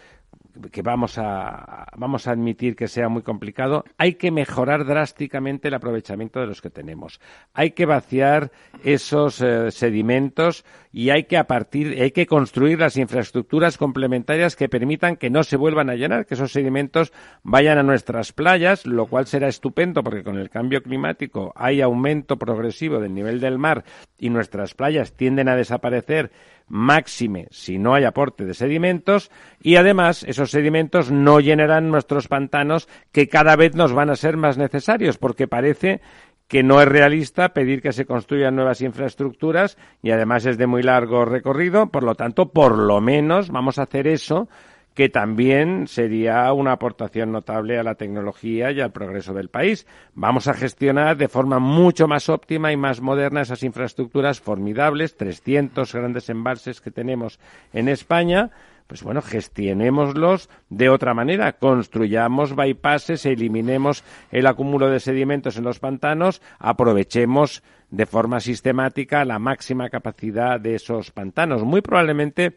que 0.71 0.83
vamos 0.83 1.19
a, 1.19 1.87
vamos 1.97 2.27
a 2.27 2.33
admitir 2.33 2.77
que 2.77 2.89
sea 2.89 3.09
muy 3.09 3.23
complicado, 3.23 3.85
hay 3.99 4.15
que 4.15 4.31
mejorar 4.31 4.85
drásticamente 4.85 5.69
el 5.69 5.75
aprovechamiento 5.75 6.41
de 6.41 6.47
los 6.47 6.61
que 6.61 6.71
tenemos. 6.71 7.21
Hay 7.55 7.73
que 7.73 7.87
vaciar 7.87 8.51
esos 8.85 9.41
eh, 9.41 9.71
sedimentos 9.71 10.65
y 10.93 11.11
hay 11.11 11.25
que 11.25 11.37
a 11.37 11.47
partir, 11.47 12.01
hay 12.01 12.11
que 12.11 12.27
construir 12.27 12.81
las 12.81 12.97
infraestructuras 12.97 13.77
complementarias 13.77 14.57
que 14.57 14.69
permitan 14.69 15.17
que 15.17 15.31
no 15.31 15.45
se 15.45 15.57
vuelvan 15.57 15.91
a 15.91 15.95
llenar, 15.95 16.27
que 16.27 16.35
esos 16.35 16.53
sedimentos 16.53 17.13
vayan 17.43 17.79
a 17.79 17.83
nuestras 17.83 18.33
playas, 18.33 18.87
lo 18.87 19.07
cual 19.07 19.27
será 19.27 19.49
estupendo 19.49 20.03
porque 20.03 20.25
con 20.25 20.39
el 20.39 20.51
cambio 20.51 20.83
climático 20.83 21.53
hay 21.55 21.81
aumento 21.81 22.37
progresivo 22.37 22.99
del 22.99 23.15
nivel 23.15 23.41
del 23.41 23.59
mar 23.59 23.85
y 24.19 24.31
nuestras 24.31 24.75
playas 24.75 25.13
tienden 25.13 25.49
a 25.49 25.57
desaparecer 25.57 26.31
máxime 26.69 27.47
si 27.51 27.79
no 27.79 27.95
hay 27.95 28.05
aporte 28.05 28.45
de 28.45 28.55
sedimentos 28.55 29.31
y 29.61 29.77
además 29.77 30.25
esos 30.25 30.51
sedimentos 30.51 31.11
no 31.11 31.41
llenarán 31.41 31.91
nuestros 31.91 32.29
pantanos 32.29 32.89
que 33.13 33.29
cada 33.29 33.57
vez 33.57 33.75
nos 33.75 33.93
van 33.93 34.11
a 34.11 34.17
ser 34.17 34.37
más 34.37 34.59
necesarios 34.59 35.19
porque 35.19 35.47
parece 35.47 36.01
que 36.49 36.63
no 36.63 36.81
es 36.81 36.89
realista 36.89 37.51
pedir 37.51 37.83
que 37.83 37.93
se 37.93 38.07
construyan 38.07 38.55
nuevas 38.55 38.81
infraestructuras 38.81 39.77
y 40.03 40.11
además 40.11 40.47
es 40.47 40.59
de 40.59 40.67
muy 40.67 40.83
largo 40.83 41.25
recorrido, 41.25 41.91
por 41.91 42.05
lo 42.05 42.15
tanto, 42.15 42.53
por 42.53 42.79
lo 42.79 43.01
menos 43.01 43.51
vamos 43.51 43.79
a 43.79 43.83
hacer 43.83 44.07
eso 44.07 44.49
que 44.97 45.11
también 45.11 45.89
sería 45.89 46.51
una 46.55 46.73
aportación 46.73 47.31
notable 47.31 47.79
a 47.79 47.83
la 47.83 47.97
tecnología 47.97 48.73
y 48.73 48.81
al 48.81 48.93
progreso 48.93 49.35
del 49.35 49.51
país. 49.51 49.87
Vamos 50.15 50.49
a 50.49 50.55
gestionar 50.55 51.19
de 51.19 51.29
forma 51.29 51.59
mucho 51.59 52.09
más 52.09 52.31
óptima 52.31 52.73
y 52.73 52.79
más 52.79 53.03
moderna 53.03 53.43
esas 53.43 53.63
infraestructuras 53.63 54.41
formidables, 54.41 55.19
300 55.19 55.93
grandes 55.93 56.31
embalses 56.31 56.81
que 56.81 56.91
tenemos 56.91 57.39
en 57.75 57.91
España, 57.91 58.53
pues 58.87 59.03
bueno, 59.03 59.21
gestionémoslos 59.21 60.49
de 60.71 60.89
otra 60.89 61.13
manera, 61.13 61.53
construyamos 61.53 62.57
bypasses, 62.57 63.27
eliminemos 63.27 64.03
el 64.31 64.47
acúmulo 64.47 64.89
de 64.89 65.01
sedimentos 65.01 65.59
en 65.59 65.65
los 65.65 65.79
pantanos, 65.79 66.41
aprovechemos 66.59 67.63
de 67.91 68.07
forma 68.07 68.41
sistemática 68.41 69.27
la 69.27 69.39
máxima 69.39 69.91
capacidad 69.91 70.59
de 70.59 70.77
esos 70.77 71.11
pantanos. 71.11 71.65
Muy 71.65 71.83
probablemente 71.83 72.57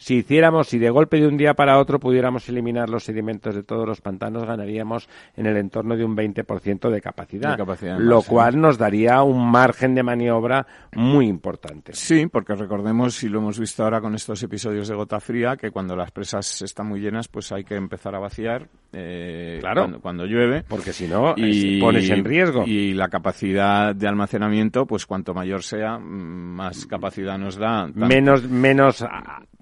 si 0.00 0.16
hiciéramos, 0.16 0.66
si 0.66 0.78
de 0.78 0.88
golpe 0.88 1.20
de 1.20 1.26
un 1.26 1.36
día 1.36 1.52
para 1.52 1.78
otro 1.78 2.00
pudiéramos 2.00 2.48
eliminar 2.48 2.88
los 2.88 3.04
sedimentos 3.04 3.54
de 3.54 3.62
todos 3.62 3.86
los 3.86 4.00
pantanos, 4.00 4.46
ganaríamos 4.46 5.10
en 5.36 5.44
el 5.44 5.58
entorno 5.58 5.94
de 5.94 6.06
un 6.06 6.16
20% 6.16 6.88
de 6.88 7.02
capacidad, 7.02 7.50
de 7.50 7.56
capacidad 7.58 7.98
lo 7.98 8.22
cual 8.22 8.58
nos 8.58 8.78
daría 8.78 9.22
un 9.22 9.50
margen 9.50 9.94
de 9.94 10.02
maniobra 10.02 10.66
muy 10.94 11.26
importante. 11.26 11.92
Sí, 11.92 12.26
porque 12.28 12.54
recordemos, 12.54 13.22
y 13.22 13.28
lo 13.28 13.40
hemos 13.40 13.60
visto 13.60 13.84
ahora 13.84 14.00
con 14.00 14.14
estos 14.14 14.42
episodios 14.42 14.88
de 14.88 14.94
gota 14.94 15.20
fría, 15.20 15.58
que 15.58 15.70
cuando 15.70 15.94
las 15.94 16.10
presas 16.12 16.62
están 16.62 16.86
muy 16.86 17.00
llenas, 17.00 17.28
pues 17.28 17.52
hay 17.52 17.64
que 17.64 17.74
empezar 17.74 18.14
a 18.14 18.20
vaciar 18.20 18.68
eh, 18.94 19.58
claro, 19.60 20.00
cuando, 20.00 20.24
llueve. 20.24 20.64
Porque 20.66 20.94
si 20.94 21.08
no, 21.08 21.34
y, 21.36 21.78
pones 21.78 22.08
en 22.08 22.24
riesgo. 22.24 22.64
Y 22.66 22.94
la 22.94 23.08
capacidad 23.08 23.94
de 23.94 24.08
almacenamiento, 24.08 24.86
pues 24.86 25.04
cuanto 25.04 25.34
mayor 25.34 25.62
sea, 25.62 25.98
más 25.98 26.86
capacidad 26.86 27.36
nos 27.36 27.56
da. 27.56 27.86
Menos, 27.94 28.48
menos 28.48 29.04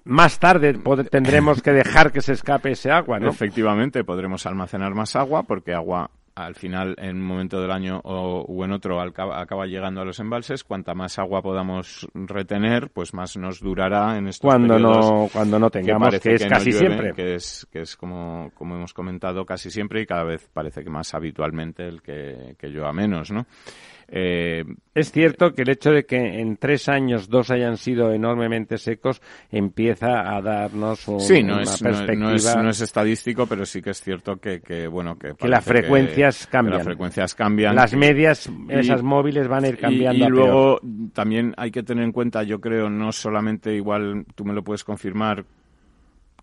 más 0.09 0.39
tarde 0.39 0.73
tendremos 1.09 1.61
que 1.61 1.71
dejar 1.71 2.11
que 2.11 2.21
se 2.21 2.33
escape 2.33 2.71
ese 2.71 2.91
agua, 2.91 3.19
¿no? 3.19 3.29
Efectivamente, 3.29 4.03
podremos 4.03 4.45
almacenar 4.45 4.93
más 4.93 5.15
agua 5.15 5.43
porque 5.43 5.73
agua 5.73 6.09
al 6.35 6.55
final 6.55 6.95
en 6.97 7.17
un 7.17 7.25
momento 7.25 7.61
del 7.61 7.71
año 7.71 7.99
o, 8.03 8.63
en 8.63 8.71
otro 8.71 9.01
acaba, 9.01 9.65
llegando 9.65 10.01
a 10.01 10.05
los 10.05 10.19
embalses. 10.19 10.63
Cuanta 10.63 10.93
más 10.93 11.19
agua 11.19 11.41
podamos 11.41 12.07
retener, 12.13 12.89
pues 12.91 13.13
más 13.13 13.35
nos 13.37 13.59
durará 13.59 14.17
en 14.17 14.27
estos 14.27 14.49
cuando 14.49 14.79
no 14.79 15.27
cuando 15.31 15.59
no 15.59 15.69
tengamos 15.69 16.17
que, 16.19 16.35
es 16.35 16.45
casi 16.45 16.71
siempre 16.71 17.13
que 17.13 17.35
es 17.35 17.67
que 17.71 17.81
es 17.81 17.95
como 17.95 18.51
como 18.53 18.75
hemos 18.75 18.93
comentado 18.93 19.45
casi 19.45 19.69
siempre 19.69 20.01
y 20.01 20.05
cada 20.05 20.23
vez 20.23 20.49
parece 20.53 20.83
que 20.83 20.89
más 20.89 21.13
habitualmente 21.13 21.87
el 21.87 22.01
que, 22.01 22.55
que 22.57 22.67
llueva 22.67 22.93
menos, 22.93 23.31
¿no? 23.31 23.45
Eh, 24.11 24.63
es 24.95 25.11
cierto 25.11 25.53
que 25.53 25.61
el 25.61 25.69
hecho 25.69 25.91
de 25.91 26.05
que 26.05 26.17
en 26.17 26.57
tres 26.57 26.89
años 26.89 27.29
dos 27.29 27.51
hayan 27.51 27.77
sido 27.77 28.11
enormemente 28.11 28.79
secos 28.79 29.21
empieza 29.51 30.35
a 30.35 30.41
darnos 30.41 31.07
una 31.07 31.63
perspectiva. 31.79 32.63
No 32.63 32.69
es, 32.69 32.81
estadístico, 32.81 33.45
pero 33.45 33.65
sí 33.65 33.81
que 33.81 33.91
es 33.91 34.01
cierto 34.01 34.37
que, 34.37 34.87
bueno 34.87 35.17
que, 35.17 35.35
las 35.47 35.63
frecuencias 35.63 36.47
cambian. 36.47 36.77
las 36.77 36.85
frecuencias 36.85 37.35
cambian. 37.35 37.75
Las 37.75 37.93
medias, 37.95 38.49
esas 38.67 39.03
móviles 39.03 39.47
van 39.47 39.65
a 39.65 39.67
ir 39.69 39.77
cambiando. 39.77 40.25
Y, 40.25 40.29
luego 40.29 40.79
también 41.13 41.53
hay 41.57 41.69
que 41.69 41.83
tener 41.83 42.03
en 42.03 42.11
cuenta, 42.11 42.41
yo 42.43 42.59
creo, 42.59 42.89
no 42.89 43.11
solamente 43.11 43.75
igual 43.75 44.25
tú 44.33 44.43
me 44.43 44.53
lo 44.53 44.63
puedes 44.63 44.83
confirmar 44.83 45.45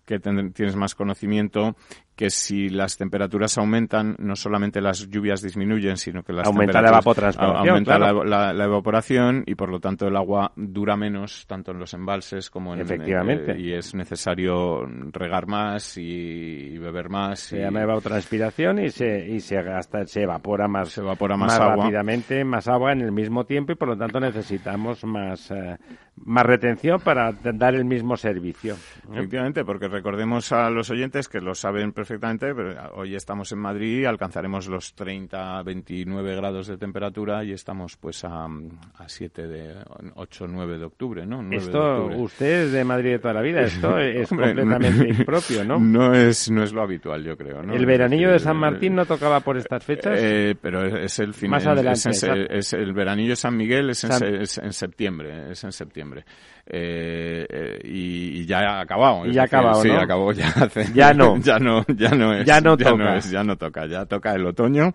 que 0.05 0.19
tienes 0.19 0.77
más 0.77 0.95
conocimiento, 0.95 1.75
que 2.17 2.31
si 2.31 2.67
las 2.69 2.97
temperaturas 2.97 3.59
aumentan, 3.59 4.15
no 4.17 4.35
solamente 4.35 4.81
las 4.81 5.07
lluvias 5.07 5.43
disminuyen, 5.43 5.97
sino 5.97 6.23
que 6.23 6.33
las 6.33 6.47
aumenta 6.47 6.81
la 6.81 6.89
evapotranspiración, 6.89 7.69
aumenta 7.69 7.99
la, 7.99 8.65
evaporación 8.65 9.43
y 9.45 9.53
por 9.53 9.69
lo 9.69 9.79
tanto 9.79 10.07
el 10.07 10.15
agua 10.15 10.51
dura 10.55 10.97
menos 10.97 11.45
tanto 11.45 11.71
en 11.71 11.79
los 11.79 11.93
embalses 11.93 12.49
como 12.49 12.73
en 12.73 12.81
efectivamente 12.81 13.59
y 13.59 13.71
es 13.71 13.93
necesario 13.93 14.83
regar 15.11 15.45
más 15.45 15.95
y, 15.99 16.75
beber 16.79 17.09
más. 17.09 17.39
Se 17.39 17.59
llama 17.59 17.83
evapotranspiración 17.83 18.79
y 18.79 18.89
se 18.89 19.29
y 19.29 19.39
se 19.39 19.61
gasta 19.61 20.03
se 20.07 20.23
evapora 20.23 20.67
más 20.67 20.89
se 20.89 21.01
evapora 21.01 21.37
más, 21.37 21.59
agua. 21.59 21.83
rápidamente 21.83 22.43
más 22.43 22.67
agua 22.67 22.93
en 22.93 23.01
el 23.01 23.11
mismo 23.11 23.45
tiempo 23.45 23.73
y 23.73 23.75
por 23.75 23.89
lo 23.89 23.97
tanto 23.97 24.19
necesitamos 24.19 25.03
más 25.03 25.51
eh, 25.51 25.77
más 26.25 26.47
retención 26.47 26.99
para 26.99 27.31
dar 27.31 27.75
el 27.75 27.85
mismo 27.85 28.17
servicio. 28.17 28.75
Efectivamente, 29.13 29.63
porque 29.63 29.87
recordemos 29.87 30.51
a 30.51 30.71
los 30.71 30.89
oyentes 30.89 31.29
que 31.29 31.41
lo 31.41 31.53
saben 31.53 31.91
perfectamente 31.91 32.06
perfectamente, 32.07 32.55
pero 32.55 32.93
hoy 32.95 33.15
estamos 33.15 33.51
en 33.51 33.59
Madrid, 33.59 34.05
alcanzaremos 34.05 34.67
los 34.67 34.93
30, 34.93 35.61
29 35.63 36.35
grados 36.37 36.67
de 36.67 36.77
temperatura 36.77 37.43
y 37.43 37.51
estamos 37.51 37.97
pues 37.97 38.23
a, 38.23 38.45
a 38.45 39.09
7 39.09 39.47
de 39.47 39.75
8, 40.15 40.47
9 40.47 40.77
de 40.77 40.85
octubre, 40.85 41.25
¿no? 41.25 41.41
esto, 41.51 42.05
usted 42.15 42.63
es 42.63 42.71
de 42.71 42.83
Madrid 42.85 43.11
de 43.11 43.19
toda 43.19 43.33
la 43.33 43.41
vida, 43.41 43.61
esto 43.61 43.97
es 43.99 44.29
completamente 44.29 45.09
impropio, 45.09 45.65
¿no? 45.65 45.79
No 45.79 46.13
es, 46.13 46.49
no 46.49 46.63
es 46.63 46.71
lo 46.71 46.81
habitual, 46.81 47.23
yo 47.23 47.35
creo, 47.35 47.61
¿El 47.61 47.85
veranillo 47.85 48.31
de 48.31 48.39
San 48.39 48.55
Martín 48.55 48.95
no 48.95 49.05
tocaba 49.05 49.41
por 49.41 49.57
estas 49.57 49.83
fechas? 49.83 50.17
Eh, 50.17 50.55
pero 50.61 50.85
es 50.85 51.19
el 51.19 51.33
final. 51.33 51.59
Más 51.59 51.67
adelante. 51.67 52.57
Es, 52.57 52.73
el 52.73 52.93
veranillo 52.93 53.31
de 53.31 53.35
San 53.35 53.57
Miguel 53.57 53.89
es 53.89 54.03
en 54.03 54.73
septiembre, 54.73 55.51
es 55.51 55.63
en 55.63 55.71
septiembre. 55.71 56.23
Eh, 56.69 57.45
eh, 57.49 57.79
y, 57.83 58.45
ya 58.45 58.59
ha 58.59 58.81
acabado. 58.81 59.25
Y 59.25 59.33
ya 59.33 59.43
ha 59.43 59.45
acabado, 59.45 59.81
Sí, 59.81 59.89
acabó 59.89 60.31
ya 60.33 60.53
Ya 60.93 61.13
no. 61.13 61.37
ya 61.41 61.59
no, 61.59 61.85
ya 61.87 62.09
no 62.09 62.33
es. 62.33 62.45
Ya 62.45 62.59
no 62.59 62.75
toca. 62.75 63.19
ya 63.19 63.43
no 63.43 63.57
toca, 63.57 63.85
ya 63.87 64.05
toca 64.05 64.33
el 64.33 64.45
otoño 64.45 64.93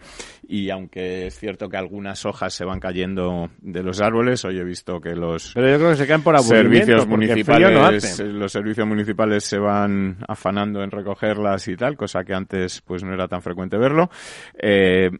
y 0.53 0.69
aunque 0.71 1.29
es 1.29 1.39
cierto 1.39 1.71
que 1.71 1.79
algunas 1.79 2.27
hojas 2.27 2.53
se 2.53 2.65
van 2.67 2.79
cayendo 2.79 3.49
de 3.63 3.83
los 3.83 4.03
árboles, 4.03 4.45
hoy 4.45 4.59
he 4.59 4.65
visto 4.65 5.01
que 5.01 5.15
los 5.15 5.53
Pero 5.55 5.71
yo 5.71 5.77
creo 5.79 5.91
que 5.91 5.97
se 5.97 6.07
caen 6.07 6.23
por 6.23 6.39
servicios 6.41 7.07
municipales, 7.07 8.21
los 8.21 8.53
servicios 8.53 8.87
municipales 8.87 9.45
se 9.45 9.59
van 9.59 10.19
afanando 10.29 10.83
en 10.83 10.91
recogerlas 10.91 11.69
y 11.69 11.77
tal, 11.77 11.97
cosa 11.97 12.25
que 12.25 12.35
antes 12.35 12.83
pues 12.83 13.03
no 13.03 13.15
era 13.15 13.29
tan 13.29 13.41
frecuente 13.41 13.79
verlo. 13.79 14.11
Eh, 14.59 15.11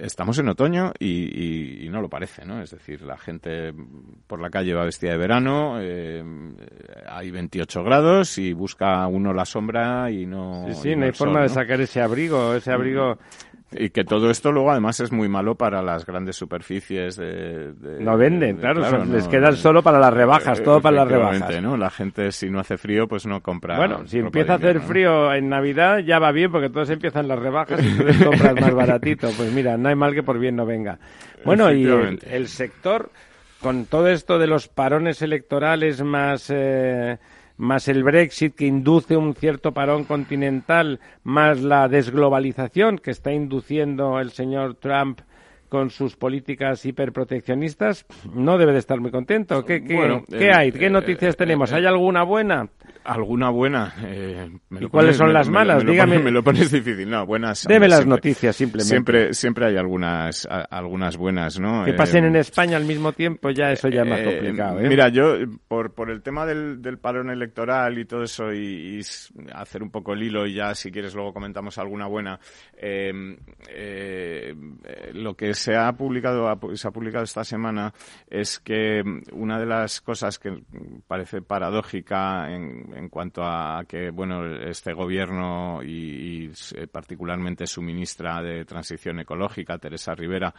estamos 0.00 0.38
en 0.38 0.48
otoño 0.48 0.92
y, 0.98 1.84
y 1.84 1.88
no 1.90 2.00
lo 2.00 2.08
parece, 2.08 2.46
¿no? 2.46 2.62
Es 2.62 2.70
decir, 2.70 3.02
la 3.02 3.18
gente 3.18 3.74
por 4.26 4.40
la 4.40 4.48
calle 4.48 4.74
vestida 4.84 5.12
de 5.12 5.18
verano, 5.18 5.78
eh, 5.80 6.22
hay 7.08 7.30
28 7.30 7.82
grados 7.84 8.38
y 8.38 8.52
busca 8.52 9.06
uno 9.06 9.32
la 9.32 9.44
sombra 9.44 10.10
y 10.10 10.26
no. 10.26 10.66
Sí, 10.68 10.74
sí, 10.74 10.96
no 10.96 11.06
hay 11.06 11.12
forma 11.12 11.42
de 11.42 11.48
sacar 11.48 11.80
ese 11.80 12.00
abrigo, 12.00 12.54
ese 12.54 12.72
abrigo. 12.72 13.18
Y 13.70 13.90
que 13.90 14.02
todo 14.02 14.30
esto 14.30 14.50
luego 14.50 14.70
además 14.70 14.98
es 15.00 15.12
muy 15.12 15.28
malo 15.28 15.54
para 15.54 15.82
las 15.82 16.06
grandes 16.06 16.36
superficies 16.36 17.16
de... 17.16 17.74
no 18.00 18.16
venden, 18.16 18.56
claro, 18.56 19.04
les 19.04 19.28
quedan 19.28 19.56
solo 19.56 19.82
para 19.82 19.98
las 19.98 20.14
rebajas, 20.14 20.62
todo 20.62 20.80
para 20.80 21.04
las 21.04 21.08
rebajas. 21.08 21.62
¿no? 21.62 21.76
La 21.76 21.90
gente 21.90 22.32
si 22.32 22.48
no 22.48 22.60
hace 22.60 22.78
frío 22.78 23.06
pues 23.06 23.26
no 23.26 23.42
compra. 23.42 23.76
Bueno, 23.76 24.06
si 24.06 24.20
empieza 24.20 24.54
a 24.54 24.56
hacer 24.56 24.80
frío 24.80 25.34
en 25.34 25.50
Navidad 25.50 25.98
ya 25.98 26.18
va 26.18 26.32
bien 26.32 26.50
porque 26.50 26.70
todos 26.70 26.88
empiezan 26.88 27.28
las 27.28 27.38
rebajas 27.38 27.78
y 27.84 27.94
tú 27.94 28.24
compras 28.24 28.54
más 28.58 28.74
baratito. 28.74 29.28
Pues 29.36 29.52
mira, 29.52 29.76
no 29.76 29.90
hay 29.90 29.96
mal 29.96 30.14
que 30.14 30.22
por 30.22 30.38
bien 30.38 30.56
no 30.56 30.64
venga. 30.64 30.98
Bueno, 31.44 31.70
y 31.70 31.84
el 31.84 32.48
sector 32.48 33.10
con 33.60 33.86
todo 33.86 34.08
esto 34.08 34.38
de 34.38 34.46
los 34.46 34.68
parones 34.68 35.22
electorales 35.22 36.02
más 36.02 36.50
eh, 36.54 37.18
más 37.58 37.88
el 37.88 38.04
Brexit 38.04 38.54
que 38.54 38.66
induce 38.66 39.16
un 39.16 39.34
cierto 39.34 39.72
parón 39.72 40.04
continental, 40.04 41.00
más 41.24 41.60
la 41.60 41.88
desglobalización 41.88 42.98
que 42.98 43.10
está 43.10 43.32
induciendo 43.32 44.20
el 44.20 44.30
señor 44.30 44.76
Trump 44.76 45.20
con 45.68 45.90
sus 45.90 46.16
políticas 46.16 46.86
hiperproteccionistas, 46.86 48.06
no 48.32 48.56
debe 48.56 48.72
de 48.72 48.78
estar 48.78 49.00
muy 49.00 49.10
contento. 49.10 49.64
¿Qué, 49.64 49.82
qué, 49.82 50.22
¿qué 50.28 50.46
eh, 50.46 50.50
hay? 50.54 50.72
¿Qué 50.72 50.86
eh, 50.86 50.90
noticias 50.90 51.36
tenemos? 51.36 51.72
¿Hay 51.72 51.84
alguna 51.84 52.22
buena? 52.22 52.68
Alguna 53.08 53.50
buena. 53.50 53.94
Eh, 54.04 54.50
¿Y 54.78 54.86
cuáles 54.86 55.16
son 55.16 55.32
las 55.32 55.48
malas? 55.48 55.84
Dígame. 55.84 56.18
me 56.18 56.30
lo 56.30 56.42
pones 56.42 56.70
difícil. 56.72 57.08
No, 57.08 57.24
buenas. 57.26 57.64
Deme 57.66 57.88
las 57.88 58.06
noticias 58.06 58.54
simplemente. 58.54 58.88
Siempre, 58.88 59.34
siempre 59.34 59.66
hay 59.66 59.76
algunas, 59.76 60.46
algunas 60.70 61.16
buenas, 61.16 61.58
¿no? 61.58 61.84
Que 61.84 61.94
pasen 61.94 62.24
en 62.24 62.36
España 62.36 62.76
al 62.76 62.84
mismo 62.84 63.12
tiempo, 63.12 63.50
ya 63.50 63.72
eso 63.72 63.88
ya 63.88 64.02
es 64.02 64.08
más 64.08 64.20
complicado. 64.20 64.80
¿eh? 64.80 64.88
Mira, 64.88 65.08
yo 65.08 65.36
por, 65.66 65.94
por 65.94 66.10
el 66.10 66.22
tema 66.22 66.44
del, 66.44 66.82
del 66.82 66.98
parón 66.98 67.30
electoral 67.30 67.98
y 67.98 68.04
todo 68.04 68.24
eso 68.24 68.52
y, 68.52 69.00
hacer 69.54 69.82
un 69.82 69.90
poco 69.90 70.12
el 70.12 70.22
hilo 70.22 70.46
y 70.46 70.54
ya 70.54 70.74
si 70.74 70.90
quieres 70.90 71.14
luego 71.14 71.32
comentamos 71.32 71.78
alguna 71.78 72.06
buena. 72.06 72.38
lo 75.14 75.34
que 75.34 75.54
se 75.54 75.76
ha 75.76 75.92
publicado 75.92 76.58
se 76.74 76.88
ha 76.88 76.90
publicado 76.90 77.24
esta 77.24 77.44
semana 77.44 77.92
es 78.28 78.58
que 78.58 79.02
una 79.32 79.58
de 79.58 79.66
las 79.66 80.00
cosas 80.00 80.38
que 80.38 80.62
parece 81.06 81.42
paradójica 81.42 82.52
en, 82.52 82.97
en 82.98 83.08
cuanto 83.08 83.42
a 83.44 83.84
que 83.86 84.10
bueno 84.10 84.44
este 84.44 84.92
gobierno 84.92 85.80
y, 85.82 86.50
eh, 86.74 86.86
particularmente 86.90 87.66
su 87.66 87.80
ministra 87.80 88.42
de 88.42 88.64
transición 88.64 89.20
ecológica 89.20 89.78
Teresa 89.78 90.14
Rivera 90.14 90.52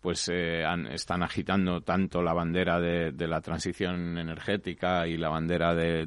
pues 0.00 0.28
eh, 0.32 0.64
están 0.90 1.22
agitando 1.22 1.80
tanto 1.82 2.22
la 2.22 2.32
bandera 2.32 2.80
de, 2.80 3.12
la 3.26 3.40
transición 3.40 4.18
energética 4.18 5.06
y 5.06 5.16
la 5.16 5.30
bandera 5.30 5.74
de, 5.74 6.06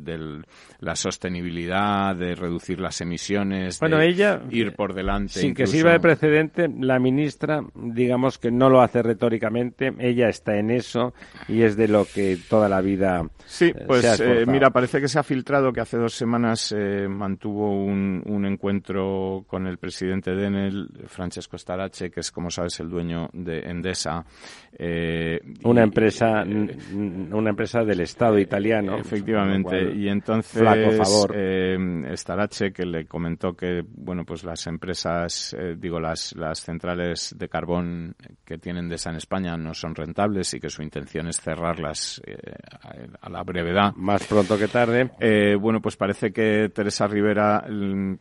la 0.80 0.96
sostenibilidad 0.96 2.16
de 2.16 2.36
reducir 2.36 2.80
las 2.80 3.00
emisiones 3.02 3.80
bueno 3.80 4.00
ella 4.02 4.42
ir 4.50 4.74
por 4.74 4.94
delante 4.94 5.40
sin 5.40 5.54
que 5.54 5.66
sirva 5.66 5.94
de 5.94 6.00
precedente 6.00 6.68
la 6.80 7.00
ministra 7.00 7.62
digamos 7.76 8.38
que 8.38 8.52
no 8.52 8.70
lo 8.70 8.82
hace 8.82 9.02
retóricamente 9.02 9.94
ella 10.00 10.28
está 10.28 10.58
en 10.58 10.72
eso 10.72 11.14
y 11.48 11.62
es 11.62 11.78
de 11.78 11.88
lo 11.88 12.06
que 12.06 12.38
toda 12.50 12.68
la 12.68 12.82
vida 12.82 13.28
sí 13.46 13.74
pues 13.88 14.20
eh, 14.20 14.46
mira 14.46 14.70
parece 14.70 15.00
que 15.00 15.08
se 15.08 15.18
ha 15.18 15.24
filtrado 15.24 15.72
que 15.78 15.82
hace 15.82 15.98
dos 15.98 16.16
semanas 16.16 16.74
eh, 16.76 17.08
mantuvo 17.08 17.70
un, 17.70 18.24
un, 18.26 18.46
encuentro 18.48 19.46
con 19.46 19.68
el 19.68 19.78
presidente 19.78 20.34
de 20.34 20.48
Enel, 20.48 20.90
Francesco 21.06 21.56
Starace, 21.56 22.10
que 22.10 22.22
es, 22.22 22.32
como 22.32 22.50
sabes, 22.50 22.80
el 22.80 22.90
dueño 22.90 23.30
de 23.32 23.60
Endesa. 23.60 24.26
Eh, 24.76 25.40
una 25.66 25.84
empresa, 25.84 26.44
una 26.44 27.52
empresa 27.52 27.84
del 27.84 28.00
Estado 28.00 28.40
italiano. 28.40 28.98
Efectivamente. 28.98 29.94
Y 29.94 30.10
entonces, 30.10 30.60
flaco 30.60 30.92
favor. 30.94 31.36
Starace, 32.16 32.74
que 32.74 32.84
le 32.84 33.06
comentó 33.06 33.54
que, 33.54 33.84
bueno, 33.88 34.26
pues 34.26 34.44
las 34.44 34.66
empresas, 34.66 35.56
digo, 35.78 36.00
las, 36.00 36.36
las 36.36 36.60
centrales 36.60 37.36
de 37.38 37.50
carbón 37.50 38.16
que 38.44 38.58
tienen 38.58 38.86
Endesa 38.86 39.12
en 39.12 39.18
España 39.18 39.56
no 39.58 39.76
son 39.76 39.94
rentables 39.94 40.56
y 40.56 40.60
que 40.60 40.72
su 40.72 40.82
intención 40.82 41.28
es 41.28 41.40
cerrarlas 41.40 42.20
a 43.22 43.30
la 43.30 43.44
brevedad. 43.44 43.94
Más 43.96 44.26
pronto 44.26 44.58
que 44.58 44.68
tarde. 44.68 45.12
Eh, 45.20 45.56
bueno, 45.68 45.82
pues 45.82 45.98
parece 45.98 46.32
que 46.32 46.70
Teresa 46.74 47.08
Rivera 47.08 47.62
mm, 47.70 48.14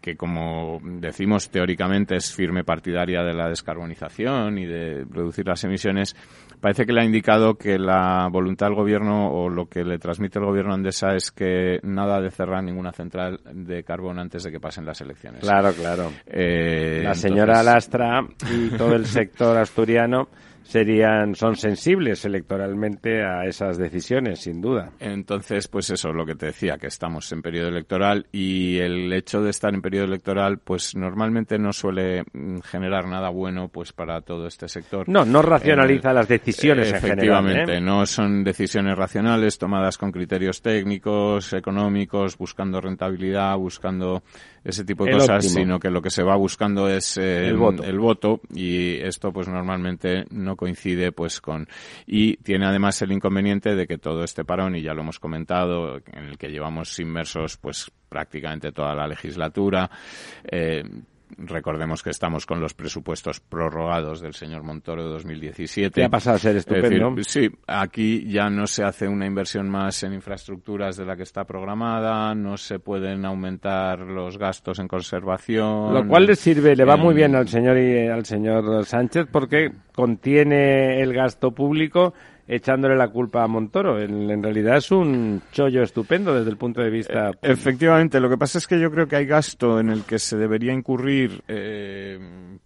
que 0.00 0.16
como 0.16 0.80
decimos 0.82 1.50
teóricamente 1.50 2.16
es 2.16 2.34
firme 2.34 2.64
partidaria 2.64 3.22
de 3.22 3.34
la 3.34 3.50
descarbonización 3.50 4.56
y 4.56 4.64
de 4.64 5.04
reducir 5.10 5.46
las 5.46 5.62
emisiones, 5.64 6.16
parece 6.58 6.86
que 6.86 6.94
le 6.94 7.02
ha 7.02 7.04
indicado 7.04 7.56
que 7.56 7.78
la 7.78 8.28
voluntad 8.32 8.68
del 8.68 8.76
gobierno 8.76 9.30
o 9.30 9.50
lo 9.50 9.66
que 9.66 9.84
le 9.84 9.98
transmite 9.98 10.38
el 10.38 10.46
gobierno 10.46 10.72
andesa 10.72 11.14
es 11.14 11.30
que 11.30 11.80
nada 11.82 12.18
de 12.18 12.30
cerrar 12.30 12.64
ninguna 12.64 12.92
central 12.92 13.40
de 13.52 13.84
carbón 13.84 14.18
antes 14.18 14.42
de 14.42 14.50
que 14.50 14.58
pasen 14.58 14.86
las 14.86 15.02
elecciones. 15.02 15.42
Claro, 15.42 15.74
claro. 15.74 16.10
Eh, 16.24 17.02
la 17.04 17.14
señora 17.14 17.62
Lastra 17.62 18.24
y 18.50 18.70
todo 18.70 18.94
el 18.94 19.04
sector 19.04 19.58
asturiano 19.58 20.28
serían 20.70 21.34
son 21.34 21.56
sensibles 21.56 22.24
electoralmente 22.24 23.24
a 23.24 23.44
esas 23.44 23.76
decisiones, 23.76 24.40
sin 24.40 24.60
duda. 24.60 24.92
Entonces, 25.00 25.66
pues 25.66 25.90
eso, 25.90 26.12
lo 26.12 26.24
que 26.24 26.36
te 26.36 26.46
decía, 26.46 26.78
que 26.78 26.86
estamos 26.86 27.30
en 27.32 27.42
periodo 27.42 27.68
electoral 27.68 28.26
y 28.30 28.78
el 28.78 29.12
hecho 29.12 29.42
de 29.42 29.50
estar 29.50 29.74
en 29.74 29.82
periodo 29.82 30.04
electoral, 30.04 30.58
pues 30.58 30.94
normalmente 30.94 31.58
no 31.58 31.72
suele 31.72 32.22
mm, 32.32 32.60
generar 32.60 33.08
nada 33.08 33.30
bueno, 33.30 33.66
pues 33.68 33.92
para 33.92 34.20
todo 34.20 34.46
este 34.46 34.68
sector. 34.68 35.08
No, 35.08 35.24
no 35.24 35.42
racionaliza 35.42 36.12
las 36.12 36.28
decisiones 36.28 36.92
efectivamente, 36.92 37.60
en 37.62 37.66
general, 37.66 37.82
¿eh? 37.82 37.84
no 37.84 38.06
son 38.06 38.44
decisiones 38.44 38.96
racionales 38.96 39.58
tomadas 39.58 39.98
con 39.98 40.12
criterios 40.12 40.62
técnicos, 40.62 41.52
económicos, 41.52 42.38
buscando 42.38 42.80
rentabilidad, 42.80 43.56
buscando 43.56 44.22
ese 44.64 44.84
tipo 44.84 45.04
de 45.04 45.12
cosas, 45.12 45.50
sino 45.50 45.78
que 45.78 45.90
lo 45.90 46.02
que 46.02 46.10
se 46.10 46.22
va 46.22 46.36
buscando 46.36 46.88
es 46.88 47.16
eh, 47.16 47.48
el, 47.48 47.56
voto. 47.56 47.82
el, 47.82 47.98
voto. 47.98 48.40
y 48.54 48.96
esto 48.96 49.32
pues 49.32 49.48
normalmente 49.48 50.24
no 50.30 50.56
coincide 50.56 51.12
pues 51.12 51.40
con 51.40 51.66
y 52.06 52.36
tiene 52.38 52.66
además 52.66 53.00
el 53.02 53.12
inconveniente 53.12 53.74
de 53.74 53.86
que 53.86 53.98
todo 53.98 54.22
este 54.24 54.44
parón 54.44 54.76
y 54.76 54.82
ya 54.82 54.94
lo 54.94 55.02
hemos 55.02 55.18
comentado 55.18 55.96
en 56.12 56.24
el 56.24 56.38
que 56.38 56.48
llevamos 56.48 56.98
inmersos 56.98 57.56
pues 57.56 57.90
prácticamente 58.08 58.72
toda 58.72 58.94
la 58.94 59.06
legislatura 59.06 59.90
eh, 60.44 60.82
recordemos 61.38 62.02
que 62.02 62.10
estamos 62.10 62.46
con 62.46 62.60
los 62.60 62.74
presupuestos 62.74 63.40
prorrogados 63.40 64.20
del 64.20 64.34
señor 64.34 64.62
Montoro 64.62 65.04
de 65.04 65.10
2017. 65.10 66.00
¿Qué 66.00 66.04
ha 66.04 66.08
pasado 66.08 66.36
a 66.36 66.38
ser 66.38 66.56
estupendo? 66.56 67.14
sí, 67.22 67.50
aquí 67.66 68.26
ya 68.30 68.50
no 68.50 68.66
se 68.66 68.84
hace 68.84 69.08
una 69.08 69.26
inversión 69.26 69.68
más 69.68 70.02
en 70.02 70.14
infraestructuras 70.14 70.96
de 70.96 71.04
la 71.04 71.16
que 71.16 71.22
está 71.22 71.44
programada, 71.44 72.34
no 72.34 72.56
se 72.56 72.78
pueden 72.78 73.24
aumentar 73.24 74.00
los 74.00 74.38
gastos 74.38 74.78
en 74.78 74.88
conservación. 74.88 75.94
Lo 75.94 76.06
cual 76.06 76.26
le 76.26 76.36
sirve, 76.36 76.76
le 76.76 76.84
va 76.84 76.96
muy 76.96 77.14
bien 77.14 77.34
al 77.34 77.48
señor 77.48 77.78
y 77.78 78.08
al 78.08 78.24
señor 78.24 78.84
Sánchez 78.84 79.26
porque 79.30 79.72
contiene 79.94 81.00
el 81.00 81.12
gasto 81.12 81.52
público 81.52 82.14
echándole 82.50 82.96
la 82.96 83.08
culpa 83.08 83.44
a 83.44 83.46
Montoro. 83.46 84.00
En, 84.00 84.42
realidad 84.42 84.78
es 84.78 84.90
un 84.90 85.40
chollo 85.52 85.82
estupendo 85.82 86.34
desde 86.34 86.50
el 86.50 86.56
punto 86.56 86.82
de 86.82 86.90
vista. 86.90 87.30
Eh, 87.30 87.34
efectivamente, 87.42 88.18
lo 88.18 88.28
que 88.28 88.36
pasa 88.36 88.58
es 88.58 88.66
que 88.66 88.78
yo 88.80 88.90
creo 88.90 89.06
que 89.06 89.16
hay 89.16 89.26
gasto 89.26 89.78
en 89.78 89.90
el 89.90 90.02
que 90.02 90.18
se 90.18 90.36
debería 90.36 90.72
incurrir 90.72 91.42
eh, 91.46 92.18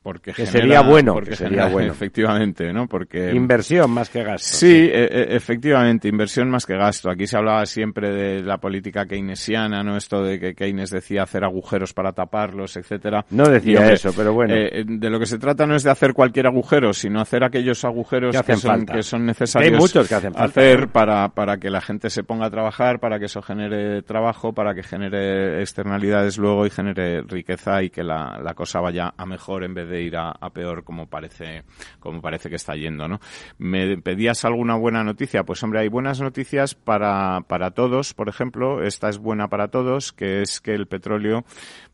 porque 0.03 0.33
que 0.33 0.47
sería 0.47 0.81
bueno, 0.81 1.13
porque 1.13 1.37
sería 1.37 1.67
bueno, 1.67 1.93
efectivamente, 1.93 2.73
¿no? 2.73 2.87
Porque 2.87 3.33
inversión 3.33 3.91
más 3.91 4.09
que 4.09 4.23
gasto. 4.23 4.57
Sí, 4.57 4.89
eh, 4.91 5.27
efectivamente, 5.31 6.09
inversión 6.09 6.49
más 6.49 6.65
que 6.65 6.77
gasto. 6.77 7.11
Aquí 7.11 7.27
se 7.27 7.37
hablaba 7.37 7.67
siempre 7.67 8.11
de 8.11 8.43
la 8.43 8.57
política 8.59 9.05
keynesiana, 9.05 9.83
no 9.83 9.99
esto 9.99 10.23
de 10.23 10.41
que 10.41 10.55
Keynes 10.55 10.91
decía 10.91 11.25
hacer 11.25 11.45
agujeros 11.45 11.93
para 11.93 12.13
taparlos, 12.13 12.77
etcétera. 12.79 13.27
No 13.31 13.49
decía 13.49 13.93
eso, 13.93 14.13
pero 14.17 14.33
bueno. 14.33 14.55
de 14.55 15.11
lo 15.11 15.19
que 15.19 15.27
se 15.27 15.39
trata 15.39 15.67
no 15.67 15.77
es 15.77 15.83
de 15.83 15.91
hacer 15.91 16.15
cualquier 16.15 16.47
agujero, 16.47 16.95
sino 16.95 17.21
hacer 17.21 17.45
aquellos 17.45 17.85
agujeros 17.85 18.35
que, 18.43 18.57
son, 18.57 18.87
que 18.87 19.03
son 19.03 19.27
necesarios 19.27 19.74
muchos 19.79 20.09
que 20.09 20.15
hacen 20.15 20.33
hacer 20.37 20.89
para, 20.89 21.29
para 21.31 21.59
que 21.59 21.71
la 21.71 21.81
gente 21.81 22.11
se 22.11 22.25
ponga 22.25 22.47
a 22.47 22.51
trabajar, 22.51 23.01
para 23.01 23.19
que 23.19 23.27
eso 23.27 23.43
genere 23.43 24.03
trabajo, 24.03 24.53
para 24.53 24.75
que 24.75 24.83
genere 24.83 25.61
externalidades 25.61 26.39
luego 26.39 26.67
y 26.67 26.71
genere 26.71 27.23
riqueza 27.23 27.83
y 27.83 27.91
que 27.91 28.03
la, 28.03 28.41
la 28.43 28.55
cosa 28.55 28.81
vaya 28.81 29.15
a 29.17 29.27
mejor 29.27 29.65
en 29.65 29.75
vez 29.75 29.89
de 29.89 30.03
ir 30.03 30.17
a, 30.17 30.35
peor 30.53 30.85
como 30.85 31.07
parece, 31.07 31.65
como 31.99 32.21
parece 32.21 32.49
que 32.49 32.57
está 32.57 32.75
yendo, 32.75 33.09
¿no? 33.09 33.21
¿Me 33.59 33.97
pedías 33.99 34.45
alguna 34.45 34.77
buena 34.77 35.03
noticia? 35.03 35.45
Pues 35.45 35.63
hombre, 35.63 35.81
hay 35.81 35.89
buenas 35.89 36.21
noticias 36.21 36.75
para, 36.75 37.41
para 37.49 37.73
todos, 37.73 38.15
por 38.15 38.29
ejemplo, 38.29 38.83
esta 38.83 39.09
es 39.09 39.19
buena 39.19 39.49
para 39.49 39.69
todos, 39.69 40.13
que 40.13 40.43
es 40.43 40.61
que 40.61 40.75
el 40.75 40.87
petróleo 40.87 41.45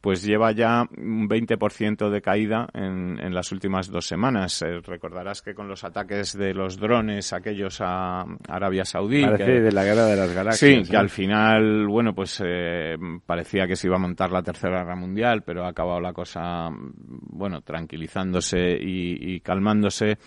pues 0.00 0.22
lleva 0.22 0.52
ya 0.52 0.84
un 0.96 1.28
20% 1.28 2.08
de 2.08 2.22
caída 2.22 2.68
en, 2.72 3.18
en 3.20 3.34
las 3.34 3.52
últimas 3.52 3.90
dos 3.90 4.06
semanas. 4.06 4.62
Eh, 4.62 4.80
recordarás 4.80 5.42
que 5.42 5.54
con 5.54 5.68
los 5.68 5.84
ataques 5.84 6.36
de 6.36 6.54
los 6.54 6.78
drones, 6.78 7.32
aquellos 7.32 7.80
a 7.80 8.24
Arabia 8.48 8.84
Saudí. 8.84 9.22
Parece 9.22 9.60
de 9.60 9.72
la 9.72 9.84
guerra 9.84 10.06
de 10.06 10.16
las 10.16 10.32
galaxias. 10.32 10.86
Sí, 10.86 10.90
que 10.90 10.96
al 10.96 11.10
final, 11.10 11.86
bueno, 11.86 12.14
pues 12.14 12.42
eh, 12.44 12.96
parecía 13.26 13.66
que 13.66 13.76
se 13.76 13.88
iba 13.88 13.96
a 13.96 14.00
montar 14.00 14.30
la 14.30 14.42
Tercera 14.42 14.78
Guerra 14.78 14.96
Mundial, 14.96 15.42
pero 15.42 15.64
ha 15.64 15.68
acabado 15.68 16.00
la 16.00 16.12
cosa, 16.12 16.70
bueno, 16.72 17.60
tranquilizándose 17.60 18.78
y, 18.80 19.40
calmándose. 19.40 20.18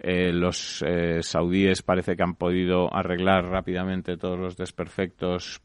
Eh, 0.00 0.32
los 0.32 0.82
eh, 0.86 1.22
saudíes 1.22 1.82
parece 1.82 2.16
que 2.16 2.22
han 2.22 2.36
podido 2.36 2.94
arreglar 2.94 3.46
rápidamente 3.46 4.16
todos 4.16 4.38
los 4.38 4.56
desperfectos 4.56 5.60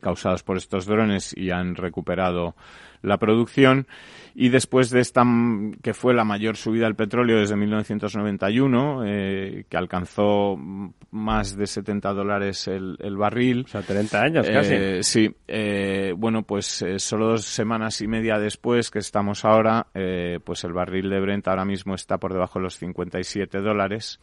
causados 0.00 0.42
por 0.42 0.56
estos 0.56 0.86
drones 0.86 1.32
y 1.36 1.50
han 1.50 1.74
recuperado 1.76 2.54
la 3.02 3.18
producción. 3.18 3.86
Y 4.34 4.48
después 4.50 4.90
de 4.90 5.00
esta 5.00 5.24
que 5.82 5.92
fue 5.92 6.14
la 6.14 6.24
mayor 6.24 6.56
subida 6.56 6.84
del 6.84 6.94
petróleo 6.94 7.40
desde 7.40 7.56
1991 7.56 9.02
eh, 9.04 9.64
que 9.68 9.76
alcanzó 9.76 10.56
más 11.10 11.56
de 11.56 11.66
70 11.66 12.12
dólares 12.12 12.68
el, 12.68 12.96
el 13.00 13.16
barril. 13.16 13.64
O 13.66 13.68
sea 13.68 13.82
30 13.82 14.22
años 14.22 14.46
casi. 14.48 14.72
eh, 14.74 15.00
sí 15.02 15.34
eh, 15.48 16.14
bueno 16.16 16.42
pues 16.44 16.82
eh, 16.82 16.98
solo 17.00 17.26
dos 17.30 17.44
semanas 17.44 18.00
y 18.00 18.06
media 18.06 18.38
después 18.38 18.90
que 18.90 19.00
estamos 19.00 19.44
ahora 19.44 19.88
pues 20.44 20.64
el 20.64 20.72
barril 20.72 21.10
de 21.10 21.20
Brent 21.20 21.48
ahora 21.48 21.64
mismo 21.64 21.94
está 21.94 22.18
por 22.18 22.32
debajo 22.32 22.58
de 22.58 22.64
los 22.64 22.76
57 22.78 23.58
dólares 23.58 24.20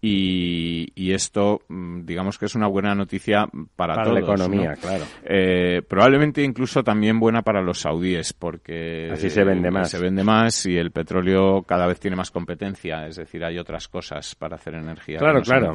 y, 0.00 1.12
esto, 1.12 1.62
mm, 1.68 2.04
digamos 2.04 2.38
que 2.38 2.46
es 2.46 2.54
una 2.54 2.66
buena 2.68 2.94
noticia 2.94 3.46
para, 3.74 3.94
para 3.94 4.12
la 4.12 4.20
economía, 4.20 4.74
claro. 4.74 5.04
Eh, 5.24 5.82
probablemente 5.88 6.42
incluso 6.42 6.84
también 6.84 7.18
buena 7.18 7.42
para 7.42 7.62
los 7.62 7.80
saudíes, 7.80 8.32
porque 8.32 9.10
así 9.12 9.30
se 9.30 9.44
vende 9.44 9.70
más. 9.70 9.90
Se 9.90 9.98
vende 9.98 10.22
más 10.22 10.66
y 10.66 10.76
el 10.76 10.90
petróleo 10.90 11.62
cada 11.62 11.86
vez 11.86 11.98
tiene 11.98 12.16
más 12.16 12.30
competencia, 12.30 13.06
es 13.06 13.16
decir, 13.16 13.44
hay 13.44 13.58
otras 13.58 13.88
cosas 13.88 14.34
para 14.34 14.56
hacer 14.56 14.74
energía. 14.74 15.18
Claro, 15.18 15.42
claro. 15.42 15.72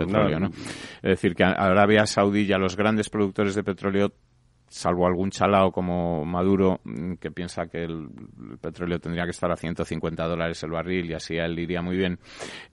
Es 1.01 1.01
decir, 1.01 1.35
que 1.35 1.43
Arabia 1.43 2.05
Saudí 2.05 2.41
y 2.43 2.53
a 2.53 2.57
los 2.57 2.75
grandes 2.75 3.09
productores 3.09 3.55
de 3.55 3.63
petróleo 3.63 4.13
salvo 4.71 5.05
algún 5.05 5.31
chalao 5.31 5.71
como 5.71 6.23
Maduro 6.23 6.79
mm, 6.85 7.15
que 7.15 7.29
piensa 7.29 7.67
que 7.67 7.83
el, 7.83 8.07
petróleo 8.61 8.99
tendría 8.99 9.25
que 9.25 9.31
estar 9.31 9.51
a 9.51 9.57
150 9.57 10.25
dólares 10.25 10.63
el 10.63 10.71
barril 10.71 11.11
y 11.11 11.13
así 11.13 11.37
a 11.37 11.45
él 11.45 11.59
iría 11.59 11.81
muy 11.81 11.97
bien. 11.97 12.19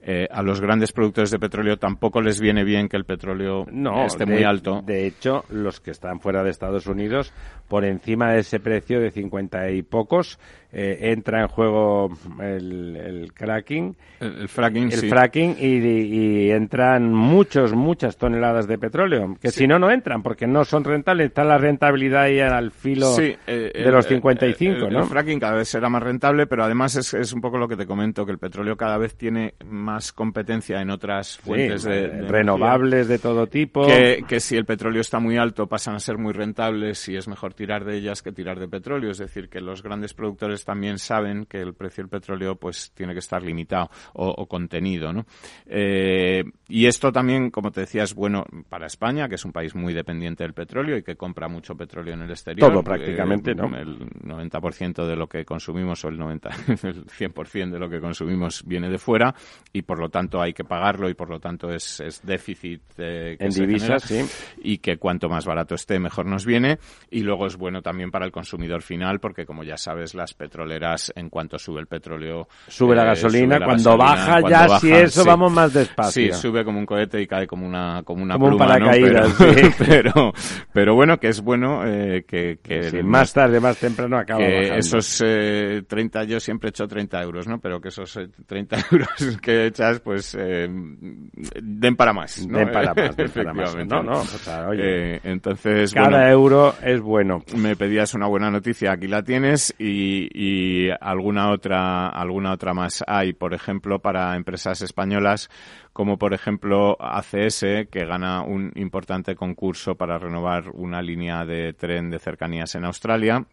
Eh, 0.01 0.27
a 0.31 0.41
los 0.41 0.61
grandes 0.61 0.93
productores 0.93 1.29
de 1.29 1.39
petróleo 1.39 1.77
tampoco 1.77 2.21
les 2.21 2.39
viene 2.39 2.63
bien 2.63 2.87
que 2.87 2.95
el 2.95 3.05
petróleo 3.05 3.65
no, 3.69 4.05
esté 4.05 4.25
muy 4.25 4.43
alto. 4.43 4.81
De 4.81 5.05
hecho, 5.05 5.43
los 5.49 5.81
que 5.81 5.91
están 5.91 6.21
fuera 6.21 6.41
de 6.41 6.51
Estados 6.51 6.87
Unidos, 6.87 7.33
por 7.67 7.83
encima 7.83 8.31
de 8.31 8.39
ese 8.39 8.59
precio 8.59 9.01
de 9.01 9.11
50 9.11 9.71
y 9.71 9.81
pocos, 9.81 10.39
eh, 10.71 11.11
entra 11.11 11.41
en 11.41 11.47
juego 11.47 12.09
el, 12.39 13.31
cracking, 13.33 13.95
el, 14.19 14.47
fracking, 14.47 14.91
el 14.91 15.09
fracking 15.09 15.55
y, 15.59 16.51
entran 16.51 17.13
muchos, 17.13 17.73
muchas 17.73 18.17
toneladas 18.17 18.67
de 18.67 18.77
petróleo, 18.77 19.35
que 19.41 19.51
si 19.51 19.67
no, 19.67 19.79
no 19.79 19.89
entran 19.89 20.21
porque 20.21 20.47
no 20.47 20.65
son 20.65 20.83
rentables. 20.83 21.27
Está 21.27 21.43
la 21.43 21.57
renta 21.57 21.87
rentabilidad 21.87 22.23
ahí 22.23 22.39
al 22.39 22.71
filo 22.71 23.07
Sí, 23.15 23.35
de 23.45 23.91
los 23.91 24.05
55, 24.05 24.85
el, 24.85 24.93
¿no? 24.93 24.99
El 24.99 25.05
fracking 25.05 25.39
cada 25.39 25.55
vez 25.55 25.69
será 25.69 25.89
más 25.89 26.03
rentable, 26.03 26.47
pero 26.47 26.63
además 26.63 26.95
es, 26.95 27.13
es 27.13 27.33
un 27.33 27.41
poco 27.41 27.57
lo 27.57 27.67
que 27.67 27.75
te 27.75 27.85
comento, 27.85 28.25
que 28.25 28.31
el 28.31 28.37
petróleo 28.39 28.75
cada 28.75 28.97
vez 28.97 29.15
tiene 29.15 29.55
más 29.65 30.13
competencia 30.13 30.81
en 30.81 30.89
otras 30.89 31.37
fuentes 31.37 31.83
de, 31.83 32.05
eh, 32.05 32.07
de 32.09 32.27
renovables 32.27 33.07
de 33.07 33.19
todo 33.19 33.47
tipo. 33.47 33.87
que, 33.87 34.23
que 34.27 34.39
si 34.39 34.55
el 34.55 34.65
petróleo 34.65 35.01
está 35.01 35.19
muy 35.19 35.37
alto 35.37 35.67
pasan 35.67 35.95
a 35.95 35.99
ser 35.99 36.17
muy 36.17 36.33
rentables 36.33 37.07
y 37.09 37.15
es 37.15 37.27
mejor 37.27 37.53
tirar 37.53 37.85
de 37.85 37.97
ellas 37.97 38.21
que 38.21 38.31
tirar 38.31 38.59
de 38.59 38.67
petróleo. 38.67 39.11
Es 39.11 39.17
decir, 39.17 39.49
que 39.49 39.61
los 39.61 39.81
grandes 39.81 40.13
productores 40.13 40.58
también 40.65 40.97
saben 40.99 41.45
que 41.45 41.59
el 41.61 41.73
precio 41.73 42.03
del 42.03 42.09
petróleo 42.09 42.55
pues 42.55 42.91
tiene 42.93 43.13
que 43.13 43.19
estar 43.19 43.41
limitado 43.43 43.89
o, 44.13 44.27
o 44.29 44.47
contenido. 44.47 45.13
¿no? 45.13 45.25
Eh, 45.65 46.43
y 46.67 46.85
esto 46.85 47.11
también, 47.11 47.49
como 47.49 47.71
te 47.71 47.81
decía, 47.81 48.03
es 48.03 48.13
bueno 48.13 48.45
para 48.69 48.87
España, 48.87 49.27
que 49.27 49.35
es 49.35 49.45
un 49.45 49.51
país 49.51 49.75
muy 49.75 49.93
dependiente 49.93 50.43
del 50.43 50.53
petróleo 50.53 50.97
y 50.97 51.03
que 51.03 51.15
compra 51.15 51.47
mucho 51.47 51.75
petróleo 51.75 52.13
en 52.13 52.21
el 52.21 52.31
exterior. 52.31 52.69
Todo 52.71 52.83
prácticamente, 52.83 53.51
Eh, 53.51 53.55
¿no? 53.55 53.75
El 53.77 53.99
90% 54.21 55.05
de 55.05 55.15
lo 55.15 55.27
que 55.27 55.45
consumimos 55.45 56.03
o 56.05 56.09
el 56.09 56.17
90, 56.17 56.49
el 56.83 57.05
100% 57.05 57.71
de 57.71 57.79
lo 57.79 57.89
que 57.89 57.99
consumimos 57.99 58.63
viene 58.65 58.89
de 58.89 58.97
fuera 58.97 59.33
y 59.73 59.81
por 59.83 59.99
lo 59.99 60.09
tanto 60.09 60.41
hay 60.41 60.53
que 60.53 60.63
pagarlo 60.63 61.09
y 61.09 61.13
por 61.13 61.29
lo 61.29 61.39
tanto 61.39 61.71
es, 61.71 61.99
es 61.99 62.21
déficit 62.25 62.81
eh, 62.97 63.35
que 63.37 63.45
En 63.45 63.51
se 63.51 63.65
divisas, 63.65 64.03
genera 64.05 64.27
sí. 64.27 64.55
y 64.63 64.77
que 64.79 64.97
cuanto 64.97 65.29
más 65.29 65.45
barato 65.45 65.75
esté 65.75 65.99
mejor 65.99 66.25
nos 66.25 66.45
viene 66.45 66.79
y 67.09 67.21
luego 67.21 67.45
es 67.47 67.55
bueno 67.57 67.81
también 67.81 68.11
para 68.11 68.25
el 68.25 68.31
consumidor 68.31 68.81
final 68.81 69.19
porque 69.19 69.45
como 69.45 69.63
ya 69.63 69.77
sabes 69.77 70.13
las 70.15 70.33
petroleras 70.49 71.13
en 71.15 71.29
cuanto 71.29 71.57
sube 71.59 71.79
el 71.79 71.87
petróleo 71.87 72.47
Sube 72.67 72.95
la 72.95 73.03
eh, 73.03 73.05
gasolina, 73.07 73.55
sube 73.55 73.59
la 73.59 73.65
cuando 73.65 73.97
gasolina, 73.97 74.15
baja 74.15 74.31
cuando 74.41 74.49
ya 74.49 74.67
baja, 74.67 74.79
si 74.79 74.91
eso 74.91 75.21
sí. 75.21 75.27
vamos 75.27 75.51
más 75.51 75.73
despacio. 75.73 76.33
Sí, 76.33 76.41
sube 76.41 76.65
como 76.65 76.79
un 76.79 76.85
cohete 76.85 77.21
y 77.21 77.27
cae 77.27 77.45
como 77.47 77.65
una 77.67 78.01
como 78.03 78.23
una 78.23 78.33
Como 78.35 78.45
un 78.47 78.51
pluma, 78.57 78.65
¿no? 78.65 78.85
paracaídas, 78.85 79.35
pero, 79.37 79.53
sí. 79.53 79.69
pero 79.85 80.33
pero 80.73 80.95
bueno 80.95 81.19
que 81.19 81.27
es 81.29 81.41
bueno 81.41 81.85
eh, 81.85 82.25
que, 82.27 82.59
que 82.63 82.83
Sí, 82.89 82.97
el- 82.97 83.03
más 83.05 83.31
tarde, 83.33 83.59
más 83.59 83.77
temprano 83.77 84.17
acaba 84.17 84.39
que 84.39 84.77
esos 84.77 85.21
eh, 85.25 85.83
30, 85.87 86.23
yo 86.23 86.39
siempre 86.39 86.69
he 86.69 86.71
hecho 86.71 86.87
30 86.87 87.21
euros, 87.21 87.47
¿no? 87.47 87.59
Pero 87.59 87.79
que 87.79 87.89
esos 87.89 88.15
eh, 88.17 88.27
30 88.47 88.77
euros 88.91 89.37
que 89.41 89.67
echas, 89.67 89.99
pues, 89.99 90.35
eh, 90.39 90.67
den 90.69 91.95
para 91.95 92.13
más, 92.13 92.47
¿no? 92.47 92.57
Den 92.59 92.71
para 92.71 92.93
más, 92.93 93.15
den 93.15 93.29
para 93.31 93.53
más. 93.53 93.75
No, 93.85 94.03
no, 94.03 94.19
o 94.19 94.23
sea, 94.25 94.67
oye, 94.69 94.79
Eh, 95.15 95.19
entonces, 95.23 95.93
Cada 95.93 96.09
bueno, 96.09 96.27
euro 96.27 96.75
es 96.83 96.99
bueno. 97.01 97.43
me 97.55 97.75
pedías 97.75 98.13
una 98.13 98.27
buena 98.27 98.49
noticia, 98.49 98.91
aquí 98.93 99.07
la 99.07 99.23
tienes 99.23 99.73
y, 99.77 100.27
y 100.41 100.89
alguna 101.01 101.51
otra 101.51 102.07
alguna 102.07 102.53
otra 102.53 102.73
más 102.73 103.03
hay, 103.05 103.33
por 103.33 103.53
ejemplo, 103.53 103.99
para 103.99 104.37
empresas 104.37 104.81
españolas 104.81 105.49
como 105.91 106.17
por 106.17 106.33
ejemplo 106.33 106.95
ACS 106.97 107.65
que 107.91 108.05
gana 108.05 108.41
un 108.43 108.71
importante 108.75 109.35
concurso 109.35 109.95
para 109.95 110.17
renovar 110.17 110.69
una 110.69 111.01
línea 111.01 111.43
de 111.43 111.73
tren 111.73 112.09
de 112.09 112.19
cercanías 112.19 112.73
en 112.75 112.85
Australia. 112.85 113.45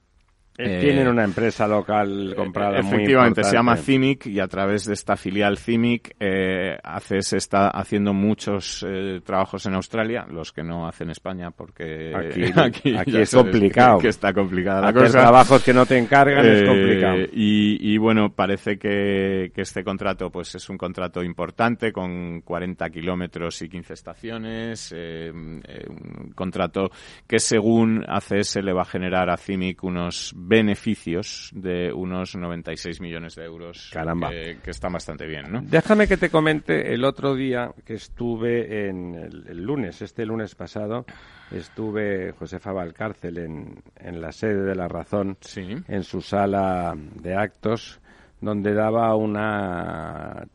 Eh, 0.58 0.76
Eh, 0.76 0.80
Tienen 0.80 1.08
una 1.08 1.24
empresa 1.24 1.66
local 1.68 2.32
comprada 2.36 2.80
muy 2.82 2.94
Efectivamente, 2.94 3.44
se 3.44 3.52
llama. 3.54 3.76
CIMIC 3.76 4.26
y 4.26 4.40
a 4.40 4.48
través 4.48 4.84
de 4.86 4.94
esta 4.94 5.16
filial 5.16 5.58
CIMIC 5.58 6.16
eh, 6.18 6.76
ACS 6.82 7.34
está 7.34 7.68
haciendo 7.68 8.12
muchos 8.14 8.84
eh, 8.88 9.20
trabajos 9.24 9.66
en 9.66 9.74
Australia, 9.74 10.26
los 10.30 10.52
que 10.52 10.62
no 10.62 10.86
hacen 10.88 11.10
España 11.10 11.50
porque 11.50 12.12
Aquí- 12.14 12.44
aquí 12.98 13.12
ya 13.12 13.20
es 13.20 13.34
complicado. 13.34 13.98
Que, 13.98 14.02
que 14.02 14.08
está 14.08 14.32
complicada 14.32 14.80
la 14.80 14.88
Hacer 14.88 15.02
cosa. 15.02 15.20
trabajos 15.20 15.62
que 15.62 15.74
no 15.74 15.86
te 15.86 15.98
encargan 15.98 16.44
es 16.46 16.62
Eh, 16.62 16.66
complicado. 16.66 17.16
Y, 17.32 17.94
y, 17.94 17.98
bueno, 17.98 18.32
parece 18.32 18.78
que, 18.78 19.50
que 19.54 19.60
este 19.62 19.84
contrato 19.84 20.30
pues 20.30 20.54
es 20.54 20.68
un 20.70 20.78
contrato 20.78 21.22
importante 21.22 21.92
con 21.92 22.40
40 22.40 22.88
kilómetros 22.90 23.60
y 23.62 23.68
15 23.68 23.92
estaciones. 23.94 24.92
eh, 24.96 25.32
eh, 25.68 25.86
un 25.88 26.32
contrato 26.34 26.90
que 27.26 27.38
según 27.38 28.04
ACS 28.08 28.56
le 28.62 28.72
va 28.72 28.82
a 28.82 28.86
generar 28.86 29.30
a 29.30 29.36
CIMIC 29.36 29.82
unos 29.84 30.32
beneficios 30.46 31.50
de 31.54 31.92
unos 31.92 32.36
96 32.36 33.00
millones 33.00 33.34
de 33.34 33.44
euros. 33.44 33.90
Caramba. 33.92 34.30
Que, 34.30 34.58
que 34.62 34.70
están 34.70 34.92
bastante 34.92 35.26
bien, 35.26 35.50
¿no? 35.50 35.60
Déjame 35.62 36.06
que 36.06 36.16
te 36.16 36.30
comente 36.30 36.94
el 36.94 37.04
otro 37.04 37.34
día 37.34 37.72
que 37.84 37.94
estuve 37.94 38.88
en 38.88 39.14
el, 39.14 39.44
el 39.48 39.62
lunes, 39.62 40.00
este 40.02 40.24
lunes 40.24 40.54
pasado, 40.54 41.04
estuve 41.50 42.32
Josefa 42.32 42.72
Valcárcel 42.72 43.38
en, 43.38 43.82
en 43.96 44.20
la 44.20 44.30
sede 44.32 44.62
de 44.62 44.74
La 44.74 44.88
Razón, 44.88 45.36
Sí. 45.40 45.66
en 45.88 46.02
su 46.04 46.20
sala 46.20 46.94
de 46.96 47.34
actos, 47.34 48.00
donde 48.40 48.72
daba 48.74 49.14
una 49.16 50.46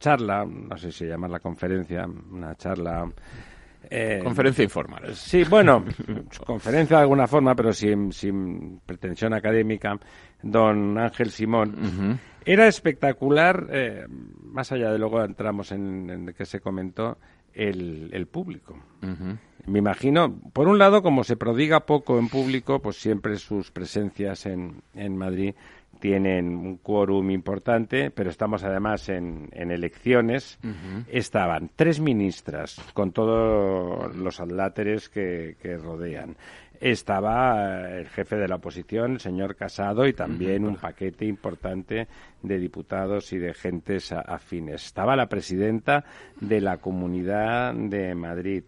charla, 0.00 0.44
no 0.44 0.76
sé 0.76 0.92
si 0.92 1.06
llamarla 1.06 1.40
conferencia, 1.40 2.06
una 2.06 2.54
charla. 2.54 3.06
Eh, 3.94 4.20
Conferencia 4.22 4.64
informal. 4.64 5.14
Sí, 5.14 5.44
bueno, 5.44 5.84
conferencia 6.46 6.96
de 6.96 7.02
alguna 7.02 7.26
forma, 7.26 7.54
pero 7.54 7.72
sin, 7.72 8.12
sin 8.12 8.80
pretensión 8.84 9.34
académica, 9.34 9.98
don 10.42 10.98
Ángel 10.98 11.30
Simón. 11.30 12.18
Era 12.44 12.66
espectacular, 12.66 13.68
eh, 13.70 14.06
más 14.08 14.72
allá 14.72 14.90
de 14.90 14.98
luego 14.98 15.22
entramos 15.22 15.70
en, 15.72 16.10
en 16.10 16.26
que 16.34 16.44
se 16.44 16.60
comentó, 16.60 17.18
el, 17.54 18.10
el 18.12 18.26
público. 18.26 18.76
Me 19.66 19.78
imagino, 19.78 20.40
por 20.52 20.68
un 20.68 20.78
lado, 20.78 21.02
como 21.02 21.24
se 21.24 21.36
prodiga 21.36 21.86
poco 21.86 22.18
en 22.18 22.28
público, 22.28 22.80
pues 22.80 22.96
siempre 22.96 23.36
sus 23.36 23.70
presencias 23.70 24.44
en, 24.46 24.82
en 24.94 25.16
Madrid 25.16 25.54
tienen 26.04 26.54
un 26.54 26.76
quórum 26.76 27.30
importante, 27.30 28.10
pero 28.10 28.28
estamos 28.28 28.62
además 28.62 29.08
en, 29.08 29.48
en 29.52 29.70
elecciones. 29.70 30.58
Estaban 31.08 31.70
tres 31.74 31.98
ministras 31.98 32.78
con 32.92 33.12
todos 33.12 34.14
los 34.14 34.38
adláteres 34.38 35.08
que, 35.08 35.56
que 35.62 35.78
rodean. 35.78 36.36
Estaba 36.78 37.88
eh, 37.88 38.00
el 38.00 38.08
jefe 38.08 38.36
de 38.36 38.48
la 38.48 38.56
oposición, 38.56 39.12
el 39.12 39.20
señor 39.20 39.56
Casado, 39.56 40.06
y 40.06 40.12
también 40.12 40.66
un 40.66 40.76
paquete 40.76 41.24
importante 41.24 42.06
de 42.42 42.58
diputados 42.58 43.32
y 43.32 43.38
de 43.38 43.54
gentes 43.54 44.12
afines. 44.12 44.84
Estaba 44.84 45.16
la 45.16 45.30
presidenta 45.30 46.04
de 46.38 46.60
la 46.60 46.76
Comunidad 46.76 47.72
de 47.72 48.14
Madrid. 48.14 48.64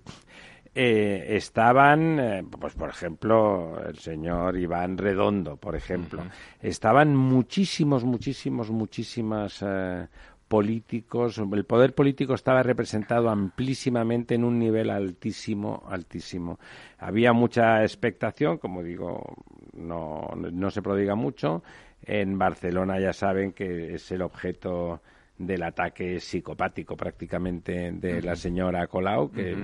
Eh, 0.78 1.36
estaban, 1.36 2.20
eh, 2.20 2.44
pues 2.60 2.74
por 2.74 2.90
ejemplo, 2.90 3.82
el 3.88 3.96
señor 3.96 4.58
Iván 4.58 4.98
Redondo, 4.98 5.56
por 5.56 5.74
ejemplo. 5.74 6.22
Estaban 6.60 7.16
muchísimos, 7.16 8.04
muchísimos, 8.04 8.70
muchísimas 8.70 9.64
eh, 9.66 10.06
políticos. 10.46 11.38
El 11.38 11.64
poder 11.64 11.94
político 11.94 12.34
estaba 12.34 12.62
representado 12.62 13.30
amplísimamente 13.30 14.34
en 14.34 14.44
un 14.44 14.58
nivel 14.58 14.90
altísimo, 14.90 15.82
altísimo. 15.88 16.58
Había 16.98 17.32
mucha 17.32 17.82
expectación, 17.82 18.58
como 18.58 18.82
digo, 18.82 19.34
no, 19.72 20.28
no 20.36 20.70
se 20.70 20.82
prodiga 20.82 21.14
mucho. 21.14 21.62
En 22.02 22.36
Barcelona 22.36 23.00
ya 23.00 23.14
saben 23.14 23.52
que 23.52 23.94
es 23.94 24.12
el 24.12 24.20
objeto 24.20 25.00
del 25.38 25.62
ataque 25.62 26.20
psicopático 26.20 26.96
prácticamente 26.96 27.92
de 27.92 28.22
la 28.22 28.36
señora 28.36 28.86
Colau, 28.86 29.30
que 29.30 29.56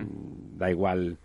da 0.57 0.71
igual 0.71 1.19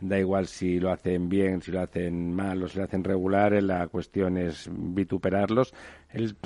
da 0.00 0.18
igual 0.18 0.46
si 0.46 0.80
lo 0.80 0.90
hacen 0.90 1.28
bien, 1.28 1.62
si 1.62 1.70
lo 1.70 1.80
hacen 1.80 2.34
mal 2.34 2.62
o 2.62 2.68
si 2.68 2.78
lo 2.78 2.84
hacen 2.84 3.04
regular, 3.04 3.54
eh, 3.54 3.62
la 3.62 3.86
cuestión 3.86 4.36
es 4.36 4.68
vituperarlos. 4.70 5.72
El, 6.10 6.36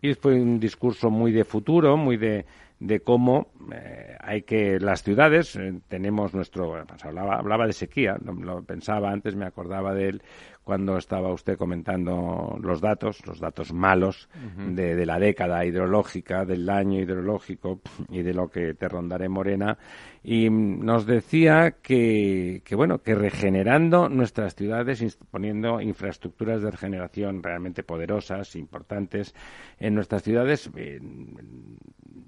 y 0.00 0.14
fue 0.14 0.40
un 0.40 0.58
discurso 0.58 1.10
muy 1.10 1.30
de 1.30 1.44
futuro, 1.44 1.96
muy 1.96 2.16
de, 2.16 2.46
de 2.80 3.00
cómo 3.00 3.52
eh, 3.72 4.16
hay 4.18 4.42
que 4.42 4.80
las 4.80 5.04
ciudades 5.04 5.54
eh, 5.54 5.80
tenemos 5.86 6.34
nuestro 6.34 6.66
bueno, 6.66 6.86
pues 6.86 7.04
hablaba 7.04 7.36
hablaba 7.36 7.66
de 7.66 7.72
sequía 7.72 8.16
lo, 8.24 8.32
lo 8.32 8.62
pensaba 8.64 9.12
antes 9.12 9.36
me 9.36 9.44
acordaba 9.44 9.94
de 9.94 10.08
él 10.08 10.22
cuando 10.64 10.96
estaba 10.96 11.32
usted 11.32 11.56
comentando 11.56 12.58
los 12.60 12.80
datos 12.80 13.26
los 13.26 13.40
datos 13.40 13.72
malos 13.72 14.28
de, 14.56 14.94
de 14.94 15.06
la 15.06 15.18
década 15.18 15.64
hidrológica 15.64 16.44
del 16.44 16.68
año 16.70 17.00
hidrológico 17.00 17.80
y 18.08 18.22
de 18.22 18.34
lo 18.34 18.48
que 18.48 18.74
te 18.74 18.88
rondaré 18.88 19.28
morena 19.28 19.78
y 20.22 20.50
nos 20.50 21.06
decía 21.06 21.76
que, 21.82 22.62
que 22.64 22.74
bueno 22.76 23.02
que 23.02 23.14
regenerando 23.14 24.08
nuestras 24.08 24.54
ciudades 24.54 25.18
poniendo 25.30 25.80
infraestructuras 25.80 26.62
de 26.62 26.70
regeneración 26.70 27.42
realmente 27.42 27.82
poderosas 27.82 28.54
importantes 28.54 29.34
en 29.80 29.94
nuestras 29.94 30.22
ciudades 30.22 30.70
eh, 30.76 31.00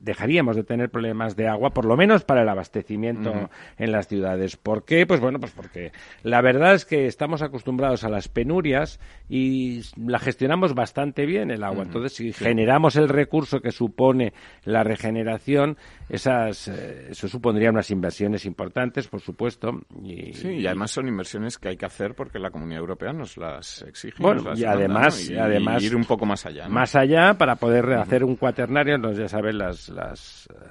dejaríamos 0.05 0.55
de 0.55 0.65
tener 0.65 0.91
problemas 0.91 1.35
de 1.35 1.49
agua, 1.49 1.71
por 1.71 1.87
lo 1.87 1.97
menos 1.97 2.25
para 2.25 2.43
el 2.43 2.49
abastecimiento 2.49 3.49
en 3.79 3.93
las 3.93 4.07
ciudades. 4.07 4.57
¿Por 4.57 4.85
qué? 4.85 5.07
Pues 5.07 5.21
bueno, 5.21 5.41
pues 5.41 5.53
porque 5.53 5.93
la 6.23 6.43
verdad 6.43 6.75
es 6.75 6.85
que 6.85 7.07
estamos 7.07 7.43
acostumbrados 7.43 8.05
a 8.05 8.11
las 8.11 8.24
penurias 8.29 9.01
y 9.29 9.81
la 9.97 10.19
gestionamos 10.19 10.75
bastante 10.75 11.27
bien 11.27 11.51
el 11.51 11.65
agua. 11.65 11.85
Entonces, 11.85 12.13
si 12.15 12.33
generamos 12.33 12.97
el 12.97 13.09
recurso 13.09 13.61
que 13.61 13.71
supone 13.73 14.33
la 14.65 14.83
regeneración, 14.85 15.77
esas, 16.09 16.69
eh, 16.69 17.09
eso 17.11 17.29
supondría 17.29 17.71
unas 17.71 17.91
inversiones 17.91 18.45
importantes, 18.45 19.09
por 19.09 19.21
supuesto. 19.21 19.81
Y, 20.03 20.33
Sí, 20.35 20.49
y 20.51 20.67
además 20.67 20.91
son 20.91 21.09
inversiones 21.09 21.59
que 21.59 21.69
hay 21.69 21.77
que 21.77 21.87
hacer 21.87 22.15
porque 22.15 22.39
la 22.39 22.51
Comunidad 22.51 22.81
Europea 22.81 23.13
nos 23.13 23.37
las 23.37 23.83
exige. 23.83 24.23
Bueno, 24.23 24.43
las 24.43 24.59
y 24.59 24.65
además- 24.65 25.29
¿no? 25.31 25.35
y 25.37 25.39
además- 25.39 25.83
ir 25.83 25.97
un 25.97 26.05
poco 26.05 26.27
más 26.27 26.45
allá. 26.47 26.65
¿no? 26.69 26.75
más 26.75 26.95
allá 26.95 27.35
para 27.39 27.57
poder 27.57 27.93
hacer 27.95 28.25
un 28.25 28.37
cuaternario, 28.37 28.95
entonces 28.97 29.19
ya 29.21 29.29
saben 29.29 29.59
las, 29.59 29.89
las 29.89 30.49
eh, 30.53 30.71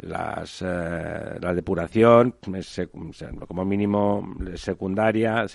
las, 0.00 0.62
eh, 0.62 1.38
la 1.40 1.54
depuración 1.54 2.34
como 3.46 3.64
mínimo 3.64 4.34
secundaria, 4.54 5.46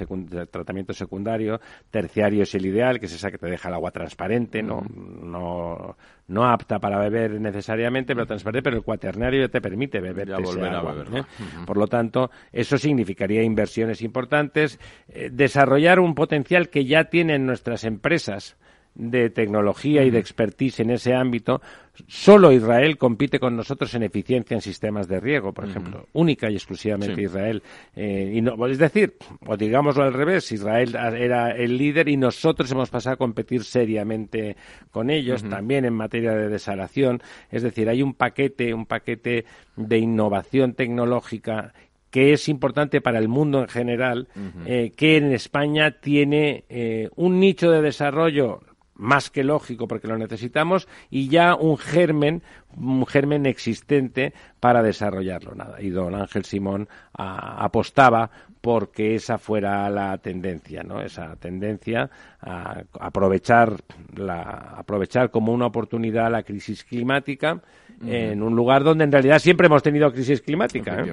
tratamiento 0.51 0.93
secundario, 0.93 1.59
terciario 1.89 2.43
es 2.43 2.53
el 2.55 2.65
ideal, 2.65 2.99
que 2.99 3.05
es 3.05 3.13
esa 3.13 3.31
que 3.31 3.37
te 3.37 3.47
deja 3.47 3.69
el 3.69 3.75
agua 3.75 3.91
transparente, 3.91 4.61
no, 4.61 4.81
no, 4.81 5.95
no 6.27 6.45
apta 6.45 6.79
para 6.79 6.99
beber 6.99 7.39
necesariamente, 7.39 8.13
pero 8.13 8.25
transparente, 8.25 8.63
pero 8.63 8.77
el 8.77 8.83
cuaternario 8.83 9.41
ya 9.41 9.49
te 9.49 9.61
permite 9.61 9.99
beber 9.99 10.29
ese 10.31 10.61
agua. 10.61 11.05
¿eh? 11.13 11.23
Por 11.65 11.77
lo 11.77 11.87
tanto, 11.87 12.31
eso 12.51 12.77
significaría 12.77 13.43
inversiones 13.43 14.01
importantes, 14.01 14.79
eh, 15.07 15.29
desarrollar 15.31 15.99
un 15.99 16.15
potencial 16.15 16.69
que 16.69 16.85
ya 16.85 17.05
tienen 17.05 17.45
nuestras 17.45 17.83
empresas 17.83 18.57
de 18.95 19.29
tecnología 19.29 20.03
y 20.03 20.11
de 20.11 20.19
expertise 20.19 20.81
en 20.81 20.91
ese 20.91 21.15
ámbito, 21.15 21.61
solo 22.07 22.51
Israel 22.51 22.97
compite 22.97 23.39
con 23.39 23.55
nosotros 23.55 23.93
en 23.95 24.03
eficiencia 24.03 24.55
en 24.55 24.61
sistemas 24.61 25.07
de 25.07 25.19
riego, 25.19 25.51
por 25.51 25.65
ejemplo, 25.65 26.07
única 26.13 26.49
y 26.49 26.55
exclusivamente 26.55 27.21
Israel. 27.21 27.63
Eh, 27.95 28.33
y 28.35 28.41
no, 28.41 28.67
es 28.67 28.77
decir, 28.77 29.15
o 29.45 29.57
digámoslo 29.57 30.03
al 30.03 30.13
revés, 30.13 30.51
Israel 30.51 30.95
era 30.95 31.51
el 31.51 31.77
líder 31.77 32.07
y 32.07 32.17
nosotros 32.17 32.71
hemos 32.71 32.89
pasado 32.89 33.15
a 33.15 33.17
competir 33.17 33.63
seriamente 33.63 34.55
con 34.91 35.09
ellos, 35.09 35.43
también 35.43 35.85
en 35.85 35.93
materia 35.93 36.33
de 36.33 36.49
desalación. 36.49 37.21
Es 37.49 37.63
decir, 37.63 37.89
hay 37.89 38.01
un 38.01 38.13
paquete, 38.13 38.73
un 38.73 38.85
paquete 38.85 39.45
de 39.75 39.97
innovación 39.97 40.73
tecnológica 40.73 41.73
que 42.13 42.31
es 42.31 42.47
importante 42.47 43.01
para 43.01 43.17
el 43.17 43.27
mundo 43.27 43.59
en 43.59 43.67
general, 43.67 44.27
eh, 44.67 44.91
que 44.95 45.17
en 45.17 45.33
España 45.33 45.99
tiene 45.99 46.63
eh, 46.69 47.09
un 47.15 47.39
nicho 47.39 47.71
de 47.71 47.81
desarrollo 47.81 48.61
más 48.95 49.29
que 49.29 49.43
lógico 49.43 49.87
porque 49.87 50.07
lo 50.07 50.17
necesitamos 50.17 50.87
y 51.09 51.29
ya 51.29 51.55
un 51.55 51.77
germen 51.77 52.43
un 52.75 53.05
germen 53.05 53.45
existente 53.45 54.33
para 54.59 54.81
desarrollarlo. 54.81 55.53
Nada 55.55 55.81
y 55.81 55.89
don 55.89 56.15
Ángel 56.15 56.45
Simón 56.45 56.87
apostaba 57.13 58.29
porque 58.61 59.15
esa 59.15 59.37
fuera 59.37 59.89
la 59.89 60.17
tendencia 60.19 60.83
no 60.83 61.01
esa 61.01 61.35
tendencia 61.35 62.09
a 62.39 62.83
aprovechar 62.99 63.75
la 64.15 64.75
aprovechar 64.77 65.31
como 65.31 65.51
una 65.51 65.65
oportunidad 65.65 66.31
la 66.31 66.43
crisis 66.43 66.83
climática 66.83 67.61
en 68.05 68.41
un 68.41 68.55
lugar 68.55 68.83
donde 68.83 69.03
en 69.03 69.11
realidad 69.11 69.39
siempre 69.39 69.67
hemos 69.67 69.83
tenido 69.83 70.11
crisis 70.11 70.41
climática 70.41 71.01
¿eh? 71.01 71.11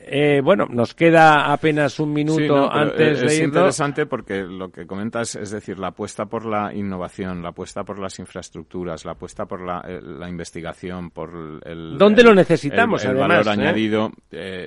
Eh, 0.00 0.40
bueno, 0.42 0.66
nos 0.68 0.94
queda 0.94 1.52
apenas 1.52 1.98
un 1.98 2.12
minuto 2.12 2.70
antes 2.70 3.20
de 3.20 3.24
irnos. 3.24 3.32
Es 3.32 3.40
interesante 3.40 4.06
porque 4.06 4.42
lo 4.42 4.70
que 4.70 4.86
comentas 4.86 5.36
es 5.36 5.50
decir, 5.50 5.78
la 5.78 5.88
apuesta 5.88 6.26
por 6.26 6.44
la 6.44 6.74
innovación, 6.74 7.42
la 7.42 7.50
apuesta 7.50 7.84
por 7.84 7.98
las 7.98 8.18
infraestructuras, 8.18 9.04
la 9.04 9.12
apuesta 9.12 9.46
por 9.46 9.62
la, 9.62 9.82
eh, 9.86 10.28
investigación, 10.28 11.10
por 11.10 11.60
el. 11.64 11.96
¿Dónde 11.98 12.22
lo 12.22 12.34
necesitamos, 12.34 13.04
el, 13.04 13.16
valor 13.16 13.46
eh? 13.46 13.50
añadido 13.50 14.10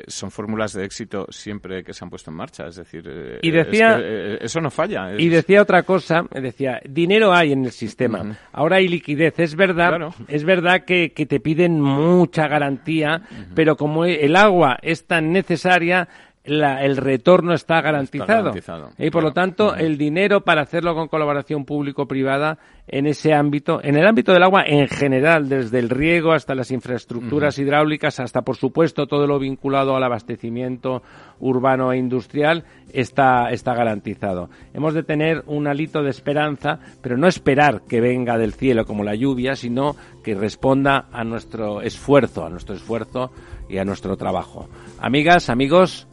son 0.08 0.32
fórmulas 0.32 0.74
de 0.74 0.86
éxito 0.86 1.28
siempre 1.30 1.84
que 1.84 1.94
se 1.94 2.04
han 2.04 2.10
puesto 2.10 2.32
en 2.32 2.38
marcha. 2.38 2.68
Es 2.68 2.76
decir, 2.76 3.40
y 3.42 3.52
decía, 3.52 4.00
eso 4.42 4.60
no 4.62 4.70
falla. 4.70 5.14
Y 5.18 5.30
decía 5.30 5.62
otra 5.62 5.84
cosa, 5.84 6.24
decía, 6.32 6.82
dinero 6.88 7.34
hay 7.34 7.54
en 7.54 7.66
el 7.66 7.72
sistema, 7.72 8.38
ahora 8.52 8.78
hay 8.78 8.88
liquidez. 8.88 9.40
Es 9.40 9.56
verdad, 9.56 10.14
es 10.28 10.44
verdad 10.44 10.84
que, 10.86 11.12
que, 11.14 11.26
te 11.26 11.40
piden 11.40 11.80
mucha 11.82 12.48
garantía, 12.48 13.22
pero 13.54 13.76
como 13.76 14.06
el 14.06 14.36
agua 14.36 14.67
es 14.82 15.06
tan 15.08 15.32
necesaria, 15.32 16.08
el 16.48 16.98
retorno 16.98 17.54
está 17.54 17.82
garantizado. 17.82 18.54
y 18.98 19.10
por 19.10 19.24
lo 19.24 19.34
tanto, 19.34 19.76
el 19.76 19.98
dinero 19.98 20.42
para 20.42 20.62
hacerlo 20.62 20.96
con 20.96 21.08
colaboración 21.08 21.66
público-privada 21.66 22.58
en 22.88 23.06
ese 23.06 23.34
ámbito, 23.34 23.82
en 23.84 23.98
el 23.98 24.08
ámbito 24.08 24.32
del 24.32 24.44
agua 24.44 24.64
en 24.66 24.88
general, 24.88 25.50
desde 25.50 25.80
el 25.80 25.90
riego 25.90 26.32
hasta 26.32 26.56
las 26.56 26.72
infraestructuras 26.72 27.60
hidráulicas, 27.60 28.20
hasta 28.22 28.44
por 28.44 28.56
supuesto 28.56 29.08
todo 29.08 29.28
lo 29.28 29.40
vinculado 29.40 29.96
al 29.96 30.04
abastecimiento 30.04 31.04
urbano 31.40 31.92
e 31.92 31.98
industrial, 31.98 32.64
está, 32.94 33.50
está 33.52 33.74
garantizado. 33.74 34.50
Hemos 34.74 34.94
de 34.94 35.04
tener 35.04 35.44
un 35.48 35.68
alito 35.68 36.02
de 36.02 36.10
esperanza, 36.10 36.80
pero 37.02 37.18
no 37.18 37.28
esperar 37.28 37.82
que 37.88 38.00
venga 38.00 38.38
del 38.38 38.54
cielo 38.54 38.86
como 38.86 39.04
la 39.04 39.16
lluvia, 39.16 39.56
sino 39.56 39.96
que 40.24 40.34
responda 40.34 41.08
a 41.12 41.26
nuestro 41.26 41.82
esfuerzo, 41.82 42.46
a 42.46 42.50
nuestro 42.50 42.76
esfuerzo 42.76 43.32
y 43.70 43.80
a 43.80 43.86
nuestro 43.86 44.16
trabajo. 44.16 44.70
Amigas, 45.00 45.50
amigos, 45.50 46.08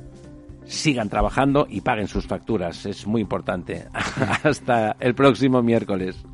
sigan 0.67 1.09
trabajando 1.09 1.67
y 1.69 1.81
paguen 1.81 2.09
sus 2.09 2.27
facturas. 2.27 2.87
Es 2.87 3.07
muy 3.07 3.21
importante. 3.21 3.89
Hasta 4.43 4.97
el 5.01 5.15
próximo 5.15 5.63
miércoles. 5.63 6.25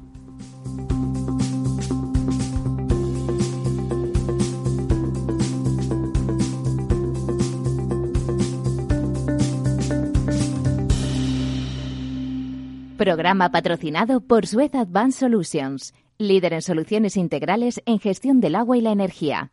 Programa 13.01 13.51
patrocinado 13.51 14.21
por 14.21 14.47
Suez 14.47 14.75
Advanced 14.75 15.21
Solutions, 15.21 15.95
líder 16.19 16.53
en 16.53 16.61
soluciones 16.61 17.17
integrales 17.17 17.81
en 17.87 17.99
gestión 17.99 18.41
del 18.41 18.55
agua 18.55 18.77
y 18.77 18.83
la 18.83 18.93
energía. 18.93 19.53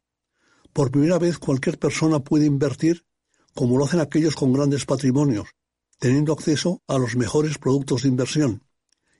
por 0.73 0.91
primera 0.91 1.19
vez 1.19 1.37
cualquier 1.37 1.77
persona 1.77 2.19
puede 2.19 2.45
invertir 2.45 3.05
como 3.53 3.77
lo 3.77 3.85
hacen 3.85 3.99
aquellos 3.99 4.35
con 4.35 4.53
grandes 4.53 4.85
patrimonios, 4.85 5.49
teniendo 5.99 6.33
acceso 6.33 6.81
a 6.87 6.97
los 6.97 7.15
mejores 7.15 7.57
productos 7.57 8.03
de 8.03 8.09
inversión 8.09 8.63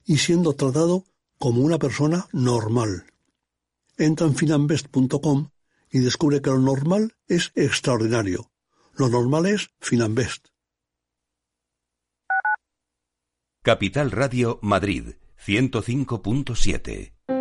y 0.06 0.18
siendo 0.18 0.54
tratado 0.54 1.06
como 1.38 1.62
una 1.62 1.80
persona 1.80 2.28
normal. 2.32 3.06
Entra 3.98 4.28
en 4.28 4.36
finambest.com 4.36 5.50
y 5.92 6.00
descubre 6.00 6.42
que 6.42 6.50
lo 6.50 6.60
normal 6.60 7.16
es 7.28 7.52
extraordinario. 7.56 8.52
Lo 8.96 9.10
normal 9.10 9.46
es 9.46 9.72
Finambest. 9.80 10.48
Capital 13.64 14.12
Radio 14.12 14.60
Madrid 14.62 15.16
105.7 15.46 17.41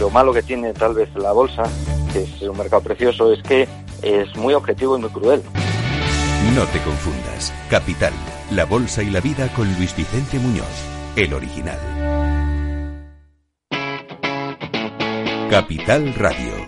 Lo 0.00 0.08
malo 0.08 0.32
que 0.32 0.42
tiene 0.42 0.72
tal 0.72 0.94
vez 0.94 1.14
la 1.14 1.32
bolsa, 1.32 1.64
que 2.10 2.22
es 2.22 2.40
un 2.40 2.56
mercado 2.56 2.82
precioso, 2.82 3.30
es 3.34 3.42
que 3.42 3.68
es 4.00 4.34
muy 4.34 4.54
objetivo 4.54 4.96
y 4.96 5.00
muy 5.02 5.10
cruel. 5.10 5.42
No 6.54 6.64
te 6.64 6.80
confundas. 6.80 7.52
Capital, 7.68 8.14
La 8.50 8.64
Bolsa 8.64 9.02
y 9.02 9.10
la 9.10 9.20
Vida 9.20 9.48
con 9.54 9.70
Luis 9.74 9.94
Vicente 9.94 10.38
Muñoz, 10.38 10.64
el 11.16 11.34
original. 11.34 11.78
Capital 15.50 16.14
Radio. 16.14 16.59